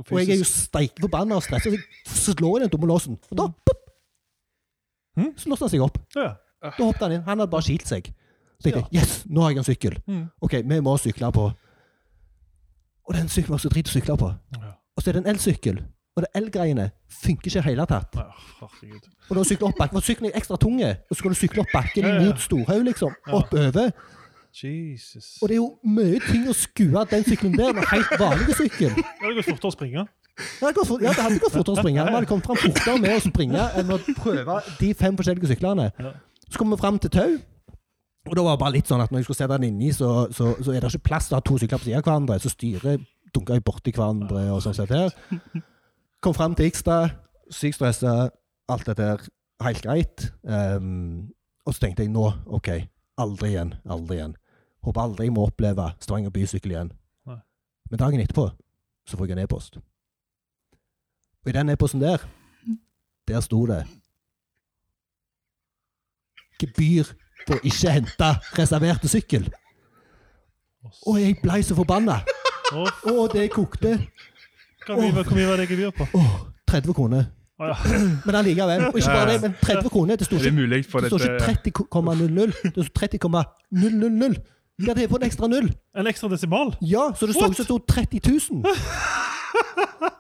Og 0.05 0.11
jeg 0.21 0.29
er 0.37 0.41
jo 0.43 0.47
steike 0.47 1.01
forbanna 1.03 1.39
og 1.39 1.43
stressa, 1.43 1.71
så 1.71 1.75
jeg 1.75 2.35
slår 2.37 2.59
i 2.59 2.63
den 2.67 2.71
dumme 2.75 2.87
låsen. 2.91 3.17
Og 3.31 3.37
da 3.41 3.47
pop, 3.51 3.77
Mm. 5.17 5.33
så 5.35 5.49
låste 5.51 5.65
han 5.65 5.69
seg 5.73 5.81
opp. 5.83 5.97
Da 6.77 6.85
hoppet 6.85 7.01
han 7.03 7.11
inn. 7.17 7.23
Han 7.25 7.39
hadde 7.41 7.51
bare 7.51 7.65
skilt 7.65 7.83
seg. 7.89 8.05
Så 8.61 8.67
tenkte 8.69 8.83
jeg 8.93 9.01
yes, 9.01 9.15
nå 9.25 9.41
har 9.41 9.55
jeg 9.55 9.61
en 9.63 9.67
sykkel. 9.67 9.97
Mm. 10.07 10.25
OK, 10.45 10.59
vi 10.69 10.79
må 10.85 10.93
sykle 11.01 11.31
på. 11.33 11.47
Og 13.09 13.17
den 13.17 13.31
sykkelen 13.31 13.57
var 13.57 13.63
så 13.63 13.71
drit 13.73 13.89
å 13.89 13.95
sykle 13.95 14.17
på. 14.21 14.29
Ja. 14.55 14.75
Og 14.95 15.03
så 15.03 15.09
er 15.09 15.17
det 15.17 15.23
en 15.25 15.33
elsykkel. 15.33 15.81
Og 16.15 16.25
det 16.25 16.29
elgreiene 16.35 16.89
funker 17.23 17.47
ikke 17.47 17.57
i 17.57 17.61
det 17.61 17.67
hele 17.69 17.85
tatt. 17.89 18.15
Ja. 18.19 18.67
Og 19.29 19.37
da 19.37 19.43
sykler 19.47 19.69
opp 19.71 19.77
bakken, 19.79 19.97
for 19.97 20.05
sykkelen 20.05 20.35
ekstra 20.37 20.57
tunge, 20.59 20.89
og 21.07 21.15
så 21.15 21.19
skal 21.21 21.33
du 21.33 21.39
sykle 21.39 21.63
opp 21.63 21.71
bakken 21.73 22.05
Ja, 22.05 22.15
ja. 22.17 22.23
mot 22.27 22.41
Storhaug, 22.43 22.83
liksom. 22.85 23.13
Ja. 23.27 23.39
Oppover. 23.39 23.91
Jesus. 24.51 25.37
Og 25.41 25.47
det 25.47 25.55
er 25.55 25.61
jo 25.61 25.69
mye 25.87 26.19
ting 26.25 26.49
å 26.51 26.55
skue 26.55 27.05
den 27.13 27.23
sykkelen 27.23 27.55
der, 27.55 27.71
en 27.71 27.87
helt 27.93 28.17
vanlig 28.19 28.57
sykkel. 28.59 28.91
Det 28.97 29.05
hadde 29.23 29.37
gått 29.37 29.47
fortere 29.47 29.71
å 29.71 29.75
springe. 29.77 30.03
Ja, 30.41 30.71
det, 30.71 30.83
for, 30.87 31.03
ja, 31.03 31.13
det 31.15 31.23
hadde 31.23 31.39
gått 31.39 31.55
fortere 31.55 31.77
å 31.77 31.83
springe. 31.85 32.03
Vi 32.03 32.15
hadde 32.17 32.29
kommet 32.29 32.49
fram 32.49 32.59
fortere 32.59 32.97
med 32.99 33.15
å 33.15 33.23
springe 33.23 33.69
enn 33.79 33.95
å 33.95 33.99
prøve 34.19 34.57
de 34.81 34.91
fem 34.99 35.15
forskjellige 35.19 35.53
syklene. 35.53 35.87
Ja. 35.95 36.11
Så 36.51 36.59
kommer 36.59 36.75
vi 36.75 36.83
fram 36.83 36.99
til 36.99 37.13
tau. 37.15 37.37
Og 38.29 38.35
da 38.37 38.43
var 38.45 38.55
det 38.55 38.61
bare 38.61 38.75
litt 38.75 38.89
sånn 38.89 39.01
at 39.01 39.11
når 39.11 39.21
jeg 39.21 39.27
skulle 39.27 39.39
sette 39.39 39.57
den 39.57 39.71
inni, 39.71 39.89
så, 39.95 40.09
så, 40.35 40.51
så 40.61 40.73
er 40.73 40.83
det 40.83 40.91
ikke 40.91 41.09
plass 41.09 41.29
til 41.29 41.35
å 41.35 41.39
ha 41.39 41.45
to 41.47 41.57
sykler 41.57 41.81
på 41.81 41.87
siden 41.87 42.01
av 42.01 42.05
hverandre. 42.05 42.37
Så 42.43 42.51
styret 42.53 43.05
dunka 43.33 43.57
jo 43.57 43.65
borti 43.65 43.93
hverandre 43.95 44.43
og 44.53 44.61
sånn 44.63 44.77
sett 44.77 44.93
her. 44.93 45.15
Kom 46.21 46.35
fram 46.37 46.53
til 46.57 46.69
Ikstad, 46.69 47.15
sykt 47.49 47.79
stressa, 47.79 48.29
alt 48.71 48.89
dette 48.91 49.07
her 49.07 49.23
helt 49.65 49.85
greit. 49.85 50.27
Um, 50.43 51.31
og 51.65 51.73
så 51.73 51.85
tenkte 51.85 52.05
jeg 52.05 52.13
nå, 52.13 52.27
OK, 52.53 52.69
aldri 53.21 53.53
igjen, 53.55 53.73
aldri 53.89 54.19
igjen. 54.19 54.35
Håper 54.85 55.03
aldri 55.03 55.27
jeg 55.27 55.35
må 55.35 55.45
oppleve 55.49 55.91
Stavanger 56.01 56.33
bysykkel 56.33 56.73
igjen. 56.73 56.91
Nei. 57.29 57.39
Men 57.89 58.01
dagen 58.01 58.23
etterpå 58.23 58.47
så 59.09 59.17
får 59.17 59.29
jeg 59.29 59.37
en 59.37 59.43
e-post. 59.43 59.81
Og 61.41 61.49
i 61.49 61.57
den 61.57 61.73
e-posten 61.73 62.01
der, 62.01 62.21
der 63.29 63.41
sto 63.41 63.63
det 63.69 63.81
Gebyr 66.61 67.09
for 67.47 67.57
å 67.57 67.63
ikke 67.67 67.93
hente 67.97 68.29
reserverte 68.57 69.07
sykkel. 69.11 69.49
Og 71.07 71.19
jeg 71.21 71.37
blei 71.43 71.61
så 71.65 71.75
forbanna. 71.77 72.21
Å, 72.73 73.27
det 73.33 73.49
kokte. 73.53 73.97
Hvor 74.87 75.35
mye 75.37 75.47
var 75.51 75.61
det 75.61 75.67
gebyret 75.69 75.93
på? 75.97 76.07
Åh, 76.17 76.31
30 76.71 76.93
kroner. 76.97 77.27
Men 78.25 78.35
allikevel. 78.39 78.87
Og 78.89 78.95
ikke 78.97 79.11
bare 79.13 79.33
det, 79.35 79.41
men 79.43 79.53
30 79.61 79.89
kroner. 79.93 80.15
Det 80.17 80.25
står 80.25 80.39
ikke 80.41 80.55
30,00. 81.43 82.55
Det 82.63 82.87
står 82.87 82.93
30,000. 83.03 84.39
Ja, 84.81 84.95
det 84.97 85.03
er 85.03 85.11
på 85.11 85.19
en 85.21 85.27
ekstra 85.27 85.45
null. 85.51 85.67
En 85.93 86.07
ekstra 86.09 86.29
desimal? 86.31 86.71
Ja, 86.81 87.11
så 87.13 87.27
det 87.29 87.35
så 87.35 87.43
ut 87.51 87.53
som 87.53 87.59
det 87.61 87.67
sto 87.67 87.77
30 87.85 88.21
000. 88.25 88.63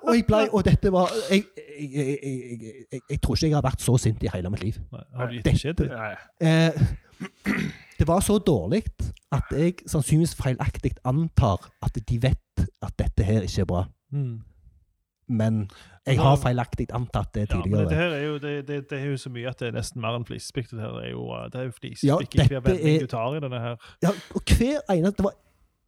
Og 0.05 0.15
jeg 0.15 0.25
blei 0.27 0.43
Og 0.51 0.61
dette 0.65 0.91
var 0.93 1.09
jeg, 1.31 1.43
jeg, 1.55 1.89
jeg, 1.95 2.19
jeg, 2.21 2.59
jeg, 2.91 3.01
jeg 3.09 3.21
tror 3.23 3.33
ikke 3.37 3.47
jeg 3.47 3.55
har 3.55 3.63
vært 3.65 3.81
så 3.81 3.95
sint 3.97 4.21
i 4.23 4.29
hele 4.33 4.51
mitt 4.53 4.61
liv. 4.63 4.77
Nei, 4.93 5.01
har 5.17 5.31
du 5.31 5.33
gitt 5.39 5.47
beskjed 5.49 5.79
til? 5.81 5.89
Eh, 7.21 7.65
det 7.99 8.07
var 8.07 8.19
så 8.25 8.37
dårlig 8.41 8.83
at 9.31 9.51
jeg 9.53 9.75
sannsynligvis 9.87 10.35
feilaktig 10.35 10.95
antar 11.05 11.69
at 11.85 11.99
de 12.09 12.21
vet 12.21 12.65
at 12.81 12.95
dette 12.99 13.23
her 13.23 13.45
ikke 13.45 13.61
er 13.61 13.69
bra. 13.69 13.83
Mm. 14.11 14.39
Men 15.31 15.59
jeg 16.07 16.17
har 16.19 16.35
feilaktig 16.41 16.87
antatt 16.91 17.29
det 17.33 17.45
Ja, 17.49 17.55
men 17.55 17.63
tidligere. 17.63 17.89
det 17.89 17.97
her 17.97 18.15
er 18.15 18.23
jo, 18.23 18.33
det, 18.37 18.67
det, 18.67 18.89
det 18.89 18.99
er 18.99 19.05
jo 19.05 19.17
så 19.17 19.29
mye 19.29 19.49
at 19.49 19.59
det 19.59 19.69
er 19.69 19.77
nesten 19.77 20.01
mer 20.01 20.17
enn 20.17 20.25
flisespikk. 20.27 20.71
Det 20.71 20.81
her 20.81 20.97
er 20.99 21.11
jo, 21.11 21.27
uh, 21.29 21.45
det 21.51 21.61
er 21.61 21.69
jo 21.69 21.75
flisespikk 21.77 22.35
i 22.35 22.47
hver 22.49 22.63
vending 22.65 23.05
du 23.05 23.11
tar 23.11 23.37
i 23.37 23.43
denne 23.43 23.61
her. 23.63 23.91
Ja, 24.03 24.11
og 24.35 24.55
hver 24.57 24.81
eneste 24.89 25.21
Det 25.21 25.27
var 25.29 25.37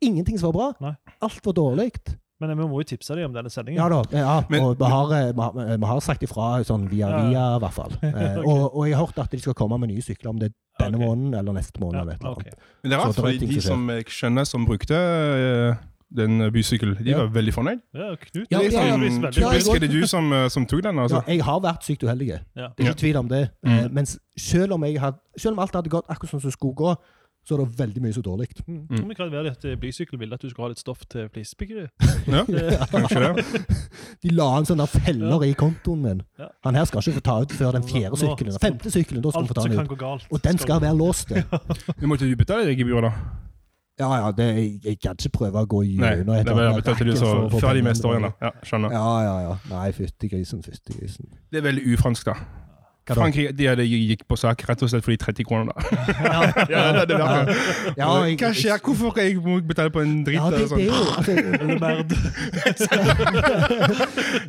ingenting 0.02 0.40
som 0.40 0.54
var 0.54 0.60
bra. 0.60 0.70
Nei. 0.86 1.16
Alt 1.22 1.42
var 1.46 1.58
dårlig. 1.60 1.92
Men 2.42 2.58
vi 2.58 2.66
må 2.66 2.82
jo 2.82 2.88
tipse 2.88 3.16
dem 3.16 3.30
om 3.30 3.36
denne 3.36 3.50
sendingen. 3.54 3.78
Ja 3.80 3.88
da. 3.90 4.02
Ja, 4.12 4.42
Men- 4.50 4.64
og 4.64 4.78
vi 4.80 4.90
har, 4.90 5.14
eh, 5.14 5.78
vi, 5.78 5.86
har, 5.86 6.00
sagt 6.00 6.24
ifra 6.24 6.64
sånn 6.66 6.90
via 6.90 7.10
Ja. 7.10 7.30
via, 7.30 7.46
i 7.56 7.60
hvert 7.60 7.74
fall. 7.74 7.94
okay. 8.04 8.38
Og, 8.44 8.76
og 8.76 8.88
jeg 8.88 8.98
har 8.98 9.06
hørt 9.06 9.20
at 9.20 9.32
de 9.32 9.40
skal 9.40 9.54
komme 9.54 9.78
med 9.80 9.90
nye 9.90 10.02
sykler, 10.02 10.30
om 10.30 10.40
det 10.40 10.52
er 10.52 10.86
denne 10.86 10.98
okay. 10.98 11.08
måneden 11.08 11.34
eller 11.40 11.54
neste 11.54 11.80
måned. 11.80 11.96
Ja, 11.96 12.02
eller 12.02 12.14
et 12.14 12.20
eller 12.22 12.32
ok. 12.32 12.46
annet. 12.46 12.60
Men 12.84 12.92
det 12.92 13.00
er 13.00 13.12
Så 13.12 13.22
rart, 13.24 13.40
ting 13.40 13.50
de 13.50 13.62
som 13.62 13.74
som 13.74 13.90
jeg 13.90 14.06
skjønner 14.06 14.44
som 14.50 14.66
brukte 14.66 14.96
eh, 14.98 15.76
den 16.14 16.52
bysykkelen, 16.54 16.98
de 17.04 17.10
Ja. 17.10 17.18
var 17.18 17.28
veldig 17.34 17.54
fornøyd. 17.54 17.80
Ja, 17.94 18.16
Knut. 18.16 18.48
Ja, 18.52 18.58
Det 18.60 18.74
ja, 18.74 18.86
ja. 18.86 18.98
sånn, 18.98 19.24
Ja, 19.24 19.32
typisk 19.32 19.76
er 19.76 19.80
det 19.80 19.92
du 19.92 20.08
som, 20.08 20.34
eh, 20.34 20.48
som 20.50 20.66
tok 20.66 20.84
den, 20.84 21.00
altså. 21.00 21.24
Ja, 21.28 21.34
jeg 21.34 21.42
har 21.44 21.60
vært 21.60 21.84
sykt 21.84 22.04
uheldig. 22.04 22.30
Ja. 22.56 22.68
Det 22.78 22.86
er 22.86 22.92
ikke 22.92 23.00
tvil 23.00 23.18
om 23.18 23.28
det. 23.28 23.50
Mm. 23.66 23.80
Eh, 23.80 23.88
men 23.90 24.06
selv 24.38 24.74
om, 24.74 24.84
jeg 24.84 25.00
had, 25.00 25.16
selv 25.38 25.54
om 25.54 25.60
alt 25.60 25.74
hadde 25.74 25.90
gått 25.90 26.06
akkurat 26.10 26.30
som 26.30 26.40
det 26.40 26.54
skulle 26.54 26.76
gå, 26.76 26.96
så 27.44 27.56
er 27.56 27.64
det 27.64 27.80
veldig 27.80 28.02
mye 28.04 28.16
så 28.16 28.22
dårlig. 28.24 28.48
Mm. 28.68 28.86
Mm. 28.90 29.08
Det 29.10 29.18
kan 29.18 29.32
være 29.32 29.52
at 29.52 29.66
eh, 29.68 29.76
Bysykkel 29.80 30.20
ville 30.20 30.38
at 30.38 30.42
du 30.42 30.50
skulle 30.50 30.70
ha 30.70 30.72
litt 30.72 30.80
stoff 30.80 31.04
til 31.12 31.28
flisespikkeriet. 31.34 31.92
Ja, 32.32 32.44
kanskje 32.94 33.20
det. 33.20 33.46
De 34.24 34.32
la 34.32 34.48
en 34.58 34.68
sånn 34.70 34.80
der 34.80 34.92
feller 34.92 35.44
i 35.44 35.52
kontoen 35.60 36.06
min. 36.06 36.24
Ja. 36.40 36.48
Han 36.68 36.80
her 36.80 36.88
skal 36.88 37.04
ikke 37.04 37.20
få 37.20 37.26
ta 37.28 37.38
ut 37.44 37.56
før 37.60 37.76
den 37.76 37.88
fjerde 37.88 38.20
sykkelen. 38.22 38.56
Den 38.56 38.64
femte 38.64 38.94
sykkelen, 38.94 39.24
da 39.26 39.34
skal 39.34 39.44
han 39.44 39.52
få 39.52 39.58
ta 39.60 39.68
den 39.68 39.84
ut. 39.84 39.98
galt. 40.00 40.28
Og 40.32 40.44
den 40.44 40.62
skal 40.62 40.84
være 40.84 40.98
låst. 40.98 41.34
Du 42.02 42.08
måtte 42.08 42.28
jo 42.28 42.36
betale 42.38 42.66
det 42.68 42.78
gebyret, 42.80 43.10
da? 43.10 43.12
Ja, 44.00 44.08
ja, 44.18 44.32
det, 44.34 44.46
jeg, 44.58 44.80
jeg 44.86 45.00
kan 45.04 45.20
ikke 45.20 45.30
prøve 45.38 45.62
å 45.62 45.68
gå 45.70 45.84
gjennom 45.86 46.32
det 46.34 46.56
var 46.58 46.74
betalte 46.80 47.06
du 47.06 47.14
så 47.20 47.30
ferdig 47.54 47.84
med 47.86 47.94
historien, 47.94 48.26
da. 48.26 48.32
Ja, 48.42 48.52
skjønner. 48.66 48.96
Ja, 48.96 49.12
ja, 49.22 49.36
ja. 49.46 49.54
Nei, 49.70 49.86
fytti 49.94 50.32
grisen, 50.32 50.64
fytti 50.66 50.96
grisen. 50.98 51.30
Det 51.54 51.62
er 51.62 51.68
veldig 51.68 51.84
ufransk, 51.94 52.32
da. 52.32 52.63
Hva? 53.04 53.16
Frankrike 53.18 53.52
de 53.58 53.66
hadde 53.68 53.84
gikk 53.84 54.22
på 54.32 54.38
sak 54.40 54.62
rett 54.70 54.80
og 54.86 54.88
slett 54.92 55.04
for 55.04 55.12
de 55.12 55.18
30 55.20 55.44
kroner. 55.50 55.74
da. 55.74 55.74
ja, 56.24 56.40
det 56.54 56.70
Ja, 56.72 56.84
det. 57.04 57.58
ja, 57.98 58.10
jeg- 58.24 58.38
Hva 58.40 58.52
skjer? 58.56 58.78
Hvorfor 58.84 59.12
skal 59.12 59.24
jeg 59.28 59.42
må 59.44 59.58
betale 59.68 59.92
på 59.92 60.00
en 60.06 60.24
dritt? 60.24 60.38
Ja, 60.40 60.50
det, 60.54 60.62
sånn? 60.72 60.80
det 60.80 60.86
er 60.86 60.92
jo 60.94 60.96
altså, 61.18 61.32
Eller 61.60 61.80
merd. 61.84 62.10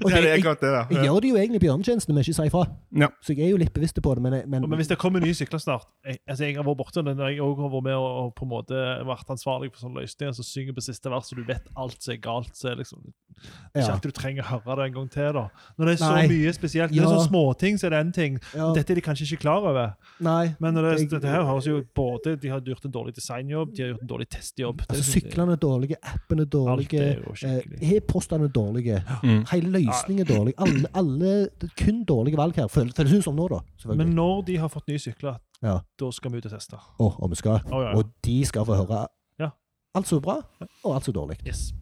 Ja, 0.04 0.20
det 0.20 0.28
er 0.28 0.36
jeg, 0.36 0.42
det, 0.44 0.70
da. 0.70 0.82
jeg 0.90 1.04
gjør 1.08 1.20
det 1.24 1.28
jo 1.30 1.36
egentlig 1.40 1.60
bjørnetjeneste 1.64 2.12
med 2.14 2.22
ikke 2.24 2.34
å 2.34 2.38
si 2.38 2.46
ifra. 2.50 2.62
Ja. 3.00 3.08
Så 3.24 3.34
jeg 3.34 3.46
er 3.46 3.50
jo 3.54 3.58
litt 3.60 3.72
bevisst 3.74 3.98
på 4.04 4.14
det, 4.16 4.22
men, 4.24 4.36
men, 4.50 4.66
Men 4.68 4.78
hvis 4.80 4.90
det 4.90 4.98
kommer 5.00 5.22
nye 5.22 5.34
sykler 5.36 5.60
snart 5.62 5.86
jeg, 6.06 6.18
altså 6.28 6.44
jeg 6.46 6.56
har 6.58 6.66
vært 6.66 6.78
borte 6.80 7.02
når 7.04 7.22
jeg 7.30 7.40
også 7.44 7.64
har 7.66 7.72
vært 7.74 7.86
med 7.88 7.96
og, 7.98 8.08
og 8.24 8.32
på 8.38 8.46
en 8.46 8.52
måte 8.52 8.82
vært 9.08 9.32
ansvarlig 9.34 9.70
for 9.72 9.84
sånne 9.86 10.04
løsninger 10.04 10.36
som 10.38 10.46
synger 10.46 10.76
på 10.76 10.84
siste 10.84 11.12
vers, 11.12 11.30
og 11.32 11.40
du 11.40 11.44
vet 11.48 11.66
alt 11.80 11.98
som 12.04 12.14
er 12.14 12.20
galt. 12.24 12.52
Så 12.58 12.74
liksom, 12.78 13.02
det 13.04 13.80
er 13.80 13.82
ikke 13.82 13.86
at 13.88 13.94
alltid 13.96 14.14
du 14.14 14.18
trenger 14.20 14.44
å 14.46 14.60
høre 14.64 14.76
det 14.82 14.88
en 14.90 14.96
gang 14.98 15.10
til. 15.14 15.30
da. 15.38 15.46
Når 15.78 15.90
det 15.90 15.94
er 15.96 16.00
så 16.04 16.12
Nei. 16.14 16.26
mye 16.30 16.54
spesielt. 16.56 16.94
Det 16.94 17.02
er 17.02 17.08
sånne 17.10 17.28
småting, 17.28 17.80
så 17.80 17.88
er 17.88 17.94
det 17.96 18.02
en 18.04 18.12
ting. 18.14 18.38
Ja, 18.54 18.72
Dette 18.74 18.92
er 18.92 18.94
de 18.94 19.00
kanskje 19.00 19.26
ikke 19.28 19.40
klar 19.44 19.62
over. 19.64 19.94
nei. 20.20 20.54
Men 20.60 20.74
når 20.74 20.82
det, 20.90 21.00
Jeg- 21.00 21.10
dette 21.10 21.28
her 21.28 21.42
høres 21.44 21.64
jo 21.66 21.82
både 21.94 22.36
De 22.40 22.48
har 22.48 22.60
gjort 22.60 22.84
en 22.84 22.90
dårlig 22.92 23.14
designjobb, 23.16 23.74
de 23.74 23.82
har 23.82 23.88
gjort 23.94 24.02
en 24.02 24.08
dårlig 24.08 24.28
testjobb. 24.28 24.76
Det 24.78 24.86
Altså, 24.90 25.12
Syklene 25.20 25.52
er 25.52 25.56
dårlige, 25.56 25.96
appen 26.02 26.40
er 26.40 26.44
dårlige, 26.44 27.00
er 27.00 27.22
jo 27.24 27.32
skikkelig. 27.34 27.82
eh, 27.82 27.92
e-postene 27.96 28.44
er 28.44 28.48
dårlige. 28.48 29.02
Mm. 29.22 29.44
Hele 29.50 29.70
løsningen 29.78 30.20
er 30.20 30.34
dårlig. 30.34 30.54
Alle, 30.58 30.86
alle, 30.94 31.48
det 31.60 31.70
er 31.70 31.84
kun 31.84 32.04
dårlige 32.04 32.36
valg 32.36 32.54
her, 32.56 32.66
føles 32.68 32.92
det 32.94 33.12
ut 33.12 33.24
som 33.24 33.36
nå, 33.36 33.48
da. 33.48 33.60
Men 33.94 34.14
når 34.14 34.44
de 34.46 34.56
har 34.56 34.68
fått 34.68 34.88
nye 34.88 34.98
sykler, 34.98 35.38
Ja. 35.62 35.80
da 35.98 36.10
skal 36.10 36.30
vi 36.32 36.38
ut 36.38 36.46
og 36.46 36.52
teste. 36.52 36.76
Oh, 36.98 37.14
og 37.22 37.30
vi 37.30 37.36
skal. 37.36 37.60
Oh, 37.72 37.80
ja, 37.82 37.90
ja. 37.90 37.96
Og 37.96 38.04
de 38.22 38.44
skal 38.44 38.64
få 38.64 38.74
høre 38.76 39.06
Ja. 39.40 39.50
alt 39.94 40.06
som 40.06 40.18
er 40.18 40.20
bra, 40.20 40.36
og 40.84 40.94
alt 40.94 41.04
som 41.04 41.14
er 41.14 41.20
dårlig. 41.20 41.38
Yes. 41.46 41.72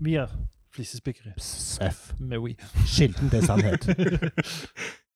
Vi 0.00 0.14
er 0.14 0.28
flisespikkere 0.72 1.32
Seff. 1.38 2.12
med 2.20 2.38
We. 2.38 2.54
Kilden 2.86 3.30
til 3.30 3.42
sannhet. 3.42 3.82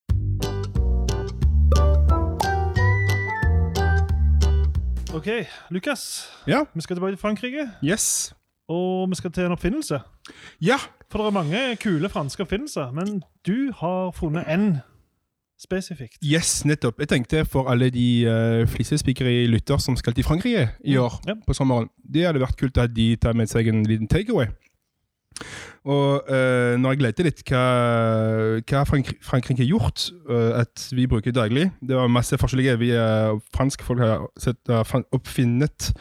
OK, 5.13 5.27
Lukas. 5.69 6.29
Ja. 6.47 6.63
Vi 6.75 6.81
skal 6.81 6.95
tilbake 6.95 7.11
til 7.11 7.19
Frankrike, 7.21 7.69
Yes. 7.85 8.33
og 8.67 9.09
vi 9.09 9.15
skal 9.15 9.31
til 9.31 9.43
en 9.45 9.51
oppfinnelse. 9.51 9.99
Ja. 10.61 10.77
For 11.11 11.19
det 11.19 11.27
er 11.27 11.31
mange 11.31 11.75
kule 11.75 12.09
franske 12.09 12.41
oppfinnelser, 12.43 12.91
men 12.91 13.21
du 13.45 13.71
har 13.77 14.11
funnet 14.11 14.43
én 14.49 14.77
spesifikt. 15.61 16.17
Yes, 16.25 16.65
nettopp. 16.65 16.99
Jeg 16.99 17.07
tenkte 17.09 17.45
for 17.45 17.69
alle 17.69 17.89
de 17.89 18.07
uh, 18.25 18.67
flisespikere 18.67 19.45
lytter 19.47 19.77
som 19.77 19.95
skal 19.95 20.13
til 20.13 20.23
Frankrike 20.23 20.69
i 20.85 20.97
år 20.97 21.21
Ja. 21.27 21.33
på 21.47 21.53
sommeren, 21.53 21.89
det 22.13 22.25
hadde 22.25 22.39
vært 22.41 22.57
kult 22.57 22.77
at 22.77 22.95
de 22.95 23.15
tar 23.15 23.33
med 23.33 23.47
seg 23.47 23.67
en 23.67 23.83
liten 23.85 24.07
takeaway. 24.07 24.47
Og 25.83 26.29
uh, 26.31 26.73
når 26.79 26.93
jeg 26.93 27.03
lette 27.03 27.25
litt 27.27 27.41
hva, 27.49 27.63
hva 28.63 28.83
Frank 28.87 29.09
Frankrike 29.23 29.65
har 29.65 29.71
gjort, 29.73 30.05
uh, 30.29 30.61
at 30.61 30.85
vi 30.95 31.09
bruker 31.11 31.35
daglig 31.35 31.69
Det 31.83 31.97
var 31.97 32.11
masse 32.11 32.37
forskjellige. 32.39 32.77
Vi 32.79 32.93
uh, 32.95 33.35
fransk 33.55 33.83
folk 33.83 33.99
har 33.99 34.29
sett, 34.39 34.61
uh, 34.71 34.83
oppfinnet 35.11 35.91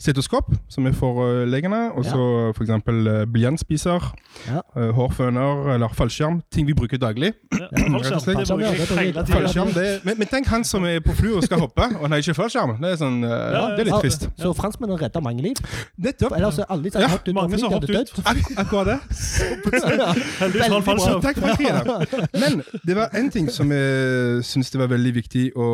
stetoskop, 0.00 0.52
som 0.70 0.86
er 0.86 0.92
for 0.94 1.24
eh, 1.26 1.44
legene. 1.50 1.88
Og 1.98 2.04
så 2.06 2.52
for 2.54 2.62
eksempel 2.62 3.08
uh, 3.08 3.24
blyantspiser, 3.32 4.04
Ja. 4.46 4.60
eh, 4.76 4.90
hårføner 4.94 5.72
eller 5.74 5.88
fallskjerm. 5.94 6.40
Ting 6.54 6.66
vi 6.68 6.74
bruker 6.74 6.98
daglig. 7.02 7.32
Ja, 7.52 7.66
fallskjerm, 7.90 8.60
ja, 8.62 9.82
er, 9.82 9.98
men, 10.06 10.18
men 10.20 10.28
tenk 10.30 10.46
han 10.52 10.62
som 10.64 10.84
er 10.86 11.00
på 11.02 11.14
flu 11.18 11.32
og 11.36 11.42
skal 11.48 11.58
hoppe, 11.64 11.82
og 11.96 12.04
han 12.06 12.14
har 12.14 12.22
ikke 12.22 12.36
fallskjerm. 12.38 12.76
Det 12.82 12.92
er, 12.92 13.00
sånn, 13.00 13.18
eh, 13.26 13.34
Ja, 13.56 13.64
det 13.74 13.82
er 13.84 13.90
litt 13.90 13.98
trist. 14.04 14.28
Så 14.38 14.52
franskmennene 14.58 15.00
redda 15.02 15.22
mange 15.24 15.42
liv. 15.42 15.58
Nettopp. 15.98 16.36
Ellers 16.38 16.58
er 16.62 16.70
alle 16.70 16.86
de 16.86 17.02
Ja, 17.02 17.10
hoppet 17.16 17.32
ut 17.32 17.38
mange 17.40 17.58
som 17.58 17.72
hoppet 17.74 17.90
ut. 17.90 17.96
dødd. 17.96 18.22
Ak 18.24 18.62
akkurat 18.64 18.92
det. 18.92 18.98
Heldigvis 20.38 20.62
har 20.62 20.76
han 20.76 20.86
fallskjerm. 20.86 21.22
Takk, 21.26 21.42
Frankrike. 21.42 22.30
Men 22.38 22.62
det 22.86 22.96
var 22.96 23.10
en 23.18 23.30
ting 23.34 23.50
som 23.52 23.72
jeg 23.74 24.44
syns 24.46 24.70
det 24.70 24.80
var 24.80 24.90
veldig 24.94 25.12
viktig 25.18 25.44
å, 25.58 25.68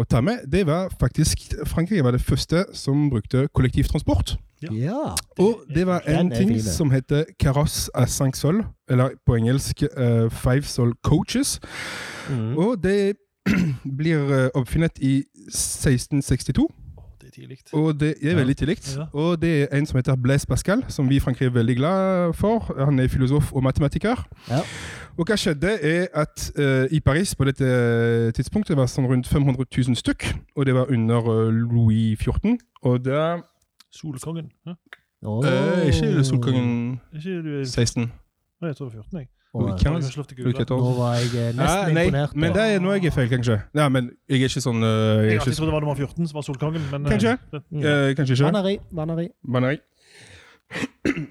å 0.00 0.04
ta 0.10 0.20
med. 0.24 0.44
Det 0.50 0.66
var 0.68 0.92
faktisk 1.00 1.56
Frankrike 1.70 2.04
var 2.04 2.12
det 2.16 2.22
første 2.24 2.66
som 2.76 3.08
brukte 3.12 3.46
kollektivtransport. 3.70 4.36
Ja. 4.62 5.14
Og 5.38 5.60
det 5.74 5.86
var 5.86 6.00
en 6.00 6.30
ting 6.30 6.50
fine. 6.50 6.62
som 6.62 6.90
heter 6.90 7.24
Carrosse 7.42 7.90
à 7.96 8.04
5 8.04 8.32
sol, 8.32 8.64
eller 8.88 9.08
på 9.26 9.34
engelsk 9.34 9.82
uh, 9.82 10.30
Five 10.30 10.62
Sol 10.62 10.92
Coaches. 11.02 11.60
Mm. 12.30 12.56
Og 12.56 12.82
det 12.82 13.12
blir 13.98 14.18
eh, 14.32 14.48
oppfunnet 14.54 14.98
i 15.00 15.24
1662. 15.48 16.62
Å, 16.62 17.02
Det 17.20 17.26
er 17.26 17.30
tidlig. 17.40 17.58
Og 17.72 18.00
det 18.00 18.14
er 18.22 18.34
veldig 18.36 18.56
tidlig. 18.56 18.76
Ja. 18.96 19.06
Og 19.12 19.42
det 19.42 19.62
er 19.62 19.78
en 19.78 19.86
som 19.86 19.96
heter 19.96 20.16
Blaise 20.16 20.46
Pascal, 20.46 20.84
som 20.88 21.08
vi 21.08 21.16
i 21.16 21.20
Frankrike 21.20 21.48
er 21.48 21.54
veldig 21.54 21.76
glad 21.76 22.32
for. 22.34 22.74
Han 22.84 22.98
er 22.98 23.08
filosof 23.08 23.52
og 23.52 23.62
matematiker. 23.62 24.26
Ja. 24.50 24.60
Og 25.16 25.24
hva 25.26 25.36
skjedde, 25.40 25.72
er 25.82 26.06
at 26.14 26.52
uh, 26.58 26.84
i 26.90 27.00
Paris 27.00 27.34
på 27.34 27.44
dette 27.48 27.64
tidspunktet 28.36 28.76
var 28.76 28.86
sånn 28.92 29.08
rundt 29.08 29.28
500 29.28 29.64
000 29.72 29.96
stykk, 29.96 30.28
og 30.56 30.66
det 30.66 30.74
var 30.76 30.92
under 30.92 31.32
uh, 31.32 31.48
Louis 31.48 32.20
14. 32.20 32.58
Og 32.82 33.04
da 33.04 33.40
Solkongen. 33.92 34.50
Ja? 34.66 34.74
Åh. 35.24 35.44
eh, 35.46 35.86
Ikke 35.90 36.24
Solkongen 36.24 37.00
Er 37.12 37.18
Ikke 37.18 37.42
du 37.42 37.64
16. 37.64 38.06
Nei, 38.60 38.68
Jeg 38.68 38.76
tror 38.76 38.88
det 38.88 38.94
er 38.94 39.02
14, 39.02 39.18
jeg. 39.18 39.28
Oh, 39.52 39.66
Jeg 39.66 39.80
kan 39.82 39.96
ikke 39.98 40.16
lov 40.16 40.26
til 40.30 40.36
å 40.38 40.44
google. 40.44 40.64
Nå 40.78 40.90
var 40.96 41.14
jeg 41.18 41.26
nesten 41.26 41.58
Ja, 41.58 41.64
nesten 41.66 41.94
nei, 41.94 42.04
imponert. 42.06 42.34
men 42.36 42.52
det 42.54 42.62
er 42.70 42.78
nå 42.80 42.92
jeg 42.94 43.06
er 43.10 43.10
feil, 43.16 43.28
kanskje. 43.32 43.56
Ja, 43.74 43.88
men 43.88 44.10
jeg 44.30 44.42
er 44.44 44.46
ikke 44.48 44.62
sånn 44.62 44.78
uh, 44.78 44.86
jeg 44.86 45.24
Jeg 45.26 45.40
ikke 45.40 45.48
alltid 45.50 45.64
det 45.66 45.72
var 45.74 45.80
nummer 45.80 45.96
14 45.98 46.26
som 46.30 46.34
var 46.38 46.42
Solkongen. 46.46 46.84
Men, 46.92 47.06
eh, 47.06 47.10
Kanskje. 47.10 47.32
det- 47.50 47.62
Mm. 47.70 47.82
eh, 47.82 48.14
Kanskje 48.14 48.32
ikke. 48.36 48.44
Vanneri. 48.46 48.78
Vanneri. 48.92 49.28
Baneri. 49.52 49.78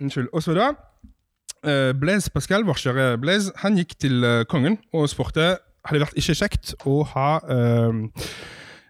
Unnskyld. 0.01 0.27
Og 0.33 0.43
så 0.43 0.53
da 0.57 0.67
uh, 0.73 1.93
Blaise 1.99 2.29
Pascal, 2.31 2.63
vår 2.67 2.73
kjære 2.83 3.07
Blaise, 3.21 3.51
han 3.63 3.77
gikk 3.79 3.95
til 3.99 4.23
uh, 4.23 4.43
kongen 4.51 4.77
og 4.93 5.07
spurte 5.09 5.57
hadde 5.87 5.99
det 5.99 6.03
vært 6.07 6.19
ikke 6.19 6.35
kjekt 6.35 6.73
å 6.85 6.97
ha 7.13 7.39
eh, 7.49 7.99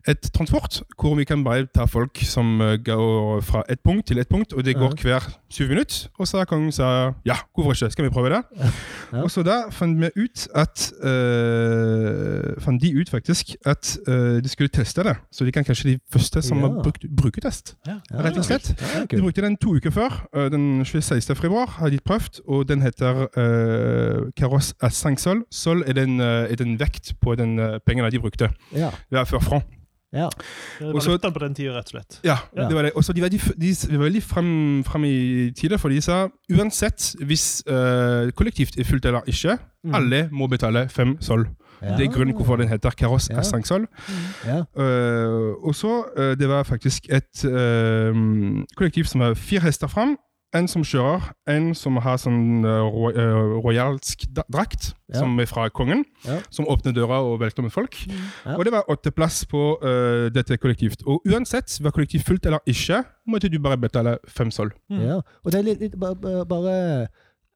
et 0.10 0.30
transport 0.36 0.82
hvor 1.00 1.16
vi 1.16 1.24
kan 1.24 1.44
bare 1.46 1.68
ta 1.76 1.86
folk 1.86 2.18
som 2.26 2.62
eh, 2.62 2.78
går 2.86 3.42
fra 3.46 3.62
et 3.70 3.80
punkt 3.86 4.08
til 4.08 4.18
et 4.20 4.28
punkt, 4.28 4.54
og 4.54 4.66
det 4.66 4.76
går 4.76 4.96
hver 5.02 5.28
syv 5.50 5.68
minutter. 5.70 6.10
Og 6.20 6.28
så 6.28 6.44
kongen 6.50 6.72
sa 6.72 7.12
ja, 7.26 7.36
hvorfor 7.56 7.72
ikke, 7.78 7.92
skal 7.92 8.06
vi 8.06 8.10
prøve 8.10 8.30
det? 8.34 8.42
Ja. 9.14 9.22
Og 9.24 9.32
så 9.32 9.44
da 9.44 9.60
fant 9.72 10.00
vi 10.02 10.10
ut 10.24 10.48
at 10.56 10.92
eh, 11.04 12.56
Fant 12.64 12.82
de 12.82 12.92
ut 13.02 13.10
faktisk 13.10 13.56
at 13.66 13.98
eh, 14.08 14.40
de 14.44 14.50
skulle 14.50 14.70
teste 14.74 15.04
det. 15.04 15.16
Så 15.32 15.46
de 15.46 15.52
kan 15.52 15.64
kanskje 15.64 15.90
de 15.94 16.00
første 16.14 16.42
som 16.42 16.58
Ja. 16.60 16.68
har 16.68 16.84
brukt 16.84 17.06
bruketest. 17.18 17.76
Ja. 17.88 17.98
Rett 18.14 18.38
og 18.38 18.46
slett. 18.46 18.74
De 19.12 19.22
brukte 19.22 19.42
den 19.42 19.58
to 19.58 19.76
uker 19.76 19.90
før. 19.92 20.28
øh, 20.36 20.52
Den 20.52 20.86
26. 20.86 21.36
februar 21.36 21.66
har 21.80 21.90
de 21.90 22.00
prøvd, 22.06 22.42
og 22.48 22.68
den 22.70 22.82
heter 22.82 23.28
Carrosse 24.40 24.74
à 24.84 24.90
5 24.90 25.18
sol. 25.18 25.44
Sol 25.52 25.84
er 25.88 25.94
den, 25.94 26.20
øh, 26.20 26.52
er 26.52 26.56
den 26.56 26.80
vekt 26.80 27.14
på 27.22 27.36
den 27.36 27.60
øh, 27.60 27.80
pengene 27.86 28.12
de 28.12 28.20
brukte. 28.20 28.50
Ja. 28.74 28.90
Det 29.10 29.20
er 29.20 29.24
før 29.24 29.40
franc. 29.40 29.64
Ja. 30.14 30.30
Det 30.80 30.94
var 30.94 31.00
så- 31.00 31.18
på 31.32 31.40
den 31.40 31.54
tida, 31.56 31.72
rett 31.78 31.86
og 31.86 31.92
slett. 32.02 32.20
Ja, 32.24 32.38
Ja. 32.56 32.68
det 32.68 32.76
var 32.76 32.82
det. 32.84 32.92
Og 32.96 33.04
så 33.04 33.14
de 33.14 33.22
var, 33.22 33.30
de, 33.30 33.38
de 33.38 33.98
var 33.98 34.04
veldig 34.10 34.24
frem, 34.24 34.84
frem 34.84 35.04
i 35.06 35.52
tide, 35.52 35.78
for 35.78 35.90
de 35.90 36.02
sa 36.02 36.28
uansett 36.52 37.16
hvis 37.26 37.64
uh, 37.70 38.32
kollektivt 38.32 38.78
er 38.80 38.84
fullt 38.84 39.06
eller 39.06 39.22
ikke, 39.28 39.58
Mm. 39.84 39.94
alle 39.96 40.30
må 40.32 40.48
betale 40.50 40.90
fem 40.90 41.18
sol. 41.22 41.48
Ja. 41.82 41.96
Det 41.96 42.06
er 42.08 42.12
grunnen 42.12 42.36
hvorfor 42.36 42.58
den 42.58 42.68
heter 42.68 42.90
Carrosse 42.92 43.32
Ja. 43.32 43.40
à 43.40 43.44
5 43.52 43.64
sol. 43.64 43.86
Ja. 44.46 44.64
Uh, 44.76 45.56
og 45.64 45.76
så 45.76 46.04
uh, 46.18 46.36
Det 46.36 46.50
var 46.50 46.64
faktisk 46.64 47.06
et 47.10 47.46
kollektiv 48.76 49.04
som 49.06 49.22
var 49.22 49.34
fire 49.36 49.62
hester 49.62 49.88
fram. 49.88 50.18
En 50.58 50.66
som 50.66 50.82
kjører, 50.82 51.28
en 51.54 51.68
som 51.78 52.00
har 52.02 52.16
sånn 52.18 52.64
ro, 52.66 53.12
uh, 53.14 53.60
rojalsk 53.62 54.24
drakt, 54.50 54.96
Ja. 55.14 55.20
som 55.20 55.40
er 55.40 55.46
fra 55.46 55.68
kongen, 55.70 56.04
Ja. 56.26 56.40
som 56.50 56.66
åpner 56.66 56.92
døra 56.92 57.20
og 57.22 57.40
velkommer 57.40 57.70
folk. 57.70 57.94
Ja. 58.08 58.56
Og 58.58 58.66
det 58.66 58.72
var 58.74 58.84
åtte 58.90 59.12
plass 59.14 59.46
på 59.46 59.78
uh, 59.84 60.30
dette 60.34 60.58
kollektivt. 60.58 61.04
Og 61.06 61.22
uansett 61.30 61.70
var 61.82 61.92
kollektiv 61.92 62.22
fullt 62.26 62.48
eller 62.48 62.60
ikke, 62.66 63.04
måtte 63.28 63.50
du 63.50 63.60
bare 63.60 63.78
betale 63.78 64.18
fem 64.28 64.50
sol. 64.50 64.72
Mm. 64.90 65.02
Ja. 65.06 65.20
Og 65.46 65.52
det 65.52 65.60
er 65.60 65.64
litt, 65.70 65.80
litt 65.82 66.00
bare, 66.00 67.08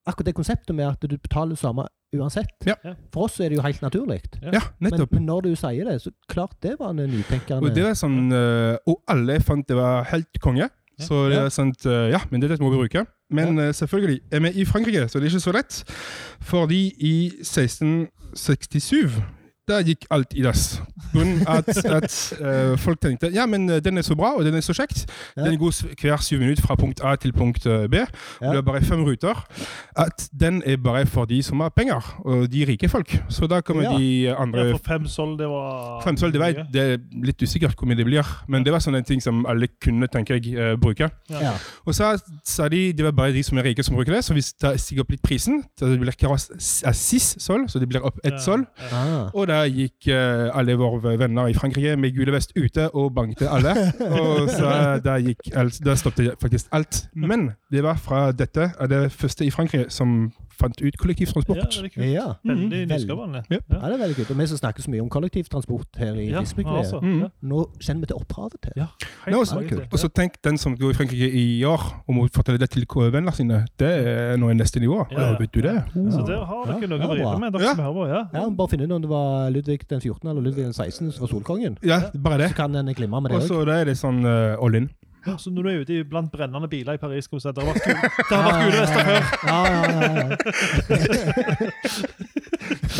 akkurat 0.06 0.26
det 0.26 0.36
konseptet 0.36 0.76
med 0.76 0.86
at 0.92 1.02
du 1.02 1.18
betaler 1.18 1.56
det 1.56 1.60
samme 1.60 1.88
uansett. 2.14 2.54
Ja. 2.64 2.76
For 3.12 3.26
oss 3.26 3.40
er 3.40 3.50
det 3.50 3.58
jo 3.58 3.64
helt 3.66 3.82
naturlig. 3.82 4.22
Ja. 4.44 4.62
Men, 4.80 4.92
nettopp. 4.92 5.14
men 5.18 5.26
når 5.26 5.42
du 5.42 5.56
sier 5.56 5.90
det, 5.90 6.00
så 6.04 6.12
klart 6.30 6.60
det 6.62 6.78
var 6.80 6.92
en 6.94 6.98
nytenkende 7.10 7.64
Og 7.64 7.74
det 7.74 7.84
var 7.88 7.98
sånn, 7.98 8.30
og 8.86 9.02
alle 9.10 9.40
fant 9.42 9.66
det 9.68 9.76
var 9.76 10.04
helt 10.14 10.40
konge. 10.40 10.70
Så 11.08 11.30
det 11.30 11.38
er 11.38 11.50
øh, 11.86 12.10
ja, 12.10 12.20
men 12.30 12.42
dette 12.42 12.58
må 12.64 12.70
vi 12.70 12.76
bruke. 12.76 13.06
Men 13.30 13.60
øh, 13.60 13.74
selvfølgelig, 13.74 14.20
er 14.32 14.40
vi 14.40 14.50
i 14.50 14.66
Frankrike, 14.66 15.08
så 15.08 15.20
det 15.20 15.26
er 15.26 15.30
ikke 15.30 15.40
så 15.40 15.52
lett. 15.52 15.84
Fordi 16.42 16.94
i 16.98 17.26
1667, 17.26 19.12
da 19.68 19.80
gikk 19.86 20.06
alt 20.12 20.34
i 20.36 20.42
dass. 20.44 20.82
Grunnen 21.14 21.44
at, 21.48 21.70
at 21.86 22.16
uh, 22.42 22.74
folk 22.80 23.00
tenkte, 23.02 23.30
ja, 23.34 23.46
men 23.46 23.70
øh, 23.70 23.80
den 23.86 23.98
er 23.98 24.02
så 24.02 24.16
bra, 24.16 24.34
og 24.38 24.46
den 24.46 24.56
er 24.56 24.62
så 24.66 24.74
kjekt. 24.76 25.06
Ja. 25.38 25.46
Den 25.46 25.58
går 25.60 25.72
hver 26.02 26.18
syv 26.22 26.40
minutter 26.40 26.64
fra 26.66 26.76
punkt 26.76 27.00
A 27.04 27.16
til 27.16 27.34
punkt 27.34 27.66
øh, 27.66 27.90
B. 27.90 27.94
Ja. 27.94 28.06
Det 28.50 28.58
er 28.58 28.62
bare 28.62 28.82
fem 28.82 29.04
ruter. 29.04 29.46
At 29.96 30.30
den 30.40 30.64
er 30.66 30.78
bare 30.78 31.06
for 31.06 31.26
de 31.26 31.44
som 31.44 31.60
har 31.60 31.70
penger, 31.70 32.02
og 32.26 32.52
de 32.52 32.66
rike 32.68 32.90
folk. 32.90 33.16
Så 33.30 33.48
da 33.48 33.62
kommer 33.62 33.84
Ja. 33.84 33.98
de 33.98 34.36
andre 34.36 34.66
Ja, 34.66 34.72
for 34.74 34.82
fem 34.88 35.08
sol, 35.08 35.38
det 35.40 35.48
var 35.48 36.02
Femsøl, 36.04 36.32
det, 36.34 36.40
var, 36.40 36.52
det 36.74 36.82
er 36.82 36.98
litt 37.24 37.42
usikkert 37.44 37.76
hvor 37.78 37.88
mye 37.88 37.98
det 37.98 38.06
blir, 38.06 38.28
men 38.48 38.64
det 38.66 38.72
var 38.74 38.80
sånne 38.80 39.04
ting 39.08 39.22
som 39.24 39.46
alle 39.50 39.68
kunne 39.84 40.08
tenker 40.08 40.36
jeg, 40.40 40.54
eh, 40.56 40.76
bruke. 40.80 41.10
Ja. 41.30 41.54
Og 41.86 41.96
så 41.96 42.14
sa 42.46 42.68
de 42.72 42.92
det 42.94 43.06
var 43.06 43.12
bare 43.12 43.32
de 43.36 43.44
som 43.44 43.58
er 43.58 43.64
rike 43.64 43.84
som 43.84 43.96
bruker 43.96 44.14
det, 44.16 44.24
så 44.26 44.34
hvis 44.34 44.54
det 44.54 44.80
stiger 44.82 45.04
opp 45.04 45.12
litt 45.12 45.22
prisen, 45.24 45.64
så 45.80 45.86
det 45.92 46.00
blir 46.00 46.16
kaross 46.20 46.50
av 46.86 46.94
six 46.94 47.36
sol, 47.44 47.68
så 47.70 47.80
det 47.80 47.90
blir 47.90 48.04
opp 48.06 48.20
ett 48.24 48.34
Ja, 48.34 48.40
sol, 48.40 48.66
ja. 48.92 49.04
Ah. 49.04 49.30
Der 49.54 49.70
gikk 49.72 50.08
eh, 50.12 50.50
alle 50.58 50.76
våre 50.80 51.16
venner 51.20 51.50
i 51.52 51.56
Frankrike 51.58 51.96
med 52.00 52.16
gule 52.16 52.34
vest 52.36 52.56
ute 52.58 52.90
og 52.92 53.14
banket 53.16 53.50
alle. 53.50 53.74
Og 54.20 54.50
så 54.52 54.74
der 55.04 55.24
gikk 55.28 55.52
alt, 55.56 55.80
der 55.86 56.00
stoppet 56.00 56.34
faktisk 56.42 56.72
alt. 56.72 57.06
Men 57.14 57.52
det 57.72 57.84
var 57.86 58.00
fra 58.02 58.26
dette 58.32 58.72
er 58.74 58.92
det 58.92 59.04
første 59.12 59.46
i 59.46 59.52
Frankrike 59.54 59.92
som 59.94 60.32
fant 60.60 60.82
ut 60.82 60.86
Ja, 60.94 61.00
kollektivtransport. 61.02 61.58
veldig 61.58 61.92
kult. 61.94 62.06
Ja. 62.14 62.26
Veldig 62.46 62.82
nyskapende. 62.90 63.44
Ja. 63.50 63.60
ja, 63.70 63.80
det 63.90 63.94
er 63.94 64.02
veldig 64.04 64.16
kult. 64.20 64.32
Og 64.32 64.38
vi 64.38 64.48
som 64.48 64.58
snakker 64.58 64.82
så 64.86 64.90
mye 64.94 65.02
om 65.02 65.10
kollektivtransport 65.10 65.98
her 65.98 66.14
i 66.16 66.30
Ja, 66.30 66.40
altså, 66.40 67.02
Mm. 67.02 67.30
nå 67.44 67.66
kjenner 67.80 68.00
vi 68.02 68.06
til 68.08 68.16
opphavet 68.18 68.62
til. 68.62 68.72
Ja, 68.78 68.88
Nå, 69.28 69.44
så-. 69.46 69.60
Og 69.92 70.00
så 70.00 70.08
tenk 70.14 70.42
den 70.44 70.58
som 70.58 70.76
går 70.78 70.92
i 70.92 70.94
Frankrike 70.94 71.30
i 71.34 71.64
år 71.64 72.04
og 72.08 72.16
må 72.16 72.28
fortelle 72.32 72.58
det 72.60 72.70
til 72.70 72.86
vennene 72.86 73.34
sine. 73.34 73.66
Det 73.78 73.90
er 73.90 74.38
nå 74.38 74.50
i 74.50 74.54
neste 74.54 74.80
nivå. 74.80 75.06
Ja, 75.12 75.20
ja. 75.20 75.32
Ja, 75.34 75.38
vet 75.40 75.52
du 75.54 75.62
det? 75.62 75.84
Så 75.94 76.26
der 76.28 76.44
har 76.46 76.66
dere 76.66 76.82
Ja, 76.82 76.88
noe 76.88 77.00
å 77.00 77.16
drive 77.16 77.40
med, 77.40 77.54
dere 77.54 77.62
Ja. 77.64 77.74
som 77.76 77.84
hører 77.86 77.94
på. 77.94 78.08
Ja. 78.08 78.42
Ja, 78.42 78.50
Bare 78.50 78.68
finne 78.70 78.84
ut 78.86 78.92
om 78.92 79.02
det 79.02 79.10
var 79.10 79.50
Ludvig 79.52 79.88
den 79.90 80.00
14. 80.02 80.30
eller 80.30 80.42
Ludvig 80.42 80.64
den 80.64 80.74
16. 80.74 81.12
som 81.12 81.22
var 81.22 81.28
solkongen. 81.30 81.78
Ja, 81.84 82.02
bare 82.14 82.38
det. 82.38 82.50
Så 82.52 82.56
kan 82.56 82.76
en 82.76 82.94
glimre 82.94 83.22
med 83.22 83.32
det 83.32 83.38
Og 83.38 83.48
så 83.50 83.68
er 83.68 83.86
det 83.86 83.98
sånn 83.98 84.26
uh, 84.26 84.58
all 84.62 84.76
in. 84.76 84.90
Ja, 85.28 85.38
Så 85.42 85.50
når 85.50 85.62
du 85.64 85.70
er 85.70 85.80
ute 85.82 86.04
blant 86.10 86.32
brennende 86.32 86.68
biler 86.68 86.94
i 86.94 86.98
Paris, 86.98 87.24
skal 87.26 87.38
du 87.38 87.42
si 87.44 87.48
at 87.50 87.56
det 87.56 87.64
har 87.64 87.74
vært 87.74 87.84
gule, 87.88 88.02
det 88.30 88.36
har 88.38 88.44
vært 88.48 88.62
gule 88.64 88.80
vester 88.82 89.04
før. 89.08 89.22
Ja, 89.48 89.60
ja, 89.74 89.82
ja, 89.94 90.00
ja. 90.20 90.28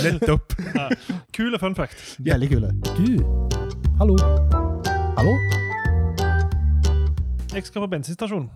Nettopp. 0.04 0.46
Ja. 0.80 0.88
Kule 1.34 1.60
fun 1.60 1.76
fact. 1.76 2.18
Veldig 2.20 2.50
kule. 2.50 2.70
Du, 2.98 3.08
hallo. 4.00 4.16
Hallo? 5.18 5.34
Jeg 7.54 7.64
skal 7.68 7.82
på 7.82 7.88
bensinstasjon. 7.88 8.50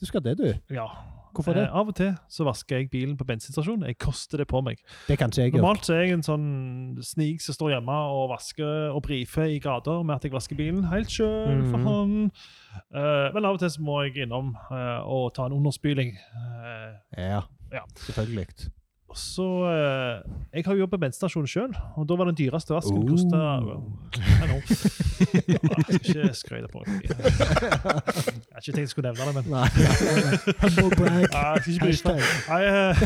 Du 0.00 0.06
skal 0.06 0.24
det, 0.24 0.38
du. 0.38 0.48
Ja. 0.74 0.86
Hvorfor 1.32 1.54
det? 1.56 1.64
Eh, 1.68 1.74
av 1.74 1.88
og 1.88 1.94
til 1.96 2.12
så 2.28 2.44
vasker 2.44 2.76
jeg 2.78 2.90
bilen 2.90 3.16
på 3.16 3.24
bensinstasjonen. 3.28 3.86
Jeg 3.86 3.98
koster 3.98 4.38
det 4.38 4.46
på 4.48 4.60
meg. 4.62 4.78
Det 5.08 5.18
kan 5.18 5.30
ikke 5.30 5.42
jeg 5.42 5.52
gjøre. 5.52 5.62
Normalt 5.62 5.86
så 5.88 5.94
er 5.96 6.02
jeg 6.04 6.12
en 6.18 6.22
sånn 6.26 7.02
snik 7.02 7.40
som 7.40 7.54
står 7.54 7.70
hjemme 7.76 7.92
og 8.12 8.28
vasker 8.30 8.92
og 8.92 9.02
brifer 9.02 9.44
i 9.48 9.58
grader 9.58 10.02
med 10.04 10.16
at 10.16 10.22
jeg 10.28 10.32
vasker 10.32 10.56
bilen 10.56 10.84
helt 10.92 11.08
sjøl 11.08 11.70
for 11.70 11.78
Mhm. 11.78 11.84
hånd. 11.86 12.30
Eh, 12.94 13.32
men 13.34 13.44
av 13.44 13.54
og 13.54 13.58
til 13.60 13.68
så 13.68 13.80
må 13.80 14.02
jeg 14.04 14.26
innom 14.26 14.54
eh, 14.70 15.00
og 15.04 15.32
ta 15.34 15.46
en 15.46 15.52
underspyling. 15.52 16.14
Eh, 16.16 16.94
Ja, 17.18 17.42
Ja. 17.72 17.80
selvfølgelig. 17.96 18.70
Så 19.18 19.46
eh, 19.68 20.22
Jeg 20.54 20.64
har 20.66 20.74
jo 20.76 20.80
jobbet 20.84 20.96
på 20.96 21.02
bensinstasjon 21.04 21.46
sjøl, 21.50 21.72
og 21.96 22.06
da 22.08 22.16
var 22.18 22.26
den 22.30 22.36
dyreste 22.38 22.72
vasken 22.74 23.02
Oh. 23.02 23.08
kosta 23.12 23.38
skal 24.62 25.94
ikke 25.96 26.34
skryt 26.36 26.66
på 26.72 26.82
meg. 26.86 27.06
Jeg 27.06 27.18
har 27.22 28.60
ikke 28.60 28.74
tenkt 28.74 28.82
jeg 28.82 28.90
skulle 28.92 29.12
nevne 29.12 29.24
det, 29.28 29.34
men 29.38 29.44
Nei. 29.52 29.68
Eh, 32.52 33.02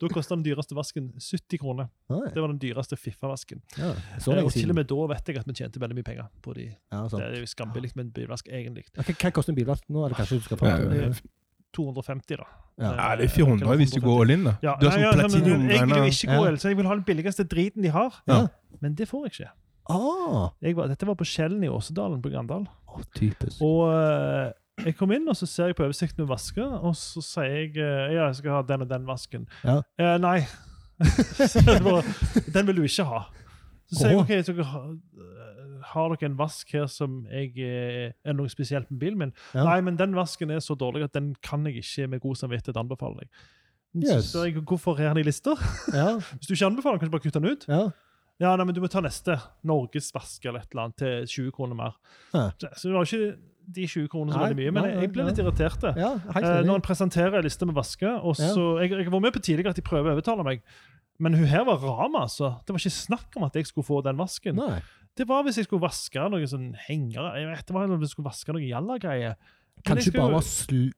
Da 0.00 0.10
kosta 0.12 0.36
den 0.36 0.44
dyreste 0.46 0.76
vasken 0.76 1.10
70 1.16 1.60
kroner. 1.62 1.88
Nei, 2.12 2.28
Det 2.34 2.42
var 2.42 2.48
den 2.52 2.60
dyreste 2.62 2.96
fiffavasken. 2.98 3.62
Ja, 3.78 3.92
Eh, 4.16 4.42
Og 4.44 4.52
til 4.52 4.70
og 4.70 4.76
med 4.76 4.86
da 4.90 5.06
vet 5.14 5.26
jeg 5.28 5.38
at 5.38 5.46
vi 5.46 5.52
tjente 5.56 5.80
veldig 5.80 5.96
mye 5.96 6.04
penger 6.06 6.28
på 6.42 6.54
de. 6.54 6.66
Ja, 6.92 7.06
Det 7.08 7.22
er 7.22 7.40
jo 7.40 7.46
skambillig 7.46 7.92
med 7.96 8.06
en 8.06 8.12
bilvask, 8.12 8.46
egentlig. 8.48 8.84
Hva, 8.94 9.02
hva 9.06 9.30
koster 9.32 9.52
en 9.52 9.56
bilvask 9.56 9.84
nå? 9.88 10.04
Er 10.04 10.08
det 10.14 10.16
kanskje 10.20 10.38
du 10.38 10.44
skal 10.48 10.56
få 10.60 10.64
til? 10.66 11.14
Ja, 11.76 11.92
250, 11.92 12.36
da. 12.40 12.48
Ja. 12.80 12.90
Ja, 12.96 13.16
det 13.16 13.24
er 13.28 13.32
400 13.36 13.76
hvis 13.80 13.92
du 13.94 14.00
går 14.04 14.22
all 14.24 14.30
in, 14.34 14.44
da. 14.44 14.56
Ja, 14.62 14.74
Du 14.80 14.88
har 14.90 14.98
ja, 14.98 15.12
sånn 15.12 15.22
men 15.22 15.30
platinum. 15.30 15.68
Jeg 15.70 15.86
vil 15.86 15.96
jo 15.96 16.10
ikke 16.10 16.28
gå 16.36 16.42
Ja. 16.50 16.56
så 16.56 16.68
jeg 16.72 16.76
vil 16.76 16.86
ha 16.90 16.94
den 16.98 17.04
billigste 17.04 17.44
driten 17.48 17.82
de 17.82 17.88
har. 17.94 18.18
Ja. 18.28 18.42
Men 18.82 18.94
det 18.98 19.08
får 19.08 19.24
jeg 19.28 19.32
ikke. 19.36 19.50
Ah, 19.88 20.50
Jeg 20.60 20.76
var, 20.76 20.88
dette 20.90 21.06
var 21.06 21.14
på 21.14 21.24
Skjellen 21.24 21.62
i 21.64 21.68
Åsedalen 21.70 22.20
på 22.22 22.30
Grandal. 22.32 22.66
Oh, 22.90 23.02
typisk. 23.14 23.60
Og 23.62 23.86
eh, 23.94 24.52
jeg 24.84 24.96
kom 24.98 25.12
inn, 25.12 25.28
og 25.28 25.36
så 25.38 25.46
ser 25.46 25.66
jeg 25.70 25.76
på 25.78 25.84
oversikten 25.86 26.24
med 26.24 26.28
vasker, 26.34 26.66
og 26.82 26.96
så 26.98 27.22
sier 27.22 27.54
jeg 27.54 27.76
eh, 27.78 28.14
ja, 28.16 28.26
jeg 28.26 28.40
skal 28.42 28.50
ha 28.58 28.62
den 28.66 28.82
og 28.82 28.88
den 28.90 29.06
vasken. 29.06 29.46
Ja. 29.64 29.80
Eh, 29.98 30.16
nei. 30.18 30.40
den 32.54 32.66
vil 32.66 32.76
du 32.76 32.82
ikke 32.88 33.04
ha. 33.08 33.22
Så 33.86 34.00
sier 34.02 34.10
jeg 34.10 34.18
ok, 34.18 34.30
OK, 34.30 34.44
så 34.48 34.52
dere 34.56 34.66
har, 35.92 36.14
dere 36.14 36.30
en 36.30 36.38
vask 36.38 36.72
her 36.74 36.86
som 36.90 37.20
jeg, 37.30 37.52
eh, 37.62 38.14
er 38.24 38.36
noe 38.38 38.50
spesielt 38.52 38.90
med 38.90 39.00
bilen 39.02 39.20
min? 39.20 39.34
Ja. 39.54 39.64
Nei, 39.66 39.80
men 39.86 39.98
den 40.00 40.16
vasken 40.16 40.50
er 40.54 40.62
så 40.64 40.76
dårlig 40.78 41.06
at 41.06 41.14
den 41.16 41.34
kan 41.42 41.66
jeg 41.68 41.82
ikke 41.82 42.08
med 42.14 42.24
god 42.24 42.40
samvittighet 42.42 42.80
anbefale 42.80 43.24
deg. 43.24 43.44
Yes. 43.96 44.32
Så 44.34 44.44
jeg 44.44 44.60
hvorfor 44.60 44.98
er 45.00 45.08
han 45.12 45.20
i 45.20 45.24
lista? 45.24 45.54
Ja, 45.94 46.18
Hvis 46.36 46.50
du 46.50 46.56
ikke 46.56 46.68
anbefaler, 46.68 46.98
den, 46.98 47.04
kan 47.06 47.08
du 47.10 47.16
bare 47.16 47.26
kutte 47.28 47.40
den 47.40 47.54
ut. 47.54 47.68
ja. 47.70 47.86
Ja, 48.36 48.50
nei, 48.52 48.66
men 48.68 48.76
du 48.76 48.82
må 48.84 48.88
ta 48.92 49.00
neste. 49.00 49.38
Norges 49.64 50.10
vask 50.12 50.44
eller 50.44 50.60
et 50.60 50.74
eller 50.74 50.82
annet 50.90 50.98
til 51.00 51.46
20 51.48 51.54
kroner 51.56 51.78
mer. 51.78 51.94
Ja. 52.34 52.50
Så 52.76 52.90
det 52.90 52.92
var 52.92 53.08
ikke 53.08 53.30
de 53.76 53.86
20 53.88 54.10
kronene 54.12 54.34
så 54.34 54.42
veldig 54.42 54.58
mye, 54.58 54.74
men 54.74 54.84
nei, 54.84 54.90
jeg, 54.92 55.06
jeg 55.06 55.12
ble 55.14 55.24
litt 55.26 55.40
irritert. 55.42 55.86
ja 55.96 56.10
Eh, 56.36 56.60
når 56.66 56.76
han 56.76 56.84
presenterer 56.84 57.38
en 57.40 57.46
liste 57.46 57.66
med 57.66 57.78
vasker, 57.78 58.20
og 58.20 58.36
så, 58.38 58.66
jeg, 58.82 58.92
jeg 58.92 59.08
vært 59.08 59.24
med 59.24 59.34
på 59.34 59.42
tidligere 59.42 59.72
at 59.72 59.80
de 59.80 59.86
prøver 59.86 60.12
å 60.12 60.18
overtale 60.18 60.44
meg, 60.46 60.60
men 61.22 61.38
hun 61.38 61.48
her 61.48 61.64
var 61.66 61.80
ram, 61.80 62.18
altså. 62.20 62.52
Det 62.66 62.76
var 62.76 62.84
ikke 62.84 62.94
snakk 62.98 63.40
om 63.40 63.48
at 63.48 63.56
jeg 63.56 63.70
skulle 63.70 63.88
få 63.88 64.02
den 64.04 64.20
vasken. 64.20 64.60
Nei. 64.60 64.82
Det 65.16 65.26
var 65.28 65.44
hvis 65.46 65.56
jeg 65.60 65.64
skulle 65.68 65.86
vaske 65.86 66.26
noen 66.30 66.48
sånn 66.50 66.72
hengere, 66.88 67.30
jeg 67.40 67.48
vet, 67.48 67.66
det 67.68 67.74
var 67.76 67.86
hvis 67.92 68.08
jeg 68.10 68.16
skulle 68.16 68.28
vaske 68.30 68.52
noen 68.52 68.66
jalla-greier. 68.68 69.36
Kanskje 69.86 70.10
skal 70.10 70.22
bare 70.22 70.32
var 70.38 70.44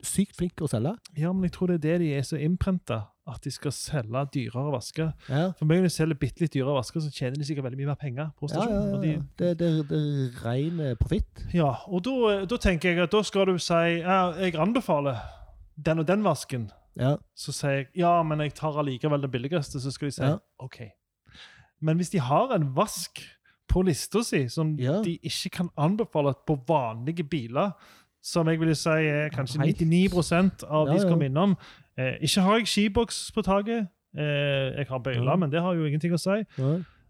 sykt 0.07 0.37
flink 0.39 0.61
å 0.63 0.69
selge? 0.71 0.93
Ja, 1.19 1.33
men 1.35 1.49
jeg 1.49 1.53
tror 1.57 1.67
det 1.71 1.79
er 1.81 1.85
det 1.85 1.95
de 2.05 2.11
er 2.15 2.23
så 2.27 2.39
innprenta, 2.39 2.99
at 3.29 3.43
de 3.45 3.51
skal 3.53 3.73
selge 3.75 4.23
dyrere 4.33 4.71
vasker. 4.73 5.11
Ja. 5.29 5.49
For 5.59 5.67
meg 5.69 5.81
når 5.83 5.89
de 5.91 5.95
selger 5.97 6.19
bitte 6.23 6.45
litt 6.45 6.55
dyrere 6.55 6.77
vasker, 6.79 7.03
så 7.05 7.11
tjener 7.13 7.37
de 7.39 7.45
sikkert 7.49 7.67
veldig 7.67 7.81
mye 7.83 7.91
mer 7.91 7.99
penger 8.01 8.31
på 8.39 8.49
Ja, 8.55 8.63
ja, 8.71 8.79
ja, 8.93 9.01
de- 9.03 9.17
Det, 9.43 9.51
det, 9.61 9.71
det 9.91 9.99
er 9.99 10.39
ren 10.47 10.81
eh, 10.87 10.95
profitt. 10.99 11.45
Ja, 11.55 11.73
og 11.91 12.03
da, 12.07 12.45
da 12.49 12.57
tenker 12.63 12.95
jeg 12.95 13.03
at 13.05 13.13
da 13.13 13.23
skal 13.27 13.51
du 13.51 13.59
si 13.59 13.75
ja, 13.99 14.21
jeg 14.39 14.55
anbefaler 14.57 15.19
den 15.77 15.99
og 16.03 16.07
den 16.09 16.25
vasken. 16.25 16.71
Ja. 16.99 17.17
Så 17.39 17.53
sier 17.55 17.83
jeg 17.83 17.91
ja, 18.01 18.15
men 18.27 18.41
jeg 18.47 18.55
tar 18.59 18.79
allikevel 18.81 19.23
det 19.27 19.31
billigste. 19.35 19.79
Så 19.83 19.91
skal 19.95 20.09
de 20.09 20.17
si. 20.17 20.31
OK. 20.65 20.81
Men 21.83 21.99
hvis 22.01 22.11
de 22.15 22.19
har 22.25 22.55
en 22.57 22.71
vask 22.75 23.21
på 23.69 23.83
lista 23.87 24.23
si 24.25 24.47
som 24.49 24.75
Ja. 24.79 25.01
de 25.03 25.19
ikke 25.23 25.51
kan 25.51 25.69
anbefale 25.79 26.35
på 26.47 26.57
vanlige 26.69 27.25
biler, 27.29 27.73
som 28.23 28.49
jeg 28.49 28.59
vil 28.61 28.75
si 28.75 28.91
er 28.91 29.31
kanskje 29.31 29.61
99% 29.63 30.65
av 30.69 30.87
de 30.89 30.99
som 31.01 31.11
kommer 31.11 31.27
innom. 31.31 31.57
eh, 31.97 32.17
Ikke 32.23 32.43
har 32.43 32.59
jeg 32.59 32.67
skiboks 32.67 33.31
på 33.35 33.43
taket. 33.47 33.89
Eh, 34.17 34.79
jeg 34.79 34.87
har 34.89 34.99
bøyler, 34.99 35.37
men 35.39 35.51
det 35.51 35.61
har 35.61 35.75
jo 35.75 35.85
ingenting 35.85 36.13
å 36.13 36.19
si. 36.19 36.45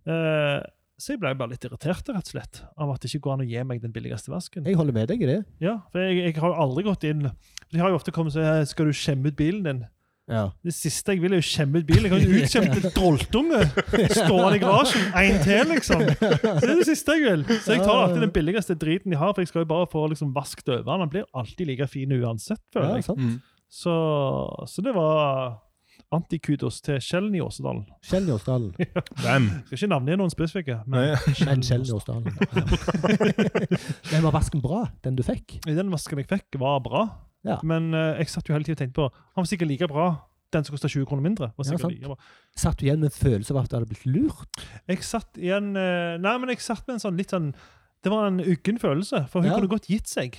Eh, 0.07 0.61
så 0.99 1.13
jeg 1.15 1.21
ble 1.21 1.35
bare 1.39 1.53
litt 1.53 1.65
irritert 1.65 2.09
rett 2.11 2.27
og 2.27 2.33
slett, 2.33 2.63
av 2.77 2.91
at 2.91 3.01
det 3.05 3.11
ikke 3.13 3.21
går 3.29 3.33
an 3.37 3.45
å 3.45 3.49
gi 3.49 3.63
meg 3.65 3.81
den 3.85 3.93
billigste 3.95 4.33
vasken. 4.33 4.65
Jeg 4.67 4.75
holder 4.77 4.93
med 4.97 5.09
deg 5.09 5.23
i 5.23 5.27
det. 5.31 5.45
Ja, 5.63 5.77
for 5.93 6.01
jeg, 6.03 6.17
jeg 6.25 6.41
har 6.43 6.49
jo 6.51 6.59
aldri 6.65 6.83
gått 6.89 7.05
inn 7.05 7.31
De 7.71 7.79
har 7.79 7.91
jo 7.93 7.99
ofte 7.99 8.11
kommet 8.11 8.35
og 8.35 8.43
sagt 8.43 8.71
skal 8.73 8.87
du 8.89 8.93
skjemme 8.97 9.29
ut 9.29 9.37
bilen 9.37 9.63
din. 9.63 9.83
Ja. 10.29 10.43
Det 10.65 10.75
siste 10.77 11.15
jeg 11.15 11.23
vil, 11.23 11.33
er 11.37 11.41
jo 11.43 11.47
skjemme 11.49 11.81
ut 11.81 11.87
bilen. 11.89 12.05
Jeg 12.07 12.13
kan 12.13 12.25
jo 12.25 12.41
utskjemme 12.43 12.75
en 12.77 12.95
droltunge 12.97 13.61
stående 14.13 14.57
i 14.59 14.63
garasjen. 14.63 15.07
En 15.23 15.39
til, 15.45 15.71
liksom. 15.75 16.03
Så 16.19 16.59
det 16.63 16.71
er 16.71 16.75
det 16.83 16.89
siste 16.91 17.17
jeg 17.17 17.25
vil. 17.25 17.47
Så 17.65 17.77
jeg 17.77 17.85
tar 17.87 18.03
alltid 18.03 18.25
den 18.27 18.35
billigste 18.35 18.77
driten 18.79 19.15
de 19.15 19.21
har, 19.21 19.33
for 19.33 19.41
jeg 19.45 19.49
skal 19.53 19.65
jo 19.65 19.71
bare 19.71 19.89
få 19.93 20.07
liksom 20.13 20.35
vasket 20.37 20.69
over 20.75 20.85
den. 20.91 21.07
Den 21.07 21.15
blir 21.17 21.25
alltid 21.33 21.71
like 21.73 21.89
fin 21.93 22.13
uansett, 22.19 22.61
føler 22.75 22.99
jeg. 22.99 23.09
Ja, 23.09 23.17
Mm. 23.19 23.39
Så, 23.69 23.93
så 24.65 24.81
det 24.81 24.95
var 24.97 25.59
antikudos 26.17 26.79
til 26.81 26.97
Kjellen 27.05 27.35
i 27.37 27.41
Åsedalen. 27.45 27.83
Kjell 28.09 28.25
Njåsdalen. 28.25 28.71
Bam. 29.21 29.49
Skal 29.69 29.77
ikke 29.77 29.89
navngi 29.93 30.17
noen 30.17 30.33
spesifikke, 30.33 30.79
men. 30.89 31.11
Men 31.45 31.61
Kjell 31.69 31.85
Njåsdalen. 31.85 32.33
Ja. 32.33 32.65
Men 34.13 34.25
var 34.25 34.33
vasken 34.39 34.63
bra, 34.65 34.87
den 35.05 35.19
du 35.19 35.25
fikk? 35.27 35.59
Den 35.69 35.93
vasken 35.93 36.23
jeg 36.23 36.31
fikk, 36.31 36.57
var 36.63 36.81
bra. 36.85 37.03
Ja. 37.45 37.59
Men 37.63 37.93
eh, 37.95 38.19
jeg 38.19 38.29
satt 38.29 38.49
jo 38.49 38.55
hele 38.55 38.65
tiden 38.65 38.75
og 38.77 38.83
tenkte 38.83 38.99
på 38.99 39.09
Han 39.13 39.45
var 39.45 39.51
sikkert 39.51 39.69
like 39.71 39.89
bra. 39.89 40.09
Den 40.51 40.65
som 40.65 40.73
kosta 40.75 40.89
20 40.89 41.05
kroner 41.07 41.23
mindre. 41.23 41.51
var 41.57 41.65
Ja, 41.65 41.71
sikkert 41.71 41.81
sant. 41.81 41.93
like 41.93 42.07
bra. 42.09 42.17
Satt 42.57 42.79
du 42.81 42.87
igjen 42.87 43.01
med 43.01 43.11
en 43.13 43.19
følelse 43.19 43.51
av 43.53 43.59
at 43.65 43.71
du 43.71 43.77
hadde 43.77 43.89
blitt 43.91 44.07
lurt? 44.07 44.63
Jeg 44.89 45.03
satt 45.05 45.37
igjen 45.39 45.77
eh, 45.77 46.17
Nei, 46.19 46.39
men 46.39 46.49
jeg 46.49 46.61
satt 46.65 46.87
med 46.89 46.95
en 46.97 47.01
sånn 47.05 47.17
litt 47.21 47.31
sånn 47.31 47.51
Det 48.03 48.11
var 48.11 48.27
en 48.31 48.41
uggen 48.41 48.79
følelse, 48.79 49.29
for 49.29 49.43
hun 49.43 49.51
Ja. 49.51 49.57
kunne 49.59 49.69
godt 49.69 49.87
gitt 49.91 50.09
seg. 50.09 50.39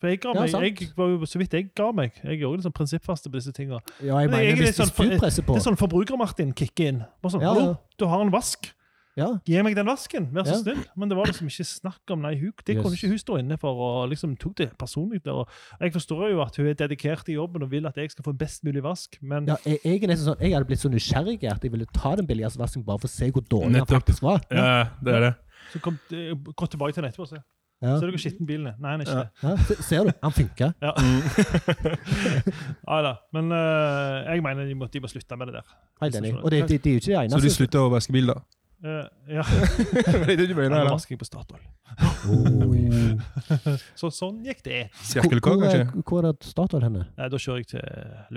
For 0.00 0.08
jeg, 0.10 0.20
ga 0.20 0.32
Ja, 0.34 0.40
meg, 0.40 0.50
sant. 0.50 0.64
jeg 0.64 0.90
var 0.96 1.08
jo 1.12 1.18
så 1.30 1.38
vidt 1.38 1.52
jeg 1.54 1.68
ga 1.78 1.92
meg. 1.92 2.12
Jeg 2.24 2.32
er 2.32 2.40
jo 2.42 2.52
litt 2.56 2.64
sånn 2.64 2.72
prinsippfaste 2.74 3.30
på 3.30 3.38
disse 3.38 3.52
tinga. 3.54 3.78
Ja, 4.02 4.18
jeg 4.18 4.30
Men 4.30 4.30
mener 4.30 4.42
jeg 4.42 4.52
er 4.52 4.56
hvis, 4.56 4.66
litt 4.66 4.80
sånn 4.80 4.90
hvis 4.90 5.10
du 5.14 5.18
presser 5.22 5.42
på 5.46 5.54
Det 5.54 5.60
er 5.62 5.66
sånn 5.70 5.78
Forbruker-Martin 5.78 6.52
kicker 6.58 6.88
inn. 6.88 7.04
Bare 7.22 7.30
sånn, 7.36 7.40
Ja, 7.44 7.52
ja. 7.54 7.60
Hallo, 7.60 7.78
du 7.98 8.06
har 8.06 8.20
en 8.24 8.30
vask. 8.32 8.72
Ja, 9.16 9.26
Gi 9.44 9.60
meg 9.60 9.74
den 9.76 9.84
vasken, 9.86 10.30
vær 10.32 10.46
så 10.48 10.54
Ja. 10.54 10.62
snill. 10.62 10.84
Men 10.96 11.08
det 11.10 11.16
var 11.18 11.26
liksom 11.28 11.46
ikke 11.46 11.66
snakk 11.68 12.10
om 12.14 12.22
nei, 12.22 12.34
hun, 12.40 12.52
det 12.64 12.76
Yes. 12.76 12.82
kunne 12.82 12.96
ikke 12.96 13.08
hun 13.08 13.18
stå 13.18 13.38
inne 13.42 13.58
for. 13.60 13.72
og 13.76 14.08
liksom 14.08 14.36
tok 14.38 14.54
det 14.56 14.78
personlig. 14.78 15.22
der, 15.22 15.32
og 15.32 15.48
Jeg 15.80 15.92
forstår 15.92 16.30
jo 16.30 16.40
at 16.40 16.56
hun 16.56 16.66
er 16.66 16.74
dedikert 16.74 17.28
i 17.28 17.34
jobben 17.34 17.62
og 17.62 17.70
vil 17.70 17.86
at 17.86 17.94
jeg 17.96 18.10
skal 18.10 18.24
få 18.24 18.30
en 18.30 18.38
best 18.38 18.64
mulig 18.64 18.82
vask, 18.82 19.18
men 19.20 19.46
ja 19.46 19.56
jeg, 19.66 19.78
jeg, 19.84 20.02
er 20.02 20.08
nesten 20.08 20.32
sånn, 20.32 20.40
jeg 20.40 20.52
hadde 20.52 20.64
blitt 20.64 20.80
så 20.80 20.88
nysgjerrig 20.88 21.44
at 21.44 21.60
jeg 21.62 21.72
ville 21.72 21.86
ta 21.92 22.16
den 22.16 22.26
billigste 22.26 22.58
vasken 22.58 22.84
bare 22.84 22.98
for 22.98 23.08
å 23.08 23.10
se 23.10 23.30
hvor 23.30 23.42
dårlig 23.42 23.74
den 23.74 23.86
faktisk 23.86 24.22
var. 24.22 24.40
Ja, 24.50 24.88
det 25.04 25.14
er 25.14 25.20
det. 25.20 25.34
så 25.74 25.80
kom, 25.80 25.98
eh, 26.10 26.32
gå 26.34 26.66
tilbake 26.70 26.94
til 26.94 27.02
den 27.02 27.10
etterpå 27.12 27.22
og 27.22 27.28
se. 27.28 27.42
Ja. 27.82 27.98
Ser 27.98 28.06
du 28.06 28.12
hvor 28.14 28.20
skitten 28.22 28.46
bilen 28.46 28.66
er? 28.68 28.74
Nei, 28.78 28.90
han 28.92 29.00
er 29.00 29.04
ikke 29.04 29.16
Ja. 29.42 29.56
det. 29.56 29.76
Ja, 29.76 29.82
ser 29.82 30.04
du? 30.04 30.12
Han 30.22 30.32
funker. 30.32 30.72
Ja. 30.80 30.92
ja 32.88 33.02
da. 33.02 33.12
Men 33.34 33.50
uh, 33.52 34.22
jeg 34.32 34.42
mener 34.42 34.64
de 34.68 34.74
må, 34.78 34.86
de 34.86 35.00
må 35.02 35.10
slutte 35.10 35.36
med 35.36 35.50
det 35.50 35.54
der. 35.60 35.76
Helt 36.02 36.16
enig. 36.20 36.34
Og 36.42 36.50
det, 36.50 36.68
de, 36.68 36.78
de, 36.78 36.90
er 36.90 36.94
jo 36.94 37.00
ikke 37.02 37.22
det 37.28 37.32
Så 37.32 37.40
du 37.42 37.50
slutter 37.50 37.82
å 37.82 37.90
vaske 37.92 38.14
bil, 38.14 38.30
da? 38.32 38.38
Eh, 38.82 39.06
ja. 39.36 39.42
det 40.26 40.36
du 40.48 40.54
mener, 40.54 40.66
Eller 40.66 40.80
eller? 40.80 40.90
vasking 40.96 41.18
på 41.20 41.24
Statoil. 41.28 41.62
Så 44.00 44.08
sånn 44.10 44.40
gikk 44.46 44.62
det. 44.66 44.80
Hvor, 45.14 45.28
hvor, 45.28 45.36
er- 45.36 45.40
kanskje? 45.84 46.02
hvor 46.08 46.26
er 46.26 46.32
det 46.34 46.48
Statoil 46.50 46.82
henne? 46.86 47.02
Nei, 47.18 47.28
da 47.32 47.38
kjører 47.40 47.58
jeg 47.62 47.68
til 47.74 47.82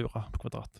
Lura 0.01 0.21
på 0.35 0.39
Kvadrat. 0.45 0.73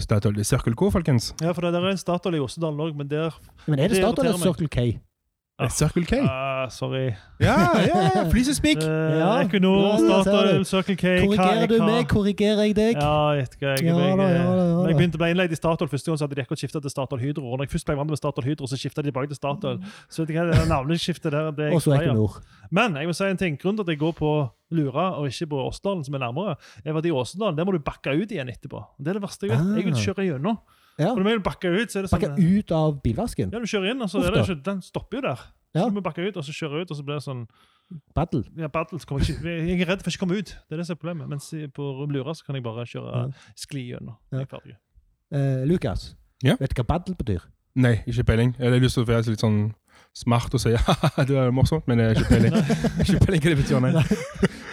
Statoil. 0.00 0.38
i 0.40 0.44
Circle 0.48 0.72
K, 0.78 0.82
folkens. 0.94 1.24
Ja, 1.42 1.50
for 1.52 1.60
det 1.66 1.72
der 1.74 1.82
er 1.84 1.90
en 1.92 1.98
Statoil 2.00 2.38
i 2.38 2.42
Ossedalen 2.44 2.80
òg, 2.80 2.94
men 2.96 3.06
der 3.10 3.34
Men 3.66 3.78
er 3.82 3.88
det 3.92 3.98
Statoil 4.00 4.26
eller. 4.30 4.40
Circle 4.46 4.68
K? 4.72 4.74
Circle 5.68 6.04
K. 6.08 6.20
Ah, 6.24 6.68
Sorry. 6.72 7.10
Ja, 7.40 7.56
ja, 7.84 8.00
ja. 8.14 8.22
Flisespikk. 8.30 8.80
Uh, 8.80 8.88
Ja, 9.20 9.30
Equinor, 9.42 9.98
Statoil. 9.98 10.64
Circle 10.64 10.96
K 10.96 11.14
Korrigerer 11.26 11.66
du 11.66 11.76
meg, 11.84 12.06
korrigerer 12.08 12.62
jeg 12.68 12.76
deg? 12.76 12.96
Ja, 12.96 13.32
jeg. 13.36 13.48
Jeg, 13.60 13.84
Ja 13.84 13.98
jeg, 13.98 14.18
da, 14.18 14.28
ja 14.30 14.44
da, 14.46 14.64
ja 14.64 14.70
jeg 14.90 14.96
begynte 14.96 14.96
begynte 14.96 15.20
ble 15.20 15.30
innleid 15.34 15.52
i 15.52 15.58
Statoil 15.58 15.90
første 15.90 16.10
gang, 16.10 16.18
så 16.18 16.26
hadde 16.26 16.38
de 16.38 16.44
akkurat 16.44 16.62
skifta 16.62 16.80
til 16.80 16.92
Statoil 16.92 17.20
Hydro. 17.20 17.44
Og 17.50 17.58
når 17.58 17.68
jeg 17.68 17.74
først 17.74 17.90
ble 17.90 17.98
vant 18.00 18.12
med 18.12 18.20
Statoil 18.20 18.48
Hydro, 18.48 18.70
så 18.70 18.78
skifta 18.80 19.04
de 19.04 19.10
tilbake 19.10 19.30
til 19.32 19.38
Statoil. 19.38 19.78
Så 20.08 20.24
vet 20.24 20.32
jeg 20.34 20.40
hva, 20.40 20.56
det 20.56 20.68
navneskiftet 20.70 21.34
der, 21.34 21.52
det 21.56 21.68
er 21.68 21.76
Og 21.76 21.84
så 21.84 21.94
jeg 21.94 22.06
lei 22.06 22.08
av. 22.08 22.16
Equinor. 22.16 22.66
Men 22.80 22.98
jeg 23.00 23.10
må 23.10 23.16
si 23.16 23.28
en 23.28 23.40
ting. 23.40 23.58
grunnen 23.60 23.80
til 23.80 23.88
at 23.88 23.94
jeg 23.94 24.00
går 24.00 24.16
på 24.20 24.32
Lura 24.70 25.06
og 25.18 25.26
ikke 25.30 25.50
på 25.50 25.62
Åsdalen, 25.66 26.04
som 26.06 26.14
er 26.14 26.24
nærmere, 26.24 26.56
er 26.84 26.96
at 26.96 27.06
i 27.08 27.14
Åsdalen 27.14 27.58
der 27.58 27.66
må 27.66 27.74
du 27.74 27.82
bakke 27.82 28.14
ut 28.14 28.30
igjen 28.30 28.50
etterpå. 28.52 28.84
Det 28.98 29.12
er 29.12 29.18
det 29.18 29.24
verste 29.24 29.48
jeg 29.48 29.56
vet. 29.56 29.66
Ah. 29.66 29.78
Jeg 29.78 29.88
vil 29.88 29.98
kjøre 29.98 30.28
gjennom. 30.30 30.60
Ja. 31.00 31.14
For 31.14 31.22
når 31.24 31.38
vi 31.38 31.42
bakker 31.48 31.74
ut, 31.80 31.90
så 31.92 31.98
er 31.98 32.02
det 32.06 32.10
sånn 32.12 32.20
Bakke 32.20 32.46
ut 32.60 32.72
av 32.76 33.00
bilvasken. 33.02 33.50
Ja, 33.54 33.58
du 33.58 33.66
kjører 33.70 33.90
inn, 33.94 34.02
og 34.04 34.10
så 34.12 34.20
er 34.22 34.34
det 34.36 34.44
ikke, 34.44 34.62
den 34.68 34.82
stopper 34.84 35.16
jo 35.18 35.22
der. 35.30 35.44
Ja. 35.74 35.84
Så 35.84 35.88
du 35.90 35.94
må 35.96 36.02
bakke 36.04 36.26
ut, 36.28 36.36
og 36.36 36.44
så 36.44 36.52
kjøre 36.52 36.82
ut, 36.84 36.90
og 36.92 36.96
så 36.98 37.04
blir 37.06 37.16
det 37.20 37.24
sånn 37.24 37.46
Battle. 38.14 38.44
ja, 38.56 38.68
battle, 38.70 38.98
så 39.02 39.06
kommer 39.08 39.24
jeg, 39.26 39.36
ikke, 39.40 39.54
jeg 39.66 39.80
er 39.80 39.88
redd 39.90 40.02
for 40.04 40.10
ikke 40.12 40.20
å 40.20 40.26
komme 40.28 40.38
ut. 40.38 40.50
Det 40.68 40.76
er 40.76 40.78
det 40.78 40.86
som 40.86 40.94
er 40.94 41.00
problemet. 41.00 41.28
Mens 41.28 41.52
i- 41.58 41.66
på 41.66 42.06
Lura 42.06 42.34
så 42.34 42.44
kan 42.46 42.54
jeg 42.54 42.62
bare 42.62 42.84
kjøre 42.86 43.10
Ja. 43.10 43.52
skli 43.56 43.88
gjennom. 43.90 44.16
Ja. 44.30 44.38
Jeg 44.38 44.46
er 44.46 44.50
ferdig. 44.52 44.76
Eh, 45.32 45.64
Lukas, 45.66 46.14
Ja? 46.42 46.54
vet 46.60 46.70
du 46.74 46.82
hva 46.82 46.86
battle 46.86 47.14
betyr? 47.16 47.40
Nei, 47.74 48.02
ikke 48.06 48.24
peiling. 48.24 48.54
Jeg 48.58 48.70
har 48.72 48.78
lyst 48.80 48.94
til 48.94 49.04
å 49.04 49.06
være 49.08 49.26
litt 49.26 49.40
sånn 49.40 49.74
smart 50.16 50.52
å 50.54 50.58
si 50.60 50.72
ja, 50.74 50.80
det 51.28 51.36
er 51.38 51.50
morsomt, 51.54 51.86
men 51.88 52.00
jeg 52.02 52.10
har 52.10 52.18
ikke 52.18 52.30
peiling. 52.34 52.54
ikke 53.04 53.20
peiling 53.24 53.42
hva 53.44 53.50
det 53.52 53.58
betyr, 53.60 53.80
nei. 53.84 54.02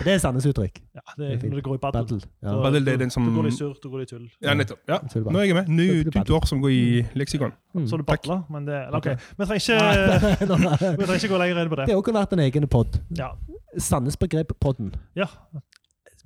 Det 0.04 0.14
er 0.14 0.20
Sandnes 0.22 0.46
uttrykk. 0.50 0.80
Ja, 0.98 1.04
det 1.18 1.28
er 1.34 1.44
når 1.50 1.60
det 1.60 1.64
går 1.66 1.78
i 1.78 1.82
battle. 1.84 2.02
Battle. 2.04 2.20
Ja. 2.42 2.50
Da- 2.54 2.62
Battle, 2.66 2.82
det 2.86 2.94
er 2.94 2.98
den 3.04 3.14
som- 3.14 3.26
Da 3.28 3.34
går 3.36 3.48
det 3.48 3.54
i 3.54 3.58
surr, 3.58 3.74
da 3.84 3.90
går 3.94 4.02
det 4.04 4.08
i 4.08 4.12
tull. 4.16 4.26
Ja, 4.46 4.54
nettopp. 4.58 4.80
Ja. 4.88 5.00
Nå 5.04 5.40
er 5.42 5.48
jeg 5.50 5.58
med. 5.58 5.70
Nytt 5.70 6.32
ord 6.38 6.48
som 6.50 6.62
går 6.64 6.74
i 6.74 6.84
leksikon. 7.18 7.54
Mm. 7.76 7.88
Så 7.92 7.98
du 7.98 8.04
battler, 8.08 8.44
men 8.54 8.66
det 8.66 8.76
eller, 8.88 8.98
okay. 8.98 9.14
Ok. 9.14 9.32
Vi 9.38 9.46
trenger 9.46 9.64
ikke, 9.64 10.38
vi 10.98 11.06
trenger 11.06 11.22
ikke 11.22 11.34
gå 11.34 11.42
lenger 11.44 11.62
inn 11.64 11.72
på 11.74 11.80
det. 11.82 11.88
Det 11.90 11.96
har 11.96 12.02
også 12.04 12.18
vært 12.20 12.34
en 12.38 12.44
egen 12.48 12.68
pod. 12.68 13.00
Ja. 13.18 13.32
Sandnes-begrep-podden. 13.78 14.94
ja. 15.16 15.28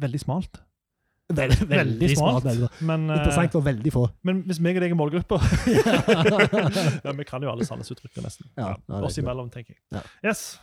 Veldig 0.01 0.19
smalt. 0.23 0.61
Veldig, 1.37 1.69
veldig 1.69 2.09
smart. 2.15 2.43
Bra. 2.43 2.71
Men, 2.87 3.09
eh, 3.09 3.19
Interessant 3.19 3.55
for 3.55 3.65
veldig 3.65 3.93
få. 3.93 4.07
men 4.27 4.41
hvis 4.49 4.59
meg 4.63 4.79
og 4.79 4.85
deg 4.85 4.91
er 4.91 4.99
målgruppa 4.99 5.39
ja, 7.05 7.13
Vi 7.17 7.27
kan 7.27 7.43
jo 7.43 7.51
alle 7.53 7.65
Sandnes-uttrykker, 7.67 8.25
nesten. 8.25 8.49
Ja, 8.57 8.75
ja, 8.75 9.01
Oss 9.05 9.17
imellom, 9.21 9.49
tenker 9.53 9.75
jeg. 9.75 9.81
Ja. 9.95 10.03
Yes. 10.29 10.59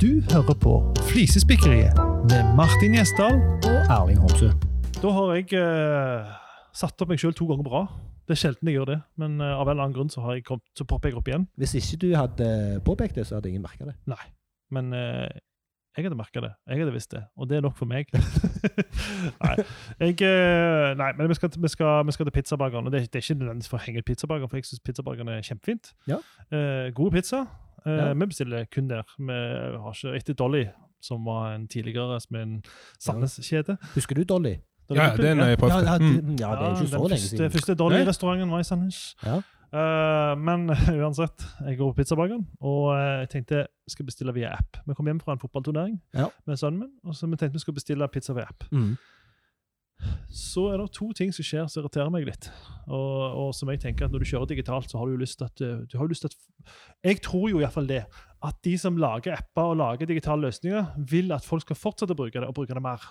Du 0.00 0.22
hører 0.32 0.56
på 0.58 0.72
Flisespikkeriet 1.10 1.98
med 2.30 2.54
Martin 2.58 2.96
Gjesdal. 2.96 3.36
Og 3.64 3.92
Erling 3.94 4.18
Homsø. 4.18 4.50
Da 4.98 5.12
har 5.14 5.34
jeg 5.36 5.52
uh, 5.60 6.32
satt 6.74 7.00
opp 7.04 7.12
meg 7.12 7.20
sjøl 7.22 7.34
to 7.36 7.46
ganger 7.50 7.66
bra. 7.66 7.84
Det 8.24 8.34
er 8.34 8.40
sjelden 8.40 8.70
jeg 8.70 8.78
gjør 8.78 8.88
det, 8.88 8.98
men 9.20 9.36
uh, 9.42 9.52
av 9.52 9.68
en 9.68 9.74
eller 9.74 9.84
annen 9.84 9.96
grunn 9.96 10.10
så, 10.12 10.22
har 10.24 10.38
jeg 10.38 10.46
kommet, 10.48 10.64
så 10.74 10.86
popper 10.88 11.12
jeg 11.12 11.18
opp 11.20 11.28
igjen. 11.28 11.44
Hvis 11.60 11.76
ikke 11.78 12.00
du 12.02 12.08
hadde 12.16 12.48
påpekt 12.86 13.20
det, 13.20 13.26
så 13.28 13.36
hadde 13.38 13.52
ingen 13.52 13.64
merka 13.64 13.86
det. 13.86 13.94
Nei, 14.10 14.24
Men 14.74 14.90
eh, 14.96 15.28
jeg 15.96 16.04
hadde 16.04 16.16
merka 16.16 16.40
det. 16.40 16.52
Jeg 16.68 16.78
hadde 16.78 16.92
visst 16.92 17.10
det, 17.12 17.24
og 17.36 17.48
det 17.48 17.56
er 17.56 17.60
nok 17.60 17.76
for 17.76 17.86
meg. 17.86 18.06
nei, 19.44 19.54
jeg, 20.00 20.16
eh, 20.22 20.94
nei, 20.98 21.10
men 21.18 21.28
vi 21.30 21.34
skal, 21.38 21.50
vi 21.58 21.68
skal, 21.68 22.06
vi 22.06 22.12
skal 22.16 22.26
til 22.28 22.34
pizzabakeren. 22.38 22.86
og 22.86 22.92
Det, 22.92 23.00
det 23.12 23.20
er 23.20 23.24
ikke 23.24 23.38
nødvendigvis 23.40 23.68
for 23.70 23.78
å 23.78 23.84
henge 23.86 24.02
ut 24.02 24.08
pizzabakeren, 24.08 24.50
for 24.50 24.56
jeg 24.60 24.68
syns 24.70 24.82
pizzabakeren 24.86 25.28
er 25.34 25.42
kjempefint. 25.46 25.92
Ja. 26.10 26.18
Eh, 26.50 26.90
gode 26.96 27.14
pizza. 27.18 27.44
Eh, 27.86 27.92
Ja. 27.94 28.12
Vi 28.16 28.26
bestiller 28.26 28.64
kun 28.72 28.88
der. 28.88 29.02
Vi 29.18 29.32
har 29.32 29.92
ikke 29.92 30.14
etter 30.16 30.34
Dolly, 30.34 30.64
som 31.04 31.24
var 31.28 31.54
en 31.54 31.66
tidligere 31.68 32.20
som 32.20 32.36
er 32.36 32.42
en 32.46 32.54
Sandnes-kjede. 32.98 33.76
Husker 33.94 34.14
du 34.16 34.24
Dolly? 34.24 34.54
Dolly 34.88 35.00
Ja, 35.00 35.16
den 35.16 35.38
har 35.38 35.46
jeg 35.48 35.58
Ja, 35.58 35.66
prøvd. 35.66 35.84
ja, 35.84 35.98
Mm. 35.98 36.14
det, 36.30 36.40
ja, 36.40 36.50
det 36.54 36.64
er 36.64 36.70
ikke 36.74 36.88
så 36.90 37.08
lenge 37.08 37.18
siden. 37.18 37.38
Den 37.44 37.50
første 37.50 37.74
Dolly-restauranten 37.74 38.50
var 38.50 38.58
i 38.60 38.64
Sandnes. 38.64 39.16
Ja. 39.24 39.40
Eh, 39.74 40.34
men 40.38 40.68
uansett, 41.02 41.42
jeg 41.66 41.78
går 41.80 41.90
på 41.92 41.96
pizzabakeren, 42.02 42.44
og 42.62 42.92
eh, 42.94 43.24
jeg 43.24 43.30
tenkte 43.32 43.62
jeg 43.64 43.94
skal 43.96 44.06
bestille 44.06 44.34
via 44.36 44.52
app. 44.54 44.78
Vi 44.86 44.94
kom 44.94 45.08
hjem 45.10 45.18
fra 45.24 45.34
en 45.34 45.42
fotballturnering 45.42 45.96
Ja. 46.14 46.28
med 46.46 46.60
sønnen 46.60 46.84
min, 46.84 46.92
og 47.04 47.16
så 47.18 47.26
vi 47.26 47.36
tenkte 47.40 47.58
vi 47.58 47.64
skulle 47.64 47.80
bestille 47.80 48.08
pizza 48.14 48.36
via 48.36 48.46
app. 48.52 48.68
Mm. 48.72 48.94
Så 50.34 50.66
er 50.72 50.80
det 50.82 50.90
to 50.92 51.06
ting 51.16 51.30
som 51.32 51.46
skjer 51.46 51.68
som 51.70 51.80
irriterer 51.80 52.10
meg 52.12 52.26
litt. 52.26 52.48
Og, 52.90 53.20
og 53.40 53.50
som 53.56 53.70
jeg 53.70 53.80
tenker 53.80 54.04
at 54.04 54.12
Når 54.12 54.24
du 54.24 54.28
kjører 54.28 54.50
digitalt, 54.50 54.90
så 54.90 54.98
har 55.00 55.06
du 55.08 55.16
lyst 55.20 55.38
til 55.40 55.46
at 55.46 55.62
eh, 55.64 55.84
du 55.88 55.94
har 56.00 56.10
lyst 56.10 56.26
til 56.26 56.32
at 56.34 56.74
Jeg 57.06 57.20
tror 57.24 57.46
jo 57.52 57.62
iallfall 57.62 57.86
det. 57.88 58.02
At 58.44 58.58
de 58.66 58.74
som 58.78 58.98
lager 59.00 59.38
apper 59.38 59.70
og 59.72 59.78
lager 59.80 60.10
digitale 60.10 60.44
løsninger, 60.48 60.90
vil 61.08 61.32
at 61.32 61.46
folk 61.46 61.64
skal 61.64 61.78
fortsette 61.78 62.12
å 62.12 62.18
bruke 62.18 62.36
det, 62.42 62.46
og 62.50 62.54
bruke 62.58 62.74
det 62.76 62.82
mer. 62.84 63.06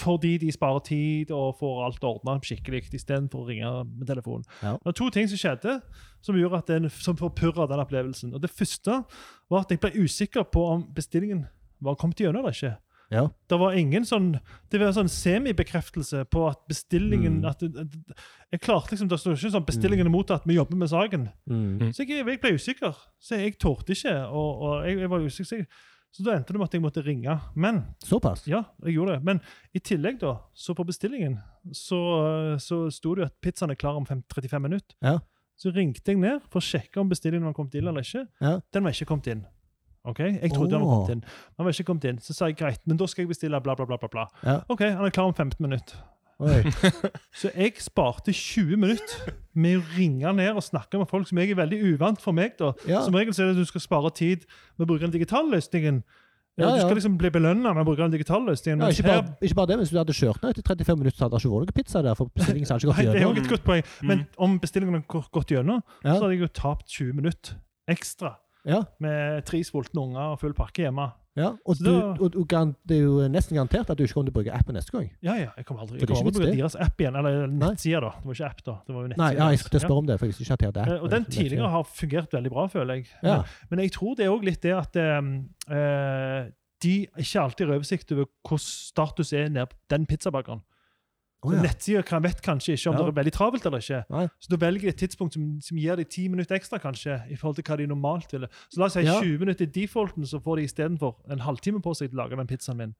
Fordi 0.00 0.34
de 0.40 0.50
sparer 0.54 0.82
tid 0.86 1.30
og 1.36 1.56
får 1.60 1.80
alt 1.86 2.04
ordna 2.08 2.38
skikkelig, 2.40 2.86
istedenfor 2.96 3.44
å 3.44 3.48
ringe 3.50 3.70
med 3.98 4.06
telefonen. 4.08 4.44
Ja. 4.62 4.74
Det 4.80 4.88
var 4.90 4.96
to 4.96 5.10
ting 5.14 5.28
som 5.28 5.40
skjedde 5.40 5.78
som 6.24 6.36
gjorde 6.40 6.58
at 6.62 6.70
den, 6.72 6.90
som 6.90 7.16
forpurra 7.20 7.66
den 7.68 7.80
opplevelsen. 7.84 8.34
Og 8.34 8.40
Det 8.42 8.50
første 8.50 9.02
var 9.50 9.64
at 9.66 9.70
jeg 9.74 9.80
ble 9.82 9.92
usikker 10.04 10.46
på 10.52 10.64
om 10.74 10.86
bestillingen 10.96 11.46
var 11.80 11.96
kommet 12.00 12.20
gjennom 12.20 12.44
eller 12.44 12.56
ikke. 12.56 12.76
Ja. 13.10 13.24
Det 13.50 13.56
var 13.58 13.72
ingen 13.74 14.04
sånn 14.06 14.36
Det 14.70 14.78
var 14.78 14.92
sånn 14.94 15.08
semibekreftelse 15.10 16.20
på 16.30 16.44
at 16.46 16.60
bestillingen 16.70 17.40
Mm. 17.40 17.48
at 17.48 17.60
Jeg 18.52 18.60
klarte 18.60 18.92
liksom 18.92 19.08
Det 19.08 19.18
står 19.18 19.34
ikke 19.34 19.50
sånn 19.50 19.66
bestillingen 19.66 20.06
er 20.06 20.10
mottatt, 20.14 20.46
vi 20.46 20.54
jobber 20.54 20.76
med 20.76 20.88
saken. 20.88 21.28
Mm. 21.50 21.90
Så 21.92 22.06
jeg, 22.06 22.24
jeg 22.26 22.40
ble 22.40 22.54
usikker. 22.54 22.94
Så 23.20 23.34
jeg 23.40 23.58
torde 23.58 23.90
ikke. 23.96 24.14
Og, 24.30 24.62
og 24.62 24.86
jeg, 24.86 24.98
jeg 25.00 25.10
var 25.10 25.26
usikker. 25.26 25.66
Så, 26.10 26.24
da 26.26 26.34
endte 26.34 26.50
det 26.52 26.58
med 26.58 26.66
at 26.66 26.74
jeg 26.74 26.82
måtte 26.82 27.02
ringe. 27.06 27.36
Men 27.54 27.82
Såpass? 28.02 28.42
ja, 28.50 28.64
jeg 28.82 28.96
gjorde 28.96 29.14
det. 29.18 29.24
Men 29.28 29.40
i 29.74 29.78
tillegg, 29.78 30.18
da, 30.22 30.32
så 30.54 30.74
på 30.74 30.86
bestillingen, 30.88 31.36
så, 31.76 32.00
så 32.58 32.80
sto 32.90 33.14
det 33.14 33.22
jo 33.22 33.28
at 33.30 33.36
pizzaen 33.44 33.70
er 33.70 33.78
klar 33.78 33.98
om 34.00 34.08
5, 34.08 34.24
35 34.34 34.64
minutter. 34.64 34.96
Ja. 35.06 35.20
Så 35.60 35.70
ringte 35.76 36.02
jeg 36.10 36.18
ned 36.18 36.40
for 36.50 36.58
å 36.58 36.64
sjekke 36.64 36.98
om 37.02 37.10
bestillingen 37.10 37.46
var 37.46 37.54
kommet 37.54 37.76
inn 37.78 37.86
eller 37.90 38.02
ikke. 38.02 38.24
Ja. 38.42 38.56
Den 38.72 38.86
var 38.86 38.96
ikke 38.96 39.10
kommet 39.12 39.28
inn. 39.30 39.42
Ok, 40.08 40.18
Jeg 40.24 40.50
trodde 40.54 40.72
den 40.72 40.80
var 40.80 40.94
kommet 40.96 41.12
inn. 41.12 41.20
Den 41.58 41.66
var 41.66 41.74
ikke 41.76 41.84
kommet 41.90 42.06
inn. 42.08 42.20
Så 42.24 42.32
sa 42.34 42.48
jeg 42.48 42.56
greit, 42.56 42.80
men 42.88 42.96
da 42.96 43.06
skal 43.10 43.26
jeg 43.26 43.34
bestille 43.34 43.60
bla, 43.60 43.74
bla, 43.76 43.84
bla. 43.86 43.98
bla, 44.00 44.08
bla. 44.08 44.24
Ja. 44.42 44.54
Ok, 44.72 44.80
han 44.88 45.04
er 45.04 45.12
klar 45.12 45.28
om 45.28 45.34
15 45.36 45.60
minutter. 45.60 46.00
Oi. 46.40 46.62
Så 47.40 47.50
jeg 47.52 47.74
sparte 47.84 48.32
20 48.32 48.76
minutter 48.80 49.34
med 49.54 49.78
å 49.78 49.82
ringe 49.96 50.32
ned 50.38 50.56
og 50.56 50.64
snakke 50.64 50.98
med 51.00 51.08
folk 51.10 51.28
som 51.28 51.38
jeg 51.42 51.52
er 51.52 51.58
veldig 51.60 51.78
uvant 51.92 52.20
for 52.22 52.32
meg. 52.36 52.56
da. 52.58 52.72
Ja. 52.88 53.02
Som 53.04 53.14
regel 53.18 53.34
så 53.36 53.44
er 53.44 53.50
det 53.52 53.58
at 53.58 53.66
du 53.66 53.70
skal 53.70 53.84
spare 53.84 54.10
tid 54.16 54.46
med 54.78 54.86
å 54.86 54.90
bruke 54.94 55.04
den 55.04 55.12
digitale 55.14 55.52
løsningen. 55.58 56.02
Ja, 56.58 56.66
Ja, 56.66 56.70
Du 56.76 56.80
skal 56.82 56.96
liksom 56.98 57.14
bli 57.16 57.30
belønna 57.32 57.70
med 57.72 57.84
å 57.84 57.86
bruke 57.86 58.02
den 58.02 58.12
digitale 58.12 58.50
løsningen. 58.50 58.82
Ja, 58.82 58.88
ikke, 58.92 59.04
bare, 59.06 59.36
ikke 59.40 59.54
bare 59.56 59.68
det, 59.70 59.76
men 59.78 59.84
hvis 59.86 59.92
du 59.94 59.98
hadde 60.00 60.16
kjørt 60.16 60.42
ned 60.42 60.50
etter 60.58 60.66
35 60.74 60.98
minutter, 60.98 61.16
så 61.16 61.24
hadde 61.24 61.36
det 61.38 61.44
ikke 61.44 61.52
vært 61.54 61.70
noe 61.70 61.76
pizza 61.78 62.02
der. 62.04 62.16
For 62.18 62.32
bestillingen 62.36 62.68
hadde 62.68 62.80
ikke 62.84 62.90
Nei, 62.90 62.96
gått 62.96 63.00
det 63.00 63.20
er 63.20 63.22
jo 63.22 63.28
gjennom. 63.30 63.44
et 63.44 63.52
godt 63.54 63.64
poeng. 63.68 63.84
Men 64.10 64.24
om 64.36 64.56
bestillingen 64.60 64.98
hadde 64.98 65.22
gått 65.38 65.54
gjennom, 65.54 65.82
Ja. 66.04 66.14
så 66.16 66.24
hadde 66.26 66.34
jeg 66.34 66.40
jo 66.42 66.50
tapt 66.60 66.86
20 66.90 67.12
minutter 67.20 67.54
ekstra 67.88 68.34
Ja, 68.68 68.82
med 69.00 69.44
tre 69.48 69.62
sultne 69.64 70.02
unger 70.02 70.34
og 70.34 70.40
full 70.42 70.52
pakke 70.52 70.84
hjemme. 70.84 71.06
Ja. 71.40 71.50
Og, 71.64 71.78
du, 71.80 71.88
da- 71.88 72.12
og, 72.20 72.36
og 72.42 72.74
det 72.86 72.96
er 72.98 73.02
jo 73.06 73.26
nesten 73.32 73.56
garantert 73.58 73.90
at 73.90 73.98
du 73.98 74.04
ikke 74.04 74.14
kommer 74.18 74.30
til 74.30 74.34
å 74.34 74.38
bruke 74.38 74.54
appen 74.60 74.76
neste 74.78 74.94
gang. 74.94 75.08
Ja, 75.24 75.34
ja. 75.40 75.50
Jeg 75.56 75.66
kommer 75.68 75.82
aldri 75.86 75.98
jeg 75.98 76.04
er 76.04 76.12
kommer 76.12 76.20
aldri 76.28 76.32
til 76.36 76.42
å 76.42 76.46
bruke 76.46 76.60
deres 76.60 76.76
app 76.86 77.00
igjen. 77.04 77.18
Eller 77.20 77.46
nettsider, 77.48 78.06
da. 78.06 78.12
Det 78.20 78.30
var 78.30 78.38
ikke 78.38 78.50
app, 78.50 78.62
da. 78.68 78.76
Det 78.86 78.94
var 78.96 79.02
jo 79.06 79.12
Nei, 79.24 79.30
ja, 79.38 79.48
jeg 79.54 79.62
skulle 79.64 79.82
spørre 79.86 80.04
om 80.04 80.08
det, 80.10 80.18
for 80.20 80.26
jeg 80.28 80.34
visste 80.34 80.46
ikke 80.46 80.56
at 80.58 80.62
det 80.64 80.70
hadde 80.70 80.84
app. 80.86 80.94
Eh, 80.94 81.02
Og 81.04 81.10
den 81.16 81.24
tidligere 81.30 81.72
har 81.74 81.84
fungert 82.00 82.38
veldig 82.38 82.52
bra, 82.54 82.66
føler 82.76 83.00
jeg. 83.00 83.10
Ja. 83.26 83.36
Men, 83.70 83.84
jeg 83.86 83.92
tror 83.98 84.16
det 84.18 84.26
er 84.26 84.34
òg 84.36 84.46
litt 84.50 84.62
det 84.62 84.74
at 84.76 84.96
eh, 85.00 86.50
de 86.80 86.94
ikke 87.20 87.42
alltid 87.44 87.66
har 87.68 87.76
oversikt 87.76 88.12
over 88.16 88.28
hvordan 88.46 88.64
status 88.64 89.32
er 89.36 89.48
nede 89.52 89.66
på 89.72 89.76
den 89.92 90.06
pizzabakeren. 90.08 90.62
Så 91.40 91.54
ja. 91.54 91.62
Nettsida 91.64 92.20
vet 92.20 92.42
kanskje 92.44 92.74
ikke 92.76 92.90
om 92.90 92.96
Ja. 92.96 93.02
det 93.04 93.08
er 93.08 93.16
veldig 93.22 93.32
travelt 93.32 93.64
eller 93.66 93.78
ikke. 93.80 94.02
Nei. 94.10 94.26
Så 94.40 94.50
da 94.52 94.56
velger 94.60 94.80
de 94.80 94.88
et 94.88 94.96
tidspunkt 95.00 95.32
som, 95.32 95.46
som 95.60 95.78
gir 95.80 95.96
de 95.96 96.04
ti 96.04 96.28
minutter 96.28 96.54
ekstra, 96.58 96.78
kanskje, 96.78 97.22
i 97.32 97.36
forhold 97.36 97.56
til 97.56 97.64
hva 97.64 97.76
de 97.80 97.86
normalt 97.86 98.32
ville. 98.32 98.48
Så 98.68 98.78
la 98.78 98.84
oss 98.90 98.92
si 98.98 99.00
Ja. 99.06 99.20
20 99.22 99.38
minutter 99.38 99.64
i 99.64 99.70
defaulten, 99.72 100.26
så 100.26 100.38
får 100.42 100.56
de 100.56 100.62
istedenfor 100.68 101.16
en 101.32 101.40
halvtime 101.40 101.80
på 101.80 101.94
seg 101.96 102.10
til 102.10 102.18
å 102.18 102.22
lage 102.24 102.36
den 102.36 102.46
pizzaen 102.46 102.76
min. 102.76 102.94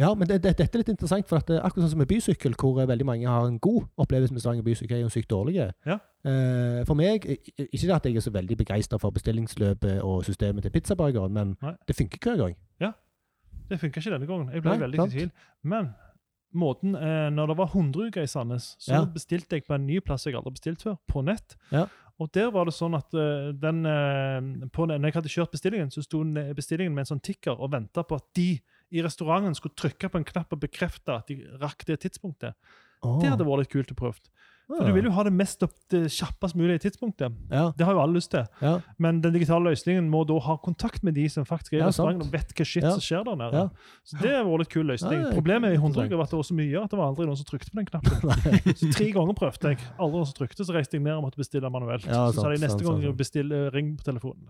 Ja, 0.00 0.14
men 0.14 0.28
det, 0.28 0.42
det, 0.44 0.56
dette 0.58 0.76
er 0.78 0.82
litt 0.82 0.88
interessant, 0.92 1.26
for 1.26 1.38
at 1.40 1.46
det, 1.50 1.56
er 1.58 1.64
akkurat 1.66 1.82
sånn 1.88 1.90
som 1.96 1.98
med 1.98 2.06
bysykkel, 2.10 2.54
hvor 2.54 2.76
eh, 2.82 2.86
veldig 2.86 3.06
mange 3.06 3.26
har 3.26 3.46
en 3.48 3.58
god 3.58 3.86
opplevelse 3.98 4.30
med 4.34 4.40
Stavanger 4.44 4.62
bysykkel, 4.62 4.96
er 4.96 5.00
jo 5.02 5.08
sykt 5.10 5.30
dårlige. 5.30 5.72
Ja. 5.86 5.96
Eh, 6.22 6.84
for 6.86 6.94
meg, 6.94 7.26
ikke 7.26 7.86
det 7.86 7.94
at 7.96 8.06
jeg 8.06 8.14
er 8.16 8.20
så 8.22 8.30
veldig 8.30 8.56
begeistra 8.60 8.98
for 9.02 9.10
bestillingsløpet 9.10 10.00
og 10.06 10.24
systemet 10.24 10.62
til 10.62 10.70
pizzabakeren, 10.74 11.32
men 11.34 11.56
Nei. 11.62 11.74
det 11.88 11.96
funker 11.98 12.18
hver 12.22 12.36
gang. 12.44 12.54
Ja, 12.80 12.92
Det 13.68 13.80
funka 13.80 14.00
ikke 14.00 14.10
denne 14.14 14.26
gangen. 14.26 14.48
Jeg 14.54 14.62
ble 14.62 14.70
Nei, 14.70 14.78
veldig 14.86 14.98
i 15.02 15.08
tvil. 15.10 15.30
Men 15.64 15.90
måten, 16.54 16.94
eh, 16.96 17.28
når 17.30 17.48
det 17.48 17.56
var 17.58 17.72
100 17.72 18.08
uker 18.08 18.22
i 18.22 18.26
Sandnes, 18.30 18.76
så 18.80 18.92
Ja. 18.92 19.04
bestilte 19.04 19.56
jeg 19.56 19.66
på 19.66 19.74
en 19.74 19.86
ny 19.86 20.00
plass 20.00 20.24
jeg 20.24 20.34
aldri 20.34 20.50
har 20.50 20.56
bestilt 20.56 20.82
før, 20.82 20.98
på 21.08 21.24
nett. 21.24 21.56
Ja. 21.70 21.86
Og 22.20 22.32
der 22.32 22.50
var 22.50 22.64
det 22.64 22.74
sånn 22.74 22.96
at 22.96 23.14
uh, 23.14 23.52
den, 23.52 23.86
uh, 23.86 24.66
på, 24.74 24.86
når 24.86 25.04
jeg 25.04 25.14
hadde 25.14 25.30
kjørt 25.30 25.52
bestillingen, 25.52 25.90
så 25.90 26.02
sto 26.02 26.24
bestillingen 26.54 26.92
med 26.92 27.06
en 27.06 27.16
sånn 27.16 27.22
tikker 27.22 27.60
og 27.60 27.70
venta 27.70 28.02
på 28.02 28.16
at 28.16 28.24
de 28.34 28.58
i 28.90 29.02
restauranten 29.04 29.54
skulle 29.54 29.76
trykke 29.76 30.10
på 30.10 30.18
en 30.18 30.24
knapp 30.24 30.52
og 30.52 30.60
bekrefte 30.60 31.14
at 31.14 31.28
de 31.28 31.46
rakk 31.60 31.84
det 31.86 32.00
tidspunktet. 32.00 32.54
Oh. 33.02 33.20
Det 33.20 33.30
hadde 33.30 33.46
vært 33.46 33.58
litt 33.62 33.70
kult 33.70 33.92
å 33.92 33.94
prøve. 33.94 34.18
For 34.68 34.84
Du 34.84 34.92
vil 34.92 35.06
jo 35.08 35.10
ha 35.16 35.22
det 35.24 35.32
mest 35.32 35.62
opp 35.64 35.72
det 35.88 36.02
kjappest 36.12 36.54
mulige 36.54 36.82
tidspunktet. 36.84 37.32
Ja, 37.50 37.72
Det 37.76 37.86
har 37.88 37.94
jo 37.96 38.00
alle 38.02 38.18
lyst 38.20 38.30
til. 38.34 38.44
ja, 38.60 38.74
Men 38.98 39.22
den 39.24 39.32
digitale 39.32 39.70
løsningen 39.70 40.10
må 40.12 40.26
da 40.28 40.36
ha 40.44 40.56
kontakt 40.60 41.02
med 41.02 41.14
de 41.16 41.24
som 41.32 41.46
faktisk 41.48 41.72
er 41.72 41.78
i 41.78 41.80
Ja, 41.80 41.86
restauranten 41.88 42.26
og 42.26 42.32
vet 42.32 42.52
hva 42.52 42.66
shit 42.68 42.84
som 42.84 43.00
skjer 43.00 43.24
der 43.24 43.36
nede. 43.40 43.70
Så 44.04 44.20
Det 44.20 44.30
har 44.36 44.44
vært 44.44 44.58
litt 44.66 44.68
kul 44.74 44.84
løsning. 44.86 45.24
Er 45.24 45.32
Problemet 45.32 45.72
i 45.72 45.80
håndtrykket 45.80 46.16
var 46.20 46.28
at 46.28 46.30
det 46.30 46.40
var 46.42 46.48
så 46.50 46.54
mye 46.60 46.84
at 46.84 46.90
det 46.92 46.98
var 47.00 47.06
aldri 47.08 47.24
noen 47.26 47.40
som 47.40 47.48
trykte 47.48 47.72
på 47.72 47.80
den 47.80 47.88
knappen. 47.88 48.74
Så 48.78 48.92
Tre 48.92 49.10
ganger 49.12 49.34
prøvde 49.40 49.72
jeg. 49.72 49.78
Aldri 49.98 50.16
noen 50.20 50.26
som 50.28 50.36
trykte, 50.36 50.64
så 50.68 50.74
reiste 50.76 50.98
jeg 50.98 51.02
ned 51.02 51.16
og 51.16 51.24
måtte 51.24 51.40
bestille 51.40 51.70
manuelt. 51.72 52.04
Så 52.04 52.34
sa 52.36 52.48
de 52.52 52.60
neste 52.60 52.84
gang 52.84 53.00
sant. 53.02 53.16
bestill, 53.16 53.52
eh, 53.52 53.70
ring 53.72 53.96
på 53.96 54.04
telefonen. 54.04 54.44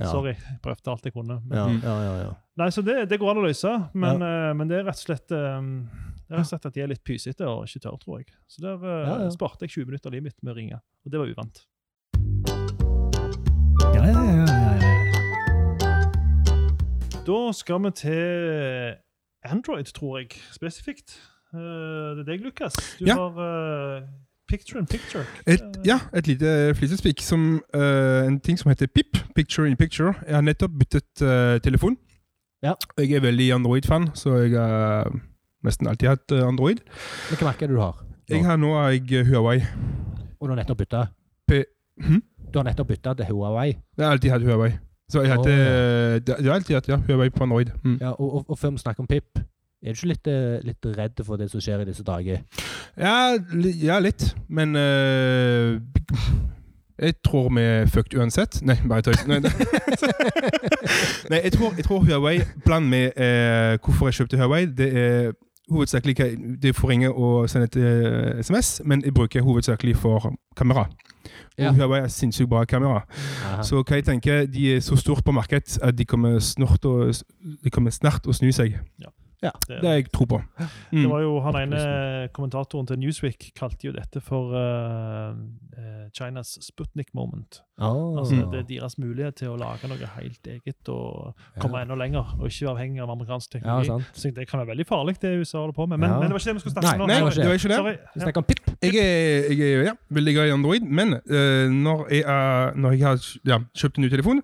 Ja. 0.00 0.06
Sorry, 0.08 0.32
jeg 0.32 0.60
prøvde 0.64 0.90
alt 0.90 1.04
jeg 1.04 1.12
kunne. 1.12 1.40
Men, 1.44 1.58
Ja, 1.58 1.66
ja, 1.82 1.96
ja, 2.06 2.14
ja. 2.24 2.32
Nei, 2.56 2.68
så 2.72 2.82
det, 2.84 3.08
det 3.10 3.18
går 3.20 3.30
an 3.32 3.40
å 3.42 3.46
løse, 3.46 3.72
men, 3.94 4.22
uh, 4.24 4.52
men 4.56 4.68
det 4.68 4.78
er 4.80 4.84
rett 4.88 4.96
og 5.00 5.04
slett 5.06 5.32
um, 5.36 5.88
det 6.28 6.32
er 6.32 6.38
rett 6.38 6.46
og 6.46 6.50
slett 6.52 6.66
at 6.70 6.74
de 6.76 6.80
er 6.84 6.88
litt 6.92 7.02
pysete 7.04 7.44
og 7.48 7.64
ikke 7.68 7.80
tør, 7.84 7.98
tror 8.00 8.18
jeg. 8.22 8.32
Så 8.48 8.62
der 8.64 8.76
uh, 8.80 8.88
Ja, 9.08 9.16
ja. 9.26 9.30
sparte 9.34 9.64
jeg 9.68 9.74
20 9.84 9.90
minutter 9.90 10.08
av 10.08 10.16
livet 10.16 10.30
mitt 10.30 10.40
med 10.42 10.52
å 10.54 10.56
ringe, 10.56 10.78
og 11.04 11.12
det 11.12 11.20
var 11.20 11.32
uvant. 11.32 11.62
Ja, 13.92 14.02
ja, 14.08 14.22
ja, 14.24 14.46
ja, 14.46 14.46
ja. 14.80 14.92
Da 17.26 17.38
skal 17.54 17.82
vi 17.84 17.90
til 18.00 18.96
Android, 19.46 19.92
tror 19.94 20.18
jeg, 20.22 20.38
spesifikt. 20.54 21.18
Uh, 21.52 22.16
det 22.16 22.24
er 22.24 22.28
deg, 22.32 22.44
Lukas. 22.48 22.74
Du 22.98 23.04
Ja. 23.06 23.14
har 23.20 23.36
eh, 23.44 24.08
Picture 24.52 24.78
in 24.80 24.86
Picture. 24.86 25.24
Et, 25.46 25.62
ja, 25.86 25.98
et 26.12 26.26
lite 26.28 26.74
flisespikk 26.76 27.22
som 27.24 27.62
eh, 27.74 28.26
en 28.26 28.36
ting 28.44 28.58
som 28.60 28.68
heter 28.68 28.86
PIP, 28.86 29.16
Picture 29.34 29.64
in 29.68 29.76
Picture. 29.80 30.12
Jeg 30.26 30.34
har 30.34 30.44
nettopp 30.44 30.74
byttet 30.78 31.22
uh, 31.24 31.56
telefon. 31.64 31.96
Ja. 32.62 32.74
Jeg 32.98 33.16
er 33.16 33.24
veldig 33.24 33.46
Android-fan, 33.56 34.10
så 34.14 34.34
jeg 34.42 34.52
har 34.58 35.08
nesten 35.64 35.88
alltid 35.88 36.10
hatt 36.10 36.34
eh, 36.36 36.44
Android. 36.44 36.82
Hvilke 37.30 37.46
Hva 37.46 37.48
merke 37.54 37.64
er 37.64 37.72
det 37.72 37.78
du 37.78 37.80
har? 37.80 37.96
nå? 38.02 38.34
Jeg 38.34 38.44
har 38.44 38.60
nå 38.60 38.74
har 38.76 38.92
jeg 38.92 39.24
Huawei. 39.30 39.62
Og 40.36 40.48
du 40.48 40.52
har 40.52 40.60
nettopp 40.60 40.84
bytta? 40.84 41.06
Hm? 42.02 42.20
Du 42.52 42.58
har 42.60 42.68
nettopp 42.68 42.92
bytta 42.92 43.16
til 43.22 43.32
Huawei? 43.32 43.70
Jeg 43.72 44.04
har 44.04 44.12
alltid 44.18 44.34
hatt 44.34 44.44
Huawei. 44.44 44.74
Så 45.12 45.24
jeg, 45.24 45.32
hadde, 45.32 45.56
oh. 45.56 46.20
det- 46.26 46.44
har 46.44 46.54
alltid 46.58 46.76
hatt 46.76 46.88
ja, 46.92 47.00
Huawei 47.08 47.30
på 47.30 47.44
Android. 47.48 47.72
Mm. 47.84 47.98
Ja, 48.00 48.12
og, 48.12 48.34
og, 48.34 48.44
og 48.48 48.58
før 48.58 48.76
vi 48.76 48.84
snakker 48.84 49.00
om 49.00 49.08
Pip, 49.08 49.40
er 49.82 49.92
du 49.92 49.98
ikke 49.98 50.08
litt, 50.12 50.26
eh, 50.30 50.60
litt 50.62 50.86
redd 50.96 51.24
for 51.26 51.36
det 51.36 51.50
som 51.50 51.60
skjer 51.60 51.82
i 51.82 51.88
disse 51.88 52.04
dager? 52.06 52.42
Ja, 52.96 53.34
ja, 53.82 53.98
litt. 53.98 54.28
Men 54.48 54.76
uh, 54.76 55.80
jeg 57.02 57.14
tror 57.24 57.48
vi 57.54 57.60
er 57.60 57.86
fucked 57.90 58.14
uansett. 58.14 58.60
Nei, 58.62 58.76
bare 58.88 59.02
tøys. 59.02 59.26
Nei, 59.26 59.40
Nei 61.30 61.40
jeg, 61.44 61.52
tror, 61.52 61.72
jeg 61.76 61.84
tror 61.84 62.04
Huawei 62.06 62.40
Bland 62.64 62.86
med 62.88 63.16
uh, 63.16 63.78
hvorfor 63.82 64.06
jeg 64.06 64.20
kjøpte 64.20 64.38
Huawei, 64.38 64.66
det 64.66 64.88
er 64.98 65.32
hovedsakelig 65.72 66.16
Det 66.62 66.70
er 66.70 66.78
å 66.78 66.88
ringe 66.90 67.10
og 67.10 67.48
sende 67.50 67.66
et 67.70 67.78
uh, 67.80 68.38
SMS, 68.42 68.80
men 68.84 69.02
jeg 69.02 69.14
bruker 69.14 69.42
hovedsakelig 69.42 69.96
for 69.96 70.30
kamera. 70.56 70.86
Og 71.58 71.64
Ja. 71.64 71.72
Huawei 71.72 72.00
er 72.04 72.08
sinnssykt 72.08 72.48
bra 72.50 72.62
kamera. 72.64 73.02
Aha. 73.44 73.62
Så 73.62 73.82
hva 73.82 73.98
jeg 73.98 74.04
tenker, 74.04 74.46
de 74.46 74.76
er 74.76 74.80
så 74.80 74.96
stort 74.96 75.24
på 75.24 75.34
markedet 75.34 75.78
at 75.82 75.98
de 75.98 76.04
kommer 76.04 76.38
snart 76.38 76.86
å, 76.86 77.10
de 77.64 77.70
kommer 77.70 77.90
snart 77.90 78.26
å 78.26 78.32
snu 78.36 78.52
seg. 78.54 78.78
Det, 79.42 79.80
Det 79.80 79.88
har 79.88 79.98
jeg 79.98 80.12
tro 80.12 80.24
på. 80.24 80.38
Mm. 80.92 81.02
det 81.02 81.10
var 81.10 81.20
jo 81.24 81.40
Han 81.40 81.58
ene 81.62 82.28
kommentatoren 82.32 82.86
til 82.86 82.98
Newsweek 83.02 83.50
kalte 83.58 83.88
jo 83.88 83.92
dette 83.92 84.22
for 84.22 84.54
eh, 84.54 85.34
eh, 85.78 86.06
Chinas 86.14 86.58
Sputnik 86.62 87.10
moment. 87.14 87.62
Oh. 87.82 88.18
Altså. 88.20 88.36
Det 88.52 88.60
er 88.60 88.66
deres 88.68 88.98
mulighet 88.98 89.40
til 89.40 89.50
å 89.50 89.56
lage 89.58 89.88
noe 89.90 90.10
helt 90.16 90.46
eget 90.46 90.90
og 90.92 91.34
komme 91.58 91.82
enda 91.82 91.96
lenger, 91.98 92.36
og 92.38 92.46
ikke 92.46 92.68
være 92.68 92.74
avhengig 92.76 93.02
av 93.02 93.10
amerikansk 93.16 93.56
teknologi. 93.56 93.90
Ja, 93.90 93.98
Så 94.12 94.30
det 94.30 94.46
kan 94.48 94.62
være 94.62 94.72
veldig 94.74 94.86
farlig, 94.86 95.16
det 95.22 95.34
USA 95.40 95.58
holder 95.58 95.74
på 95.74 95.86
med. 95.86 95.98
Men, 95.98 96.10
Ja. 96.10 96.20
men 96.20 96.30
det 96.30 96.32
var 96.36 96.38
ikke 96.38 96.50
det 96.52 96.54
vi 96.54 96.60
skulle 96.60 96.76
snakke 96.78 96.94
om 96.94 97.00
nå. 97.00 97.06
Nei, 97.06 97.14
det 97.14 97.48
var 97.48 97.58
ikke 97.58 97.68
det. 97.68 97.76
Sorry. 97.82 97.96
Vi 98.14 98.20
snakker 98.20 98.38
om 98.38 98.44
Pip. 98.44 98.70
Jeg 98.82 98.94
er, 98.94 99.52
jeg 99.52 99.74
er 99.74 99.82
ja, 99.82 99.94
veldig 100.08 100.34
glad 100.34 100.46
i 100.46 100.50
Android, 100.50 100.82
men 100.82 101.14
uh, 101.14 101.66
når, 101.70 102.06
jeg 102.10 102.24
uh, 102.26 102.78
når 102.78 102.90
jeg 102.92 103.06
har 103.06 103.30
ja, 103.44 103.58
kjøpt 103.74 103.98
en 103.98 104.06
ny 104.06 104.10
telefon 104.10 104.42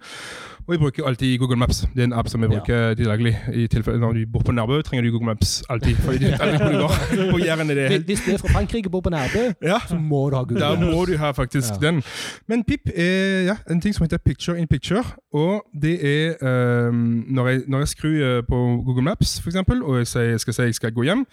Og 0.68 0.72
vi 0.72 0.78
bruker 0.78 1.06
alltid 1.06 1.38
Google 1.38 1.56
Maps. 1.56 1.78
Det 1.94 2.00
er 2.00 2.04
en 2.04 2.12
app 2.12 2.28
som 2.28 2.42
vi 2.42 2.48
bruker 2.48 2.94
til 2.94 3.06
daglig. 3.06 3.38
I 3.54 3.66
tilfelle 3.66 4.00
Når 4.00 4.12
du 4.12 4.26
bor 4.32 4.42
på 4.44 4.52
Nærbø, 4.52 4.82
trenger 4.82 5.04
du 5.04 5.10
Google 5.10 5.26
Maps 5.26 5.64
alltid. 5.70 5.94
For 5.96 6.12
du 6.12 6.26
aldri 6.40 6.58
hvor 6.58 6.72
du 6.72 6.78
går. 6.78 7.30
På 7.30 7.38
Jæren 7.38 7.70
er 7.70 7.74
det 7.74 7.88
helt 7.88 8.04
Hvis 8.04 8.20
du 8.26 8.32
er 8.32 8.36
fra 8.36 8.48
Frankrike 8.48 8.86
og 8.86 8.92
bor 8.92 9.00
på 9.00 9.10
Nærbø, 9.10 9.52
ja. 9.62 9.78
så 9.88 9.96
må 9.96 10.30
du 10.30 10.36
ha 10.36 10.42
Google 10.42 10.60
Maps. 10.60 10.80
Da 10.80 10.92
må 10.92 11.04
du 11.04 11.16
ha 11.16 11.30
faktisk 11.30 11.68
den. 11.80 12.02
Men 12.48 12.64
PIP 12.64 12.80
er 12.94 13.42
ja, 13.42 13.56
en 13.70 13.80
ting 13.80 13.94
som 13.94 14.04
heter 14.04 14.18
Picture 14.18 14.60
in 14.60 14.66
Picture. 14.66 15.04
Og 15.32 15.64
det 15.82 15.94
er 16.06 16.28
eh, 16.28 16.94
når, 16.94 17.48
jeg, 17.48 17.60
når 17.68 17.78
jeg 17.78 17.88
skrur 17.88 18.08
eh, 18.08 18.42
på 18.48 18.82
Google 18.86 19.02
Maps, 19.02 19.40
for 19.40 19.48
eksempel, 19.48 19.82
og 19.82 19.98
jeg 19.98 20.06
sier, 20.06 20.22
jeg 20.22 20.40
skal 20.40 20.54
si 20.54 20.62
jeg 20.62 20.74
skal 20.74 20.92
gå 20.92 21.02
hjem, 21.02 21.26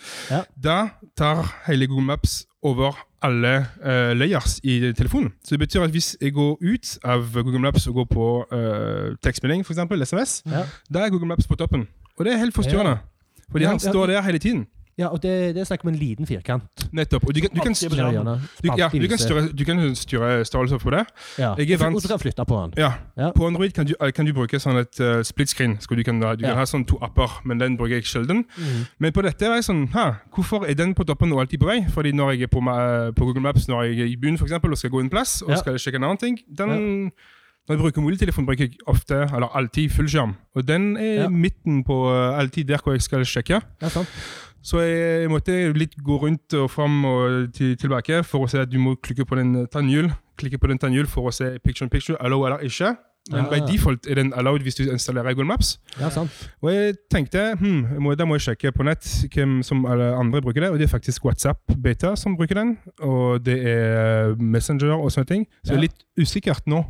da 0.63 0.87
tar 1.17 1.63
hele 1.67 1.87
Google 1.87 2.05
Maps 2.05 2.45
over 2.65 2.97
alle 3.25 3.51
uh, 3.81 4.11
layers 4.17 4.57
i 4.63 4.79
telefonen. 4.97 5.31
Så 5.45 5.55
det 5.55 5.59
betyr 5.65 5.85
at 5.85 5.93
hvis 5.93 6.11
jeg 6.21 6.33
går 6.33 6.57
ut 6.61 6.91
av 7.03 7.25
Google 7.37 7.61
Maps 7.63 7.87
og 7.89 7.93
går 8.01 8.07
på 8.11 8.25
uh, 8.51 9.15
tekstmelding, 9.25 9.63
f.eks. 9.65 9.79
SMS, 10.09 10.33
Ja. 10.49 10.63
da 10.93 11.05
er 11.05 11.13
Google 11.13 11.29
Maps 11.29 11.47
på 11.49 11.55
toppen. 11.61 11.87
Og 12.17 12.25
det 12.25 12.33
er 12.33 12.37
helt 12.41 12.55
forstyrrende. 12.55 12.97
Fordi 13.51 13.63
Ja, 13.65 13.69
han 13.73 13.79
ja. 13.83 13.91
står 13.91 14.07
der 14.13 14.21
hele 14.25 14.39
tiden. 14.39 14.65
Ja, 14.97 15.07
og 15.11 15.19
det, 15.23 15.31
det 15.55 15.59
er 15.59 15.65
snakk 15.67 15.81
om 15.83 15.89
en 15.91 15.97
liten 15.99 16.23
firkant. 16.27 16.85
Nettopp. 16.95 17.25
Og 17.27 17.33
du 17.35 17.41
kan, 17.43 17.49
du 17.51 17.59
kan, 17.59 17.73
gjerne. 17.75 18.35
du, 18.63 18.69
ja, 18.79 18.87
du 18.87 19.07
kan, 19.11 19.17
styre, 19.19 19.41
du 19.51 19.63
kan 19.67 19.81
styre 19.95 20.45
størrelser 20.47 20.77
på 20.79 20.93
det. 20.95 21.01
Ja. 21.37 21.49
Jeg 21.59 21.71
er 21.75 21.81
vant- 21.81 21.95
Og 21.99 22.01
du 22.01 22.07
kan 22.07 22.19
flytte 22.19 22.45
på 22.47 22.61
den. 22.61 22.73
Ja. 22.79 22.93
Ja. 23.17 23.31
På 23.35 23.47
Android 23.47 23.73
kan 23.75 23.85
du, 23.85 23.91
kan 24.15 24.25
du 24.25 24.31
bruke 24.33 24.55
sånn 24.59 24.79
et 24.79 24.99
uh, 25.03 25.19
split 25.27 25.49
screen. 25.51 25.75
Du 25.83 26.03
kan, 26.03 26.21
kan 26.21 26.39
Ja. 26.39 26.53
ha 26.55 26.63
sånn 26.63 26.85
to 26.87 26.95
apper, 27.03 27.41
men 27.43 27.59
den 27.59 27.75
bruker 27.77 27.95
jeg 27.99 28.05
sjelden. 28.07 28.45
Mm. 28.57 28.85
Men 28.99 29.11
på 29.11 29.21
dette 29.27 29.43
er 29.45 29.55
jeg 29.59 29.67
sånn 29.67 29.87
ha, 29.97 30.13
hvorfor 30.31 30.63
er 30.69 30.73
den 30.79 30.95
på 30.95 31.03
toppen 31.03 31.33
og 31.35 31.43
alltid 31.43 31.59
på 31.59 31.67
vei? 31.67 31.81
Fordi 31.91 32.11
når 32.15 32.31
jeg 32.37 32.47
er 32.47 32.47
på, 32.55 32.63
uh, 32.63 33.11
på 33.11 33.25
Google 33.27 33.41
Maps 33.43 33.67
når 33.67 33.83
jeg 33.89 33.99
er 33.99 34.05
i 34.13 34.15
byen 34.15 34.37
for 34.39 34.45
eksempel, 34.47 34.71
og 34.71 34.77
skal 34.79 34.89
gå 34.95 35.03
en 35.03 35.09
plass 35.11 35.41
og 35.41 35.57
skal 35.59 35.75
sjekke 35.75 35.99
en 35.99 36.03
annen 36.07 36.17
ting 36.23 36.39
den, 36.47 37.11
Når 37.67 37.73
jeg 37.75 37.79
bruker 37.81 38.01
mobiltelefon, 38.01 38.45
bruker 38.45 38.67
jeg 38.67 38.75
ofte, 38.87 39.23
eller 39.33 39.49
alltid 39.57 39.89
fullskjerm. 39.89 40.35
Og 40.55 40.67
den 40.67 40.95
er 40.97 41.23
Ja. 41.23 41.29
midten 41.29 41.83
på 41.83 41.95
alltid 42.13 42.67
der 42.67 42.77
hvor 42.77 42.93
jeg 42.93 43.01
skal 43.01 43.25
sjekke. 43.25 43.59
Ja, 43.81 43.89
sant. 43.89 44.07
Så 44.65 44.81
jeg, 44.81 45.29
måtte 45.29 45.55
litt 45.77 45.93
gå 46.01 46.17
rundt 46.23 46.53
og 46.57 46.69
fram 46.73 47.03
og 47.05 47.51
til, 47.53 47.75
tilbake 47.77 48.23
for 48.25 48.45
å 48.45 48.49
se 48.49 48.63
at 48.65 48.71
du 48.71 48.79
må 48.81 48.95
klikke 48.97 49.27
på 49.29 49.37
den 49.37 49.67
tannhjul. 49.71 50.09
Klikke 50.41 50.57
på 50.57 50.71
den 50.71 50.81
tannhjul 50.81 51.05
for 51.07 51.29
å 51.29 51.33
se 51.35 51.53
picture 51.63 51.85
in 51.85 51.93
picture, 51.93 52.17
allow 52.19 52.47
eller 52.47 52.65
ikke. 52.65 52.95
Men 53.31 53.45
Ja. 53.45 53.49
by 53.49 53.71
default 53.71 54.05
er 54.05 54.15
den 54.19 54.33
allowed 54.37 54.61
hvis 54.61 54.75
du 54.77 54.83
installerer 54.83 55.33
Google 55.33 55.47
Maps. 55.49 55.79
Ja, 55.99 56.09
sant. 56.13 56.29
Og 56.61 56.69
jeg 56.73 56.95
tenkte 57.09 57.55
hmm, 57.57 57.95
må, 58.01 58.13
da 58.13 58.25
må 58.25 58.35
jeg 58.37 58.43
sjekke 58.45 58.71
på 58.71 58.85
nett 58.85 59.01
hvem 59.33 59.63
som 59.65 59.85
alle 59.89 60.11
andre 60.13 60.41
bruker 60.45 60.61
det. 60.61 60.69
Og 60.69 60.77
det 60.77 60.85
er 60.85 60.91
faktisk 60.91 61.25
WhatsApp 61.25 61.57
Beta 61.81 62.13
som 62.15 62.35
bruker 62.37 62.59
den. 62.59 62.75
Og 63.01 63.41
det 63.45 63.55
er 63.65 64.35
Messenger 64.37 64.93
og 64.93 65.09
sånne 65.11 65.29
ting. 65.31 65.47
Så 65.63 65.73
det 65.73 65.77
er 65.79 65.85
litt 65.87 66.05
usikkert 66.21 66.69
nå 66.69 66.83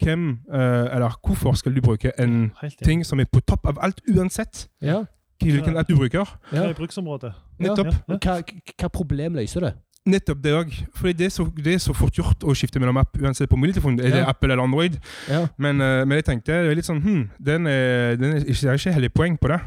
hvem, 0.00 0.38
eh, 0.52 0.94
eller 0.96 1.18
hvorfor 1.20 1.52
skal 1.60 1.76
du 1.76 1.82
bruke 1.84 2.12
en 2.18 2.52
ting 2.84 3.04
som 3.04 3.20
er 3.20 3.28
på 3.28 3.44
topp 3.44 3.66
av 3.68 3.78
alt 3.84 4.00
uansett 4.08 4.68
Ja. 4.80 5.02
Hvilken 5.42 5.76
app 5.76 5.88
du 5.88 5.96
bruker. 5.96 6.28
Hva 6.50 6.60
ja. 6.60 6.68
er 6.68 6.76
bruksområdet? 6.78 7.32
Nettopp. 7.62 7.90
Ja. 8.08 8.18
Hva, 8.18 8.38
hva 8.80 8.90
problem 8.92 9.38
løser 9.40 9.68
det? 9.68 9.74
Nettopp 10.04 10.42
det 10.44 10.52
òg. 10.52 10.74
Fordi 10.98 11.14
det 11.16 11.26
er, 11.30 11.32
så, 11.32 11.46
det 11.56 11.74
er 11.74 11.80
så 11.80 11.94
fort 11.96 12.16
gjort 12.18 12.44
å 12.44 12.52
skifte 12.56 12.80
mellom 12.82 12.98
app 13.00 13.16
uansett 13.16 13.48
på 13.48 13.56
mobiltelefon. 13.56 13.96
Er 14.00 14.12
det 14.12 14.22
Ja. 14.24 14.28
Apple 14.34 14.52
eller 14.52 14.64
Android? 14.64 14.98
Ja. 15.30 15.46
Men, 15.56 15.80
eh, 15.80 16.04
men 16.04 16.20
jeg 16.20 16.26
tenkte 16.28 16.52
det 16.52 16.70
er 16.72 16.76
litt 16.76 16.88
sånn 16.88 17.02
hm, 17.02 17.22
den 17.40 17.66
er, 17.66 18.16
den 18.20 18.36
er 18.36 18.44
ikke, 18.44 18.76
ikke 18.76 18.92
heller 18.92 19.14
poeng 19.14 19.38
på 19.40 19.48
det. 19.54 19.60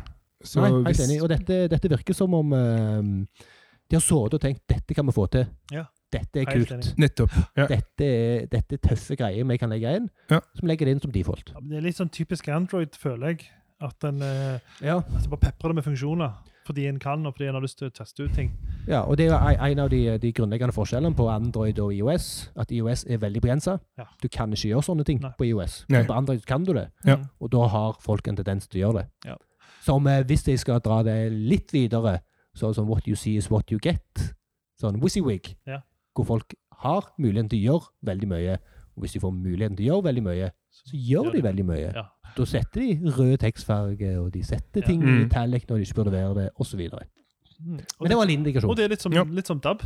Så 0.45 0.61
Nei, 0.61 0.71
helt 0.85 1.05
enig. 1.07 1.21
Og 1.25 1.29
dette, 1.33 1.63
dette 1.71 1.89
virker 1.89 2.13
som 2.13 2.33
om 2.37 2.53
eh, 2.53 3.47
de 3.89 3.97
har 3.97 4.03
sittet 4.03 4.37
og 4.37 4.43
tenkt 4.43 4.61
dette 4.69 4.93
kan 4.93 5.07
vi 5.07 5.15
få 5.15 5.25
til. 5.33 5.47
Ja. 5.73 5.87
Dette 6.13 6.39
er 6.39 6.47
kult. 6.47 6.93
Nettopp. 7.01 7.33
Ja. 7.57 7.65
Dette 7.67 8.05
er, 8.05 8.45
dette 8.51 8.77
er 8.77 8.83
tøffe 8.83 9.17
greier 9.19 9.43
vi 9.47 9.57
kan 9.59 9.73
legge 9.73 9.95
inn, 9.99 10.09
Ja. 10.31 10.39
som 10.55 10.69
legger 10.69 10.87
det 10.87 10.95
inn 10.95 11.01
som 11.03 11.11
default. 11.11 11.51
Ja, 11.51 11.59
det 11.59 11.77
er 11.77 11.83
litt 11.89 11.97
sånn 11.97 12.11
typisk 12.13 12.47
Android, 12.47 12.95
føler 12.95 13.33
jeg. 13.33 13.49
At 13.81 14.03
en 14.03 14.21
eh, 14.21 14.59
Ja. 14.81 14.99
altså 15.01 15.29
bare 15.29 15.39
peprer 15.51 15.69
det 15.69 15.75
med 15.75 15.83
funksjoner. 15.85 16.33
Fordi 16.67 16.85
en 16.89 16.97
kan, 16.99 17.25
og 17.25 17.33
fordi 17.35 17.47
en 17.47 17.53
har 17.55 17.61
lyst 17.63 17.77
til 17.79 17.87
å 17.87 17.93
teste 17.95 18.25
ut 18.25 18.33
ting. 18.35 18.49
Ja, 18.87 19.01
og 19.07 19.15
det 19.17 19.27
er 19.27 19.31
jo 19.31 19.63
en- 19.71 19.79
av 19.79 19.89
de, 19.89 20.17
de 20.17 20.31
grunnleggende 20.33 20.73
forskjellene 20.75 21.15
på 21.15 21.29
Android 21.31 21.79
og 21.79 21.93
IOS. 21.93 22.49
At 22.57 22.71
IOS 22.71 23.05
er 23.07 23.17
veldig 23.17 23.41
begrensa. 23.41 23.79
Ja. 23.97 24.03
Du 24.21 24.27
kan 24.27 24.51
ikke 24.51 24.73
gjøre 24.73 24.83
sånne 24.83 25.05
ting 25.05 25.21
Nei. 25.21 25.31
på 25.37 25.45
IOS. 25.47 25.85
Nei. 25.89 26.03
På 26.03 26.13
Android 26.17 26.45
kan 26.45 26.65
du 26.65 26.73
det, 26.73 26.89
Ja. 27.05 27.17
Og 27.39 27.49
da 27.51 27.67
har 27.67 27.93
folk 28.01 28.27
en 28.27 28.35
tendens 28.35 28.67
til 28.67 28.81
å 28.81 28.91
gjøre 28.91 28.99
det. 29.03 29.07
Ja. 29.25 29.35
Som 29.81 30.07
eh, 30.07 30.23
hvis 30.23 30.43
jeg 30.45 30.59
skal 30.59 30.79
dra 30.81 31.03
det 31.03 31.31
litt 31.31 31.71
videre, 31.71 32.19
sånn 32.55 32.73
som 32.75 32.87
What 32.87 33.07
you 33.07 33.15
see 33.15 33.37
is 33.37 33.49
what 33.49 33.71
you 33.71 33.79
get. 33.79 34.33
Sånn 34.81 34.99
WYSIWYG. 34.99 35.55
Ja. 35.67 35.79
Hvor 36.15 36.25
folk 36.25 36.53
har 36.81 37.03
muligheten 37.17 37.49
til 37.49 37.59
å 37.59 37.71
gjøre 37.79 37.87
veldig 38.03 38.27
mye. 38.27 38.57
Og 38.97 39.03
hvis 39.03 39.13
de 39.13 39.19
får 39.19 39.31
muligheten 39.31 39.77
til 39.77 39.85
å 39.87 39.93
gjøre 40.01 40.03
veldig 40.09 40.23
mye, 40.23 40.51
så 40.73 40.91
gjør 40.97 41.31
de 41.31 41.41
veldig 41.41 41.65
mye. 41.65 41.93
Ja. 41.95 42.03
Da 42.37 42.45
setter 42.45 42.81
de 42.81 43.11
rød 43.17 43.37
tekstfarge, 43.37 44.19
og 44.19 44.33
de 44.33 44.43
setter 44.43 44.81
Ja. 44.81 44.87
ting 44.87 45.03
Mm. 45.03 45.25
i 45.25 45.29
tallek 45.29 45.67
når 45.69 45.75
de 45.75 45.81
ikke 45.81 45.93
burde 45.95 46.11
være 46.11 46.35
det, 46.35 46.49
osv. 46.55 46.79
Mm. 46.79 47.79
Men 48.01 48.09
det 48.09 48.17
var 48.17 48.23
en 48.23 48.29
indikasjon. 48.29 48.69
og 48.69 48.77
det 48.77 48.85
er 48.85 48.89
litt 48.89 49.01
som, 49.01 49.13
Ja. 49.13 49.23
litt 49.23 49.47
som 49.47 49.59
DAB. 49.59 49.81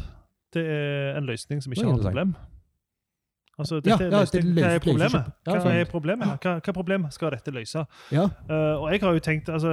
Det 0.53 0.65
er 0.67 1.17
en 1.17 1.23
løsning 1.25 1.63
som 1.63 1.71
ikke 1.71 1.85
har 1.85 1.97
problem. 1.97 2.35
Altså, 3.61 3.77
dette 3.79 3.89
ja, 3.89 3.97
ja, 4.09 4.25
det 4.25 4.41
Hva 4.57 4.71
er 4.75 4.79
problemet? 4.83 5.29
ja, 5.47 5.55
Hva 5.61 5.71
er 5.79 5.85
problemet? 5.91 6.27
her? 6.27 6.37
Hva, 6.41 6.53
hva 6.65 6.73
problem 6.75 7.05
skal 7.13 7.31
dette 7.35 7.53
løse? 7.55 7.83
Ja. 8.11 8.23
Eh, 8.49 8.81
og 8.81 8.87
jeg 8.91 8.99
har 9.05 9.13
jo 9.15 9.21
tenkt, 9.23 9.49
altså, 9.53 9.71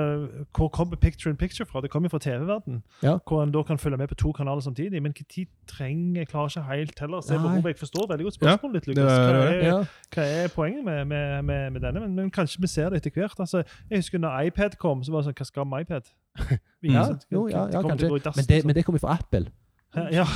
Hvor 0.57 0.69
kommer 0.69 0.97
picture 1.01 1.31
in 1.33 1.37
picture 1.41 1.67
fra? 1.67 1.81
Det 1.81 1.91
kommer 1.91 2.09
jo 2.09 2.15
fra 2.17 2.23
TV-verden. 2.23 2.83
Ja. 3.03 3.17
Hvor 3.27 3.43
en 3.43 3.53
da 3.55 3.63
kan 3.63 3.79
følge 3.79 3.97
med 3.97 4.09
på 4.13 4.15
to 4.21 4.33
kanaler 4.33 4.61
samtidig. 4.61 5.03
Men 5.03 5.13
når 5.17 5.47
trenger 5.67 6.21
Jeg 6.21 6.29
klarer 6.29 6.49
ikke 6.53 6.63
helt 6.71 7.01
heller 7.01 7.19
å 7.19 7.27
se 7.27 7.35
behovet. 7.35 7.73
Jeg 7.73 7.79
forstår 7.83 8.09
veldig 8.13 8.25
godt 8.29 8.39
Ja, 8.43 8.57
spørsmålet 8.57 8.75
ditt, 8.75 8.87
Lukas. 8.95 9.13
Hva 9.13 9.43
er, 9.49 9.85
hva 10.15 10.23
er 10.45 10.49
poenget 10.55 10.85
med, 10.85 11.05
med, 11.05 11.43
med, 11.43 11.71
med 11.73 11.81
denne? 11.81 12.01
Men, 12.01 12.15
men 12.15 12.31
kanskje 12.31 12.61
vi 12.61 12.67
ser 12.71 12.91
det 12.91 13.01
etter 13.03 13.11
hvert. 13.17 13.41
Altså, 13.41 13.63
jeg 13.91 13.99
husker 14.05 14.19
når 14.19 14.41
iPad 14.51 14.77
kom, 14.79 15.03
så 15.05 15.13
var 15.13 15.25
det 15.25 15.31
sånn 15.33 15.39
Hva 15.41 15.49
skal 15.49 15.67
med 15.67 15.87
iPad? 15.87 16.13
Vi- 16.83 16.93
Ja, 16.95 17.07
jo, 17.33 17.49
ja, 17.49 17.67
ja 17.73 17.83
kanskje. 17.83 18.09
Men 18.09 18.21
det, 18.21 18.35
liksom. 18.37 18.67
men 18.67 18.75
det 18.77 18.85
kommer 18.85 19.01
fra 19.03 19.17
Apple. 19.19 19.47
Ja. 19.97 20.27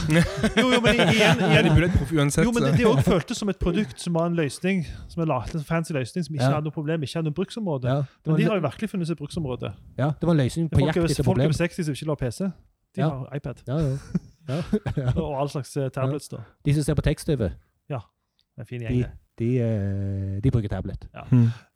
Jo, 0.56 0.68
jo, 0.72 0.78
men 0.80 0.94
igjen, 0.96 1.40
Ja, 1.40 1.60
de 1.62 1.68
igjen 1.68 2.30
jo, 2.44 2.52
men 2.52 2.64
det, 2.64 2.70
det 2.78 2.86
også 2.88 3.02
føltes 3.04 3.36
som 3.42 3.50
et 3.52 3.58
produkt 3.60 4.00
som 4.00 4.14
var 4.16 4.26
en 4.30 4.34
løsning, 4.38 4.80
som 5.12 5.22
er 5.22 5.28
lagt, 5.28 5.54
en 5.54 5.64
fancy 5.64 5.92
løsning, 5.92 6.24
som 6.24 6.34
ikke 6.34 6.46
Ja. 6.48 6.54
hadde 6.56 6.64
noe 6.70 6.74
problem, 6.74 7.02
ikke 7.04 7.18
hadde 7.20 7.28
noe 7.28 7.36
bruksområde. 7.36 7.84
Ja, 7.92 8.02
Men 8.26 8.36
de 8.40 8.44
har 8.48 8.56
jo 8.56 8.64
virkelig 8.64 8.90
funnet 8.90 9.06
seg 9.10 9.16
bruksområde. 9.20 9.72
ja, 9.98 10.06
det 10.16 10.24
var 10.26 10.32
en 10.32 10.40
løsning 10.40 10.70
på 10.72 10.78
Folk 10.80 10.88
jakt 10.96 11.04
etter 11.04 11.22
folk 11.22 11.36
problem. 11.36 11.46
over 11.52 11.58
60 11.60 11.84
som 11.84 11.92
ikke 11.94 12.06
lar 12.08 12.14
PC, 12.22 12.38
de 12.96 13.00
Ja. 13.04 13.08
har 13.08 13.36
iPad. 13.36 13.62
Ja, 13.68 13.76
ja. 13.78 13.96
Ja. 14.48 15.12
Og 15.22 15.36
all 15.40 15.48
slags 15.52 15.76
eh, 15.76 15.88
tablets. 15.90 16.28
da. 16.28 16.40
De 16.64 16.74
som 16.74 16.82
ser 16.82 16.94
på 16.94 17.02
tekst-TV, 17.02 17.52
En 18.58 18.66
fin 18.66 18.80
gjeng. 18.82 18.98
det. 19.00 19.10
de, 19.38 19.58
eh, 19.60 20.40
de 20.44 20.50
bruker 20.50 20.68
tablet. 20.68 21.06
ja, 21.14 21.22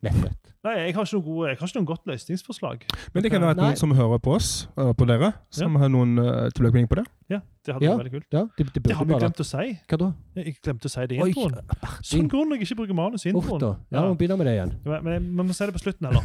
Nettbrett. 0.03 0.53
Nei, 0.63 0.73
jeg 0.77 0.93
har 0.95 1.05
ikke 1.05 1.13
noen 1.17 1.23
gode, 1.25 1.47
jeg 1.49 1.57
har 1.57 1.67
ikke 1.67 1.79
noen 1.79 1.85
godt 1.87 2.05
løsningsforslag. 2.05 2.83
Men 3.13 3.23
det 3.23 3.31
kan 3.31 3.41
være 3.41 3.49
at 3.51 3.57
Nei. 3.57 3.65
noen 3.71 3.77
som 3.77 3.91
hører 3.91 4.19
på 4.19 4.33
oss, 4.35 4.67
på 4.75 5.07
dere, 5.07 5.33
som 5.49 5.75
har 5.75 5.87
noen 5.89 6.19
uh, 6.19 6.49
tilbakemeldinger 6.53 6.87
på 6.91 6.95
det. 7.01 7.05
Ja, 7.29 7.41
Det 7.67 7.73
hadde 7.75 7.83
Ja. 7.83 7.91
vært 7.97 7.99
veldig 8.05 8.11
kult. 8.13 8.25
Ja, 8.31 8.41
det, 8.57 8.65
det, 8.73 8.83
Det 8.83 8.95
har 8.95 9.03
vi 9.05 9.11
bare 9.11 9.19
glemt 9.19 9.39
å 9.43 9.45
si. 9.45 9.63
Hva 9.89 9.97
da? 9.99 10.05
Jeg 10.37 10.53
glemte 10.63 10.87
å 10.87 10.89
si 10.93 11.01
det 11.07 11.17
i 11.17 11.19
introen. 11.19 11.55
Sånn 12.01 12.29
grunn 12.31 12.53
jeg 12.55 12.61
ikke 12.63 12.77
bruker 12.79 12.95
manus 12.95 13.25
i 13.25 13.29
introen. 13.33 13.59
Ja, 13.61 13.71
Ja, 13.91 14.01
vi 14.05 14.07
må 14.13 14.17
begynne 14.21 14.37
med 14.37 14.47
det 14.47 14.53
igjen. 14.55 14.71
Men 14.85 15.03
men 15.03 15.27
vi 15.43 15.43
må 15.49 15.53
si 15.57 15.65
det 15.67 15.73
på 15.75 15.81
slutten 15.83 16.07
heller. 16.07 16.23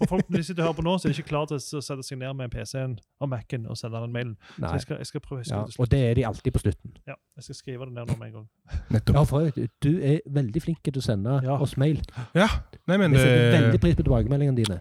For 0.00 0.06
folk 0.10 0.26
de 0.28 0.42
sitter 0.42 0.64
og 0.64 0.74
hører 0.74 0.78
på 0.80 0.84
nå, 0.88 0.94
så 0.98 1.06
er 1.06 1.12
de 1.14 1.22
ikke 1.22 1.28
klare 1.30 1.46
til 1.46 1.78
å 1.78 1.82
sette 1.86 2.02
seg 2.02 2.18
ned 2.18 2.34
med 2.34 2.50
PC-en 2.50 2.98
og 3.20 3.28
Mac-en 3.30 3.66
og 3.70 3.76
sende 3.78 4.00
den 4.02 4.12
mailen. 4.12 4.36
Så 4.58 4.72
jeg 4.74 4.80
skal, 4.88 4.96
jeg 4.98 5.06
skal 5.06 5.20
prøve 5.20 5.38
å 5.38 5.42
huske 5.44 5.54
Ja, 5.54 5.62
det 5.62 5.74
til 5.76 5.82
og 5.86 5.88
det 5.94 6.00
er 6.10 6.14
de 6.18 6.24
alltid 6.32 6.52
på 6.58 6.62
slutten. 6.66 6.96
Ja, 7.06 7.14
jeg 7.38 7.44
skal 7.46 7.54
skrive 7.62 7.86
det 7.86 7.94
ned 7.94 8.06
nå 8.10 8.18
med 8.18 8.26
en 8.26 8.34
gang. 8.40 8.48
Nettopp. 8.90 9.14
Ja, 9.14 9.22
for 9.22 9.50
du 9.86 9.90
er 10.02 10.18
veldig 10.26 10.62
flink 10.66 10.82
til 10.82 10.98
å 10.98 11.02
sende 11.06 11.42
Ja. 11.46 11.54
oss 11.62 11.76
mail. 11.76 12.02
Ja, 12.34 12.48
nei, 12.88 12.96
men 12.96 13.12
Vi 13.12 13.18
setter 13.22 13.54
veldig 13.70 13.80
pris 13.80 13.94
på 13.94 14.02
tilbakemeldingene 14.02 14.56
dine. 14.56 14.80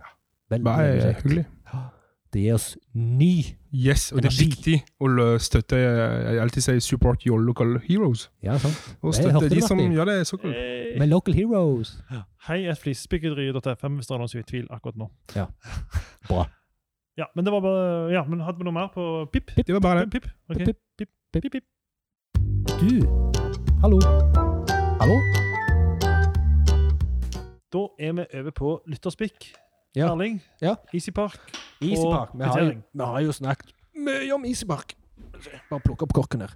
Veldig, 0.49 0.63
bare 0.65 0.97
veldig 0.97 1.15
hyggelig. 1.21 1.45
Det 2.33 2.41
gir 2.43 2.53
oss 2.53 2.77
ny 2.93 3.43
Yes, 3.73 4.11
og 4.11 4.21
det 4.21 4.29
er 4.31 4.35
viktig 4.39 4.75
å 5.01 5.09
støtte 5.41 5.77
Jeg 5.77 6.39
alltid 6.41 6.61
sier 6.61 6.79
'support 6.79 7.25
your 7.25 7.39
local 7.41 7.79
heroes'. 7.79 8.29
Ja, 8.43 8.57
sant. 8.57 8.97
Og 9.01 9.13
støtte 9.13 9.49
de 9.49 9.61
som 9.61 9.77
gjør 9.77 10.05
det 10.05 10.27
så 10.27 10.37
kult. 10.37 10.53
Hey. 10.55 10.97
Med 10.97 11.07
Local 11.09 11.33
Heroes. 11.33 11.97
Hei, 12.47 12.65
et 12.69 12.77
flisespikkeri.fm 12.77 13.95
hvis 13.97 14.07
det 14.07 14.13
er 14.13 14.17
noen 14.17 14.27
som 14.29 14.39
er 14.39 14.43
i 14.43 14.49
tvil 14.49 14.67
akkurat 14.71 14.95
nå. 14.97 15.09
Ja. 15.35 15.45
Bra. 16.27 16.45
Ja, 17.17 17.25
men 17.35 17.45
det 17.45 17.51
var 17.53 17.61
bare 17.61 18.11
Ja, 18.11 18.23
men 18.23 18.39
hadde 18.39 18.57
vi 18.57 18.63
noe 18.63 18.73
mer 18.73 18.87
på 18.93 19.25
pip? 19.33 19.51
Det 19.55 19.73
var 19.73 19.79
bare 19.81 19.99
det. 20.05 20.11
Pip. 20.11 20.23
Pip, 20.23 20.65
Pip, 20.65 20.77
pip. 20.97 21.09
pip, 21.33 21.51
pip. 21.51 21.63
Du, 22.79 23.05
hallo. 23.81 23.99
Hallo? 25.01 25.17
Da 27.73 27.87
er 27.99 28.13
vi 28.13 28.25
over 28.39 28.51
på 28.51 28.79
lytterspikk. 28.87 29.53
Ja. 29.95 30.11
Erling. 30.11 30.39
Ja. 30.61 30.75
Easy 30.93 31.11
Park. 31.11 31.39
Easy 31.81 32.03
Og 32.05 32.11
Park. 32.13 32.29
Vi 32.37 32.43
har, 32.43 32.73
vi 32.93 33.03
har 33.03 33.19
jo 33.25 33.31
snakket 33.31 33.73
mye 33.95 34.31
om 34.35 34.45
Easy 34.45 34.65
Park. 34.69 34.95
Bare 35.69 35.81
plukke 35.81 36.03
opp 36.05 36.13
korken 36.13 36.41
her. 36.45 36.53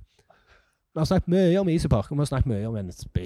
Vi 0.93 0.99
har 1.01 1.05
snakket 1.09 1.27
mye 1.33 1.57
om 1.59 1.69
Easy 1.73 1.87
Park, 1.89 2.11
og 2.11 2.17
vi 2.17 2.21
har 2.21 2.29
snakket 2.29 2.51
mye 2.51 2.67
om 2.69 2.77
NSB 2.85 3.17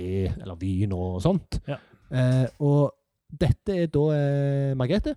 eller 0.41 0.55
Vyn 0.62 0.93
og 0.95 1.22
sånt. 1.26 1.60
Ja. 1.68 1.76
Eh, 2.12 2.45
og 2.64 2.93
dette 3.28 3.76
er 3.84 3.89
da 3.91 4.03
eh, 4.16 4.74
Margrethe. 4.80 5.16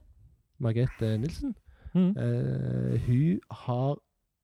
Margrethe 0.58 1.12
Nilsen. 1.22 1.54
Mm. 1.94 2.10
Eh, 2.18 3.00
hun 3.06 3.40
har 3.64 3.96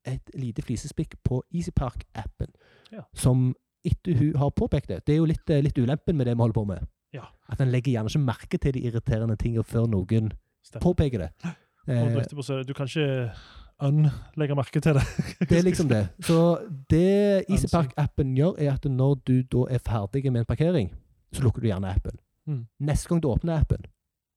et 0.06 0.30
lite 0.38 0.62
flisespikk 0.62 1.16
på 1.26 1.42
Easy 1.54 1.70
Park-appen, 1.74 2.52
Ja. 2.92 3.02
som 3.14 3.54
etter 3.84 4.14
hun 4.18 4.36
har 4.38 4.50
påpekt 4.50 4.88
det 4.88 5.00
Det 5.06 5.14
er 5.14 5.18
jo 5.18 5.24
litt, 5.26 5.50
eh, 5.50 5.60
litt 5.62 5.78
ulempen 5.78 6.16
med 6.16 6.26
det 6.26 6.36
vi 6.36 6.42
holder 6.42 6.54
på 6.54 6.64
med. 6.66 6.86
At 7.48 7.60
en 7.60 7.70
legger 7.70 7.92
gjerne 7.92 8.10
ikke 8.10 8.24
merke 8.26 8.58
til 8.58 8.74
de 8.74 8.80
irriterende 8.88 9.36
tingene 9.36 9.62
før 9.64 9.86
noen 9.86 10.32
Stemmer. 10.64 10.82
påpeker 10.82 11.18
det. 11.18 11.30
Eh, 11.88 12.64
Du 12.66 12.72
kan 12.74 12.86
ikke 12.86 13.30
unlegge 13.80 14.54
merke 14.56 14.80
til 14.80 14.94
det. 14.94 15.02
det 15.48 15.58
er 15.58 15.62
liksom 15.62 15.88
det. 15.88 16.08
Så 16.20 16.58
det. 16.90 17.44
EasyPark-appen 17.50 18.34
gjør, 18.36 18.54
er 18.58 18.72
at 18.74 18.84
når 18.90 19.14
du 19.26 19.42
da 19.42 19.66
er 19.74 19.78
ferdig 19.78 20.32
med 20.32 20.40
en 20.40 20.46
parkering, 20.48 20.90
så 21.32 21.42
lukker 21.42 21.60
du 21.62 21.68
gjerne 21.68 21.90
appen. 21.94 22.18
Mm. 22.46 22.66
Neste 22.80 23.08
gang 23.08 23.22
du 23.22 23.28
åpner 23.28 23.60
appen, 23.60 23.84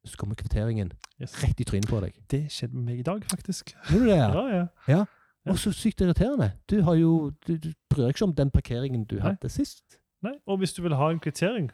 så 0.06 0.18
kommer 0.18 0.36
kvitteringen 0.36 0.92
Yes. 1.22 1.34
rett 1.44 1.60
i 1.60 1.64
trynet 1.64 1.90
på 1.90 2.00
deg. 2.02 2.14
Det 2.32 2.46
skjedde 2.52 2.74
med 2.76 2.84
meg 2.86 3.00
i 3.00 3.04
dag, 3.04 3.24
faktisk. 3.28 3.74
Gjør 3.90 4.00
du 4.00 4.06
det? 4.06 4.18
Ja, 4.18 4.46
ja. 4.58 4.66
Ja. 4.88 5.06
Og 5.50 5.58
så 5.60 5.72
sykt 5.74 6.02
irriterende. 6.02 6.52
Du 6.70 6.82
har 6.84 6.96
jo 6.96 7.32
Du, 7.48 7.58
du 7.58 7.72
bryr 7.90 8.06
deg 8.08 8.16
ikke 8.16 8.24
om 8.28 8.34
den 8.36 8.52
parkeringen 8.52 9.06
du 9.06 9.16
Nei. 9.16 9.24
hadde 9.32 9.50
sist. 9.50 9.98
Nei, 10.22 10.34
Og 10.48 10.58
hvis 10.60 10.74
du 10.74 10.82
vil 10.84 10.96
ha 10.96 11.10
en 11.12 11.20
kvittering, 11.20 11.72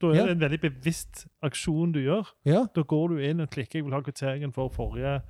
da 0.00 0.12
er 0.14 0.26
det 0.28 0.36
en 0.36 0.40
veldig 0.40 0.60
bevisst 0.60 1.26
aksjon 1.42 1.92
du 1.92 2.00
gjør. 2.04 2.28
Ja, 2.46 2.66
Da 2.74 2.82
går 2.82 3.08
du 3.08 3.18
inn 3.18 3.40
og 3.40 3.50
klikker 3.50 3.78
'jeg 3.80 3.84
vil 3.84 3.92
ha 3.94 4.00
kvitteringen 4.00 4.52
for 4.54 4.68
forrige'. 4.70 5.20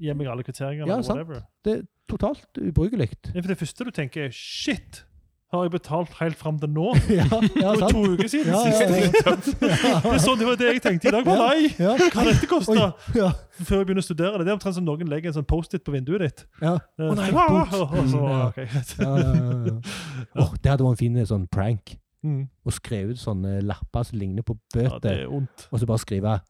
Gi 0.00 0.12
meg 0.14 0.26
alle 0.26 0.42
kvitteringene. 0.42 0.88
Ja, 0.88 1.02
sant. 1.02 1.18
whatever. 1.18 1.42
det 1.64 1.78
er 1.78 1.82
totalt 2.08 2.56
ubrukelig. 2.58 3.10
Ja, 3.34 3.40
for 3.40 3.48
det 3.48 3.58
første 3.58 3.84
du 3.84 3.90
tenker, 3.90 4.24
er 4.24 4.30
'shit'. 4.30 5.04
Har 5.52 5.64
jeg 5.64 5.70
betalt 5.72 6.12
helt 6.20 6.36
fram 6.38 6.58
til 6.60 6.68
nå? 6.70 6.94
ja, 7.10 7.24
ja, 7.26 7.72
Det 7.74 7.80
var 7.80 7.88
to 7.90 8.02
uker 8.14 8.28
siden 8.30 8.52
Ja, 8.54 8.60
ja, 8.70 8.86
ja. 8.86 9.34
Det, 9.60 10.12
er 10.14 10.18
sånn, 10.22 10.38
det 10.38 10.46
var 10.46 10.54
det 10.60 10.68
jeg 10.68 10.82
tenkte 10.84 11.08
i 11.08 11.10
dag. 11.10 11.24
Bare 11.26 11.48
nei! 11.48 11.74
Ja, 11.74 11.96
Hva 11.98 12.24
dette 12.28 12.46
kosta? 12.46 12.92
Ja, 13.18 13.32
Før 13.58 13.80
jeg 13.82 13.86
begynner 13.88 13.98
å 13.98 14.06
studere 14.06 14.38
det. 14.38 14.46
Det 14.46 14.52
er 14.52 14.58
omtrent 14.60 14.76
som 14.78 14.84
noen 14.86 15.10
legger 15.10 15.32
en 15.32 15.34
sånn 15.40 15.48
Post-It 15.50 15.82
på 15.82 15.90
vinduet 15.96 16.22
ditt. 16.22 16.46
ja. 16.62 16.76
Eh, 17.00 17.02
Å 17.10 17.16
nei, 17.18 17.30
og 17.34 17.66
så, 17.66 18.22
Ja. 18.30 18.52
ja, 18.54 19.16
ja, 19.18 19.32
ja, 19.34 19.74
ja. 19.74 20.46
Det 20.62 20.70
hadde 20.70 20.86
vært 20.86 20.94
en 20.94 21.02
fin 21.02 21.18
sånn 21.26 21.48
prank. 21.50 21.96
Mm. 22.22 22.48
Og 22.66 22.72
skrive 22.72 23.10
ut 23.14 23.18
sånne 23.18 23.60
lapper 23.64 24.02
som 24.04 24.18
ligner 24.18 24.42
på 24.42 24.58
bøter, 24.74 25.22
er 25.22 25.26
og 25.30 25.78
så 25.80 25.86
bare 25.86 25.98
skrive 25.98 26.40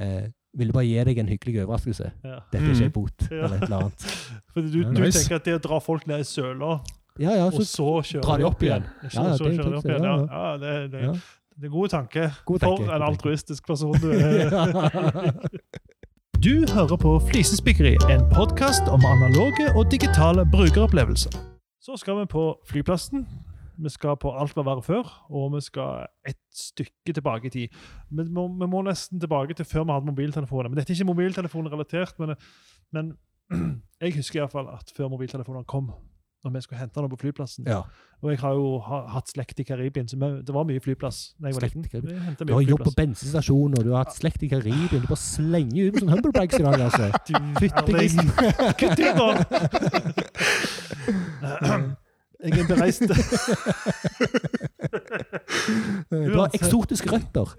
eh, 0.00 0.28
Ville 0.58 0.72
bare 0.74 0.82
gi 0.88 1.04
deg 1.06 1.18
en 1.22 1.28
hyggelig 1.30 1.60
overraskelse. 1.62 2.08
Ja. 2.24 2.40
Dette 2.50 2.58
er 2.64 2.70
ikke 2.72 2.80
Mm. 2.80 2.84
en 2.84 2.90
bot, 2.90 3.26
Ja. 3.30 3.44
eller 3.44 3.56
et 3.56 3.62
eller 3.62 3.76
annet. 3.76 4.06
Fordi 4.52 4.72
du, 4.72 4.78
Ja, 4.82 4.88
du 4.90 5.00
nice. 5.00 5.18
tenker 5.18 5.36
at 5.36 5.44
det 5.44 5.54
å 5.54 5.60
dra 5.68 5.78
folk 5.78 6.06
ned 6.08 6.20
i 6.20 6.24
søla, 6.24 6.80
Ja, 7.20 7.30
ja, 7.36 7.44
og 7.46 7.52
så 7.52 8.02
kjøre 8.02 8.38
de 8.38 8.44
opp 8.44 8.62
igjen. 8.62 8.82
Ja, 8.82 9.08
ja, 9.12 9.36
det 9.36 9.56
ja, 9.56 9.62
Ja, 9.62 9.98
ja. 9.98 10.26
ja, 10.26 10.56
det, 10.56 10.90
det, 10.90 11.64
er 11.64 11.68
gode 11.70 11.88
tanke. 11.90 12.32
God 12.46 12.60
For 12.60 12.82
en 12.94 13.02
altruistisk 13.02 13.66
person 13.66 13.92
du 14.00 14.10
er. 14.10 14.50
Du 16.40 16.64
hører 16.72 16.96
på 16.96 17.18
Flisespikkeri, 17.30 17.94
en 18.10 18.22
podkast 18.32 18.88
om 18.88 19.02
analoge 19.04 19.66
og 19.76 19.90
digitale 19.90 20.46
brukeropplevelser. 20.50 21.30
Så 21.84 21.96
skal 22.00 22.16
vi 22.20 22.26
på 22.32 22.56
flyplassen. 22.66 23.26
Vi 23.80 23.92
skal 23.92 24.18
på 24.20 24.32
alt 24.36 24.56
hva 24.56 24.64
verre 24.66 24.84
før, 24.84 25.08
og 25.30 25.54
vi 25.54 25.62
skal 25.64 26.06
et 26.28 26.38
stykke 26.54 27.14
tilbake 27.16 27.48
i 27.48 27.54
tid. 27.54 27.80
Vi 28.10 28.26
må, 28.28 28.46
vi 28.60 28.68
må 28.68 28.82
nesten 28.86 29.20
tilbake 29.20 29.56
til 29.56 29.64
før 29.68 29.86
vi 29.86 29.96
hadde 29.96 30.10
mobiltelefoner. 30.10 30.68
Men 30.68 30.80
dette 30.80 30.92
er 30.92 30.98
ikke 30.98 31.12
mobiltelefonrelatert, 31.12 32.18
men, 32.20 32.36
men 32.92 33.12
jeg 34.02 34.16
husker 34.18 34.42
iallfall 34.42 34.68
at 34.74 34.92
før 34.96 35.08
mobiltelefonene 35.14 35.64
kom, 35.64 35.90
når 36.44 36.54
vi 36.54 36.60
skulle 36.64 36.80
hente 36.80 37.02
noe 37.04 37.12
på 37.12 37.18
flyplassen 37.20 37.66
Ja. 37.68 37.82
Og 38.20 38.30
jeg 38.32 38.38
har 38.40 38.52
jo 38.56 38.78
ha, 38.84 39.00
hatt 39.14 39.28
slekt 39.32 39.60
i 39.60 39.64
Karibien, 39.64 40.08
så 40.08 40.16
det 40.16 40.54
var 40.54 40.64
mye 40.68 40.80
flyplass. 40.80 41.34
da 41.40 41.48
jeg 41.48 41.54
var 41.56 41.64
liten. 41.64 41.82
Du 42.40 42.52
har 42.52 42.60
jobb 42.60 42.84
på 42.84 42.92
bensinstasjon, 42.96 43.78
og 43.78 43.84
du 43.84 43.90
har 43.94 44.04
hatt 44.04 44.16
slekt 44.16 44.42
i 44.44 44.48
Karibien. 44.48 45.00
Du 45.00 45.08
bare 45.08 45.20
slenger 45.20 45.86
ut 45.86 45.92
med 45.94 46.00
sånne 46.04 46.12
humblebags 46.18 46.58
i 46.58 46.62
dag, 46.64 46.80
altså. 46.80 47.10
Du, 47.28 47.34
Fytti 47.60 47.80
Erling, 47.80 47.96
grisen. 47.96 48.28
Kutt 48.80 49.00
ut, 49.00 49.16
da! 49.20 49.26
Jeg 52.42 52.58
er 52.60 52.68
bereist 52.70 53.02
Du 56.10 56.36
har 56.38 56.50
eksotiske 56.56 57.10
røtter. 57.12 57.54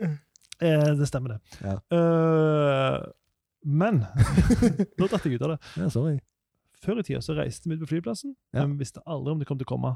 eh, 0.61 0.91
Det 0.97 1.07
stemmer, 1.07 1.29
det. 1.35 1.39
Ja. 1.61 1.75
Uh, 1.91 3.11
men 3.65 4.01
Nå 4.99 5.07
datt 5.07 5.25
jeg 5.25 5.37
ut 5.37 5.41
av 5.45 5.49
det. 5.55 5.59
Ja, 5.77 5.89
sorry. 5.93 6.17
Før 6.81 6.97
i 6.99 7.03
tida 7.05 7.21
så 7.21 7.35
reiste 7.37 7.69
vi 7.69 7.75
ut 7.77 7.83
på 7.85 7.91
flyplassen, 7.93 8.33
Ja. 8.55 8.63
men 8.65 8.73
vi 8.77 8.81
visste 8.85 9.03
aldri 9.05 9.31
om 9.35 9.39
det 9.39 9.47
kom 9.47 9.57
til 9.59 9.67
å 9.69 9.73
komme 9.75 9.91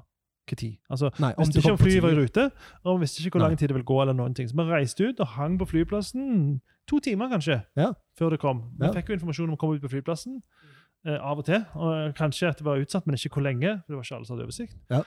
hva 0.46 0.56
tid. 0.60 0.76
Altså, 0.94 1.10
Nei, 1.18 1.32
vi 1.34 1.42
visste 1.48 1.60
ikke 1.64 1.72
om 1.74 1.80
flyet 1.82 2.04
var 2.06 2.12
i 2.14 2.20
rute, 2.20 2.44
og 2.86 3.00
vi 3.00 3.02
visste 3.08 3.24
ikke 3.24 3.40
hvor 3.40 3.48
lang 3.48 3.58
tid 3.58 3.68
det 3.72 3.74
ville 3.80 3.88
gå. 3.90 3.98
eller 4.04 4.14
noen 4.14 4.36
ting. 4.38 4.46
Så 4.48 4.54
vi 4.60 4.62
reiste 4.70 5.08
ut 5.10 5.20
og 5.20 5.28
hang 5.34 5.58
på 5.58 5.66
flyplassen 5.72 6.60
to 6.88 7.00
timer 7.02 7.32
kanskje, 7.34 7.64
Ja. 7.76 7.94
før 8.20 8.30
det 8.36 8.40
kom. 8.40 8.62
Vi 8.78 8.86
fikk 8.94 9.10
jo 9.10 9.14
informasjon 9.18 9.50
om 9.50 9.56
å 9.56 9.58
komme 9.58 9.76
ut 9.76 9.82
på 9.82 9.90
flyplassen 9.90 10.44
eh, 11.06 11.20
av 11.22 11.38
og 11.38 11.46
til. 11.46 11.64
og 11.76 12.16
Kanskje 12.16 12.50
at 12.50 12.58
det 12.58 12.66
var 12.66 12.82
utsatt, 12.82 13.06
men 13.08 13.16
ikke 13.16 13.34
hvor 13.38 13.44
lenge. 13.46 13.82
for 13.86 13.94
det 13.94 13.98
var 13.98 14.04
ikke 14.04 14.16
alle 14.16 14.26
som 14.26 14.38
hadde 14.38 14.48
oversikt. 14.50 14.76
Ja. 14.90 15.02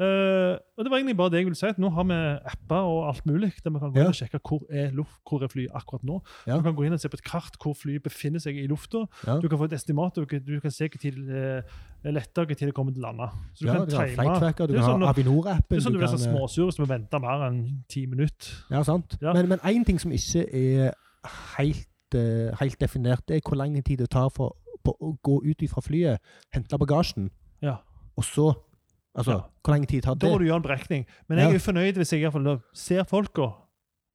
Eh, 0.00 0.56
og 0.78 0.82
det 0.82 0.90
var 0.90 0.96
egentlig 0.98 1.16
bare 1.18 1.30
det 1.30 1.38
jeg 1.42 1.46
ville 1.46 1.58
si. 1.58 1.66
at 1.68 1.78
Nå 1.78 1.90
har 1.92 2.04
vi 2.08 2.16
apper 2.48 2.80
og 2.88 3.08
alt 3.10 3.26
mulig 3.28 3.52
der 3.62 3.70
vi 3.70 3.78
kan 3.78 3.92
gå 3.92 4.00
inn 4.00 4.08
og 4.08 4.16
sjekke 4.16 4.40
hvor 4.40 4.62
er, 4.72 4.90
luft, 4.96 5.18
hvor 5.28 5.42
er 5.44 5.48
flyet 5.52 5.74
akkurat 5.78 6.02
nå. 6.08 6.16
Du 6.48 6.62
kan 6.64 6.74
gå 6.74 6.86
inn 6.88 6.96
og 6.96 7.00
se 7.02 7.10
på 7.12 7.18
et 7.20 7.24
kart 7.26 7.58
hvor 7.62 7.76
flyet 7.76 8.02
befinner 8.02 8.40
seg 8.42 8.56
i 8.58 8.64
lufta. 8.66 9.04
Du 9.42 9.46
kan 9.52 9.60
få 9.60 9.68
et 9.68 9.76
estimat, 9.76 10.16
og 10.18 10.24
du 10.32 10.60
kan, 10.64 10.70
se 10.72 10.88
hvor 10.88 10.98
tid 11.04 11.20
det 11.28 11.44
eh, 11.60 12.10
letter, 12.10 12.48
hvor 12.48 12.54
tid 12.56 12.72
det 12.72 12.74
kommer 12.74 12.96
til 12.96 13.04
å 13.04 13.12
lande. 13.12 13.28
Så 13.52 13.66
du 13.66 13.70
kan 13.70 13.84
du 13.86 13.92
time- 13.92 14.38
tracker, 14.40 14.66
du 14.66 14.72
Det 14.72 14.80
er 14.80 14.88
sånn 14.88 14.96
ha 14.96 14.98
når- 15.04 15.12
Avinor-appen. 15.12 15.68
Det 15.68 15.76
er 15.78 15.84
sånn 15.86 15.92
du 15.92 15.98
blir 15.98 16.08
kan, 16.08 16.18
så 16.18 16.24
eh, 16.24 16.34
småsur 16.34 16.72
du 16.76 16.82
må 16.82 16.88
vente 16.88 17.20
mer 17.20 17.46
enn 17.50 17.62
ti 17.88 18.06
minutter. 18.06 18.50
Ja, 18.72 18.82
sant. 18.82 19.18
Men, 19.20 19.58
én 19.60 19.84
ting 19.84 20.00
som 20.00 20.10
ikke 20.10 20.48
er 20.48 20.94
helt, 21.58 21.86
eh, 22.16 22.50
helt 22.58 22.78
definert, 22.80 23.26
det 23.28 23.36
er 23.36 23.40
hvor 23.48 23.56
lang 23.60 23.76
tid 23.84 23.98
det 23.98 24.10
tar 24.10 24.30
for 24.30 24.56
på 24.84 24.94
å 25.00 25.16
gå 25.22 25.40
ut 25.44 25.64
fra 25.70 25.80
flyet, 25.82 26.18
hente 26.52 26.78
bagasjen, 26.78 27.30
Ja. 27.62 27.78
og 28.16 28.24
så 28.24 28.54
Altså, 29.14 29.30
Ja. 29.32 29.40
hvor 29.62 29.72
lang 29.74 29.86
tid 29.86 30.02
tar 30.04 30.14
Da 30.14 30.26
må 30.26 30.38
du 30.38 30.46
gjøre 30.46 30.56
en 30.56 30.62
berekning. 30.62 31.06
Men 31.28 31.36
jeg 31.38 31.48
er 31.48 31.52
jo 31.52 31.58
fornøyd 31.58 31.96
hvis 32.00 32.12
jeg 32.12 32.20
i 32.22 32.24
hvert 32.24 32.32
fall 32.32 32.62
ser 32.72 33.04
folka. 33.04 33.52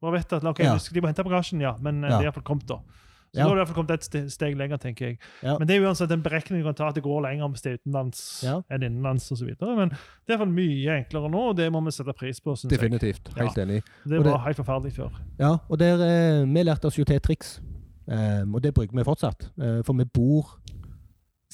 Og 0.02 0.12
vet 0.12 0.34
at 0.34 0.44
okay, 0.44 0.64
de 0.66 1.02
må 1.02 1.06
hente 1.08 1.24
bagasjen, 1.24 1.62
ja, 1.62 1.76
men 1.80 2.04
eh, 2.04 2.10
det 2.10 2.16
er 2.18 2.22
i 2.22 2.32
hvert 2.32 2.34
fall 2.34 2.44
kommet, 2.44 2.66
da. 2.66 2.78
Så 2.78 3.38
Ja. 3.38 3.44
da 3.44 3.50
har 3.50 3.56
du 3.56 3.60
iallfall 3.62 3.76
kommet 3.76 3.92
et 3.92 4.32
steg 4.32 4.56
lenger, 4.58 4.78
tenker 4.80 5.06
jeg. 5.06 5.20
Ja. 5.44 5.58
Men 5.60 5.68
det 5.68 5.76
er 5.76 5.82
jo 5.84 5.88
uansett 5.90 6.10
en 6.12 6.24
berekning 6.24 6.62
du 6.62 6.64
kan 6.64 6.74
ta 6.74 6.88
at 6.88 6.96
det 6.96 7.04
går 7.04 7.22
lenger 7.22 7.48
hvis 7.54 7.62
det 7.62 7.74
er 7.74 7.78
utenlands 7.78 8.42
Ja. 8.44 8.62
enn 8.72 8.82
innenlands 8.82 9.32
osv. 9.32 9.54
Men 9.62 9.90
det 9.90 9.98
er 10.30 10.38
iallfall 10.38 10.48
mye 10.54 11.06
enklere 11.06 11.30
nå, 11.30 11.50
og 11.50 11.56
det 11.58 11.72
må 11.72 11.84
vi 11.86 11.92
sette 11.92 12.16
pris 12.18 12.40
på. 12.40 12.56
Synes 12.58 12.72
jeg. 12.72 12.80
Definitivt. 12.80 13.38
Helt 13.38 13.56
enig. 13.58 13.84
Det 14.04 14.18
Og 14.18 14.24
det- 14.24 14.32
var 14.34 14.40
helt 14.40 14.58
forferdelig 14.58 14.94
før. 14.94 15.12
Ja, 15.38 15.58
og 15.70 15.78
der, 15.78 15.94
eh, 16.02 16.46
vi 16.46 16.64
lærte 16.64 16.86
oss 16.86 16.96
jo 16.98 17.04
til 17.04 17.18
et 17.18 17.22
triks, 17.22 17.60
eh, 18.08 18.44
og 18.54 18.62
det 18.64 18.74
bruker 18.74 18.96
vi 18.98 19.04
fortsatt. 19.04 19.50
Uh, 19.58 19.82
for 19.84 19.94
vi 19.94 20.06
bor 20.06 20.58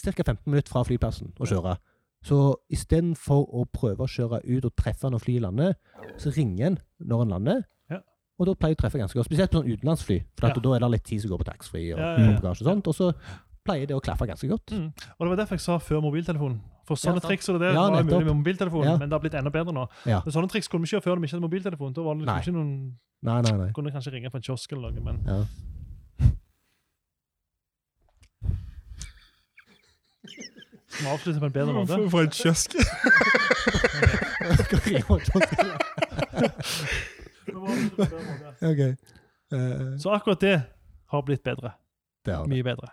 ca. 0.04 0.12
15 0.24 0.38
minutter 0.50 0.72
fra 0.72 0.84
flyplassen 0.84 1.34
og 1.40 1.48
kjører. 1.48 1.78
Så 2.24 2.56
istedenfor 2.72 3.44
å 3.52 3.66
prøve 3.72 4.06
å 4.06 4.08
kjøre 4.08 4.40
ut 4.48 4.66
og 4.66 4.76
treffe 4.80 5.10
når 5.12 5.20
flyet 5.20 5.42
lander, 5.44 5.74
så 6.18 6.32
ringer 6.36 6.66
en 6.68 6.78
når 7.04 7.22
en 7.26 7.34
lander. 7.36 7.64
Ja. 7.92 8.00
Og 8.40 8.48
da 8.48 8.54
pleier 8.56 8.74
jeg 8.76 8.80
å 8.80 8.84
treffe 8.84 9.02
ganske 9.02 9.20
godt. 9.20 9.28
Spesielt 9.28 9.52
på 9.52 9.60
sånn 9.60 9.72
utenlandsfly, 9.74 10.20
for 10.40 10.48
at 10.48 10.56
Ja. 10.56 10.62
da 10.62 10.76
er 10.76 10.80
det 10.80 10.92
litt 10.92 11.04
tid 11.04 11.22
som 11.22 11.30
går 11.32 11.44
på 11.44 11.50
taxfree 11.52 11.94
og 11.94 12.00
Ja, 12.00 12.18
ja, 12.18 12.32
ja. 12.32 12.50
og 12.50 12.56
sånt. 12.58 12.88
Og 12.88 12.96
så 12.96 13.14
pleier 13.64 13.88
det 13.88 13.96
å 13.96 14.02
klaffe 14.02 14.28
ganske 14.28 14.48
godt. 14.48 14.72
Mm. 14.72 14.88
Og 15.20 15.20
det 15.20 15.30
var 15.30 15.36
derfor 15.44 15.56
jeg 15.56 15.62
sa 15.62 15.78
før 15.80 16.02
mobiltelefonen. 16.02 16.62
For 16.88 16.96
sånne 16.96 17.22
Ja, 17.22 17.28
triks 17.30 17.48
og 17.50 17.60
det 17.60 17.68
det 17.72 17.74
Ja, 17.76 17.90
var 17.90 18.04
mulig 18.04 18.26
med 18.26 18.36
mobiltelefonen, 18.44 18.86
Ja. 18.86 18.98
men 18.98 19.10
det 19.10 19.14
har 19.16 19.20
blitt 19.24 19.36
enda 19.40 19.52
bedre 19.52 19.72
nå. 19.74 19.88
Ja. 20.06 20.22
Men 20.26 20.32
sånne 20.34 20.50
triks 20.50 20.68
kunne 20.68 20.82
vi 20.84 20.88
ikke 20.88 21.00
gjøre 21.00 21.04
før 21.04 21.20
vi 21.20 21.28
ikke 21.28 21.36
hadde 21.36 21.48
mobiltelefon. 21.48 21.94
Da 21.94 22.02
var 22.04 22.16
det 22.16 22.22
liksom 22.24 22.36
Nei. 22.36 22.42
ikke 22.44 22.54
noen 22.54 22.98
Nei, 23.24 23.42
nei, 23.42 23.58
nei. 23.58 23.72
kunne 23.72 23.92
kanskje 23.92 24.12
ringe 24.12 24.30
på 24.32 24.36
en 24.36 24.42
kiosk 24.42 24.72
eller 24.74 24.92
noe, 24.92 25.04
men 25.04 25.48
Vi 31.02 31.08
avslutter 31.08 31.40
på 31.40 31.46
en 31.46 31.52
bedre 31.52 31.74
måte. 31.74 31.94
For, 31.94 32.10
for 32.10 32.22
en 32.22 32.32
kiosk. 32.32 32.76
okay. 38.72 38.96
uh, 39.54 39.98
Så 40.00 40.10
akkurat 40.10 40.40
det 40.42 40.62
har 41.08 41.22
blitt 41.22 41.44
bedre. 41.44 41.72
det 42.26 42.36
har 42.36 42.46
det. 42.46 42.50
Mye 42.50 42.64
bedre. 42.64 42.88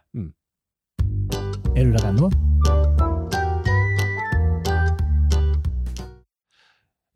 Er 1.76 1.84
du 1.84 1.92
der 1.92 2.08
ennå? 2.08 2.30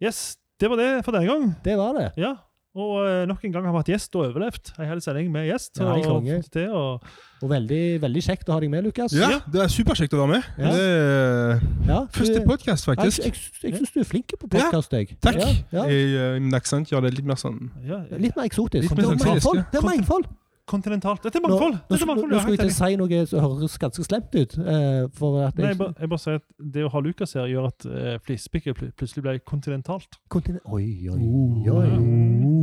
Yes, 0.02 0.36
det 0.60 0.70
var 0.70 0.76
det 0.76 1.04
for 1.04 1.12
denne 1.12 1.26
gang. 1.26 1.54
Det 1.64 1.76
var 1.78 1.92
det. 1.92 2.12
Ja. 2.16 2.36
Og 2.74 2.94
eh, 3.06 3.20
nok 3.30 3.44
en 3.46 3.52
gang 3.54 3.66
har 3.68 3.72
vi 3.76 3.78
hatt 3.84 3.90
gjest 3.92 4.16
og 4.18 4.24
overlevd. 4.32 4.72
En 4.82 4.88
hel 4.90 5.00
sending 5.04 5.28
med 5.30 5.44
gjest. 5.46 5.78
Ja, 5.78 5.92
og 6.10 6.26
til, 6.50 6.72
og 6.74 7.04
Og 7.44 7.50
veldig, 7.52 8.00
veldig 8.02 8.22
kjekt 8.26 8.48
å 8.50 8.56
ha 8.56 8.60
deg 8.64 8.70
med, 8.72 8.82
Lukas. 8.88 9.14
Ja, 9.14 9.36
det 9.46 9.62
er 9.62 9.70
superkjekt 9.70 10.14
å 10.16 10.24
være 10.24 10.32
med. 10.32 10.48
Ja. 10.58 10.72
Det 10.74 10.84
er 10.90 11.64
Ja, 11.86 12.00
første 12.10 12.40
du- 12.40 12.46
podkast, 12.50 12.84
faktisk. 12.90 13.22
jeg, 13.28 13.34
jeg 13.62 13.74
syns 13.78 13.92
du 13.94 14.00
er 14.00 14.08
flink 14.10 14.32
på 14.40 14.48
podkast, 14.48 14.90
jeg. 14.96 15.14
Takk. 15.22 15.38
Ja, 15.38 15.52
ja. 15.70 15.84
Uh, 15.86 16.40
min 16.42 16.54
aksent 16.58 16.90
gjør 16.90 17.06
det 17.06 17.14
litt 17.18 17.24
mer 17.30 17.36
sånn 17.38 17.68
ja, 17.86 18.02
Litt 18.10 18.34
mer 18.34 18.48
eksotisk. 18.50 18.90
Litt 18.90 18.96
det 18.96 19.04
er 19.04 19.22
mangfold. 19.22 19.56
ja. 19.62 19.68
Det 19.70 19.78
er 19.78 19.86
mangfold. 19.92 20.26
kontinentalt. 20.66 21.20
Dette 21.22 21.36
er 21.36 21.42
Nå, 21.44 21.48
mangfold! 21.52 21.74
nå, 21.74 21.80
Dette 21.90 21.94
er 22.00 22.06
nå, 22.06 22.08
mangfold, 22.08 22.30
nå 22.30 22.36
ja, 22.38 22.40
skulle 22.40 22.56
jeg 22.56 22.70
til 22.70 22.72
si 22.72 22.96
noe 22.96 23.26
som 23.28 23.40
høres 23.44 23.74
ganske 23.82 24.04
slemt 24.06 24.32
ut. 24.34 24.54
eh, 24.64 25.08
for 25.12 25.42
at 25.44 25.58
Nei, 25.60 25.66
jeg, 25.66 25.74
jeg 25.74 25.78
bare, 25.78 25.94
jeg 26.00 26.08
bare 26.08 26.22
sier 26.24 26.34
at 26.40 26.46
det 26.72 26.84
å 26.86 26.88
ha 26.94 27.02
Lukas 27.04 27.34
her 27.36 27.50
gjør 27.52 27.66
at 27.68 27.84
uh, 27.84 28.16
flisespikket 28.24 28.80
plutselig 28.96 29.22
ble 29.26 29.38
kontinentalt. 29.44 30.16
Kontine- 30.32 30.64
Oi, 30.64 30.86
oi, 31.12 31.20
Uh. 31.20 31.68
oi. 31.68 32.53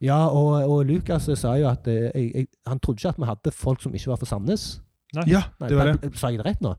Ja, 0.00 0.18
og, 0.28 0.70
og 0.70 0.84
Lukas 0.86 1.28
sa 1.38 1.54
jo 1.60 1.68
at 1.70 1.86
eh, 1.88 2.10
jeg, 2.14 2.32
jeg, 2.34 2.46
han 2.66 2.78
trodde 2.80 2.98
ikke 3.00 3.08
at 3.14 3.18
vi 3.22 3.28
hadde 3.30 3.52
folk 3.54 3.82
som 3.82 3.94
ikke 3.94 4.10
var 4.12 4.16
fra 4.22 4.26
Sandnes. 4.26 4.66
Ja, 5.14 5.42
Nei, 5.60 5.68
det 5.68 5.76
var 5.78 5.84
det. 5.92 6.00
bare- 6.02 6.16
Sa 6.20 6.28
jeg 6.32 6.38
det 6.42 6.46
rett 6.46 6.60
nå? 6.64 6.74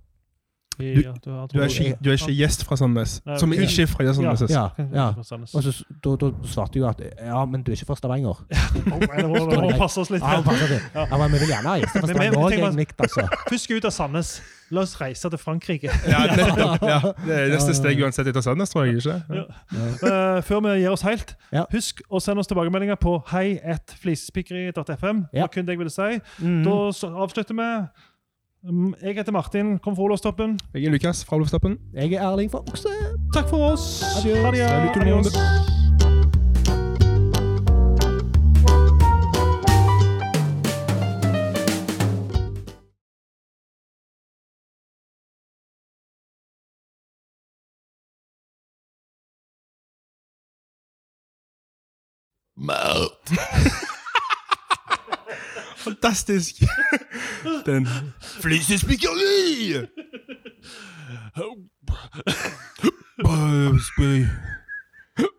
Du, 0.80 0.86
Du 1.54 1.60
er 1.60 1.68
ikke, 1.68 1.96
du 2.04 2.10
er 2.10 2.16
ikke 2.16 2.34
gjest 2.38 2.64
fra 2.64 2.78
Sandnes, 2.80 3.18
Nei, 3.26 3.38
som 3.42 3.52
er 3.52 3.66
ikke 3.66 3.84
er 3.84 3.90
fra 3.92 4.14
Sandnes. 4.14 4.44
Ja, 4.52 4.68
ja. 4.94 5.08
Og 5.20 5.64
så 5.66 5.74
da, 6.06 6.14
da 6.22 6.30
svarte 6.48 6.80
jo 6.80 6.88
at 6.88 7.02
ja, 7.04 7.42
men 7.46 7.64
du 7.64 7.72
er 7.72 7.76
ikke 7.76 7.90
fra 7.90 7.98
Stavanger. 8.00 8.46
Det 8.80 9.26
må, 9.28 9.42
må 9.60 9.74
passe 9.78 10.00
oss 10.00 10.12
litt. 10.14 10.24
Ja. 10.24 10.40
Ja. 10.40 11.04
ja, 11.12 11.18
men 11.18 11.34
vi 11.36 11.42
vil 11.44 11.52
gjerne 11.52 11.74
ha 11.74 11.82
gjester 11.82 12.00
fra 12.00 12.08
Men- 12.08 12.16
men- 12.16 12.32
Stavanger 12.32 12.46
òg, 12.46 12.78
egentlig. 12.78 12.88
Altså. 13.00 13.28
Først 13.52 13.72
ut 13.76 13.86
av 13.92 13.92
Sandnes. 13.98 14.32
La 14.72 14.84
oss 14.86 14.94
reise 15.02 15.30
til 15.34 15.40
Frankrike. 15.42 15.90
Ja, 16.14 16.20
nettopp. 16.30 16.84
Ja. 16.86 17.00
Det 17.26 17.38
er 17.40 17.48
neste 17.56 17.74
steg 17.74 18.00
uansett 18.06 18.28
etter 18.30 18.44
Sandnes, 18.46 18.70
tror 18.70 18.86
jeg 18.86 19.00
ikke. 19.02 19.16
Ja. 19.34 19.46
Uh, 20.04 20.42
før 20.46 20.62
vi 20.68 20.76
gir 20.84 20.94
oss 20.94 21.02
helt, 21.08 21.34
Ja. 21.52 21.64
husk 21.74 22.04
å 22.08 22.22
sende 22.22 22.44
oss 22.44 22.48
tilbakemeldinger 22.52 23.00
på 23.02 23.18
hei1flisespikkeri.fm. 23.34 25.26
Ja. 25.34 25.42
var 25.48 25.52
kun 25.54 25.68
jeg 25.68 25.80
ville 25.82 25.90
si. 25.94 26.20
Mm. 26.46 26.62
Da 26.68 26.78
avslutter 27.26 27.58
vi. 27.58 27.70
Jeg 28.64 29.16
heter 29.16 29.32
Martin, 29.32 29.80
kom 29.80 29.96
fra 29.96 30.04
Olavstoppen. 30.04 30.60
Jeg 30.74 30.84
er 30.86 30.92
Lukas 30.92 31.26
fra 31.26 31.36
Olofstoppen. 31.36 31.78
Jeg 31.94 32.14
er 32.14 32.32
Erling 32.32 32.52
fra 32.52 32.60
Okse. 32.60 32.90
Takk 33.34 33.50
for 33.50 33.72
oss. 33.72 34.04
Adios. 34.20 34.38
Ha 34.44 34.52
det. 34.52 35.80
Salut 53.30 53.79
tout 55.90 56.02
le 56.02 56.10
monde. 56.10 56.16
Adios. 56.16 56.50
Fantastisk! 56.50 56.56
Den 57.66 57.88
Flisespikkeri! 58.22 59.88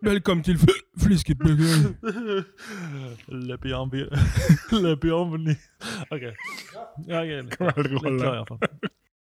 Velkommen 0.03 0.43
til 0.43 0.59
Flisespikkeri. 1.03 1.53
Le 3.47 3.57
bienvenue. 3.57 4.09
Le 4.83 4.97
bienvenue. 4.97 5.55
OK. 6.11 6.21
Ja, 7.07 7.19
jeg 7.19 7.29
er 7.29 7.41
litt, 7.41 7.59
litt 7.91 8.19
klar, 8.19 8.33
iallfall. 8.35 8.59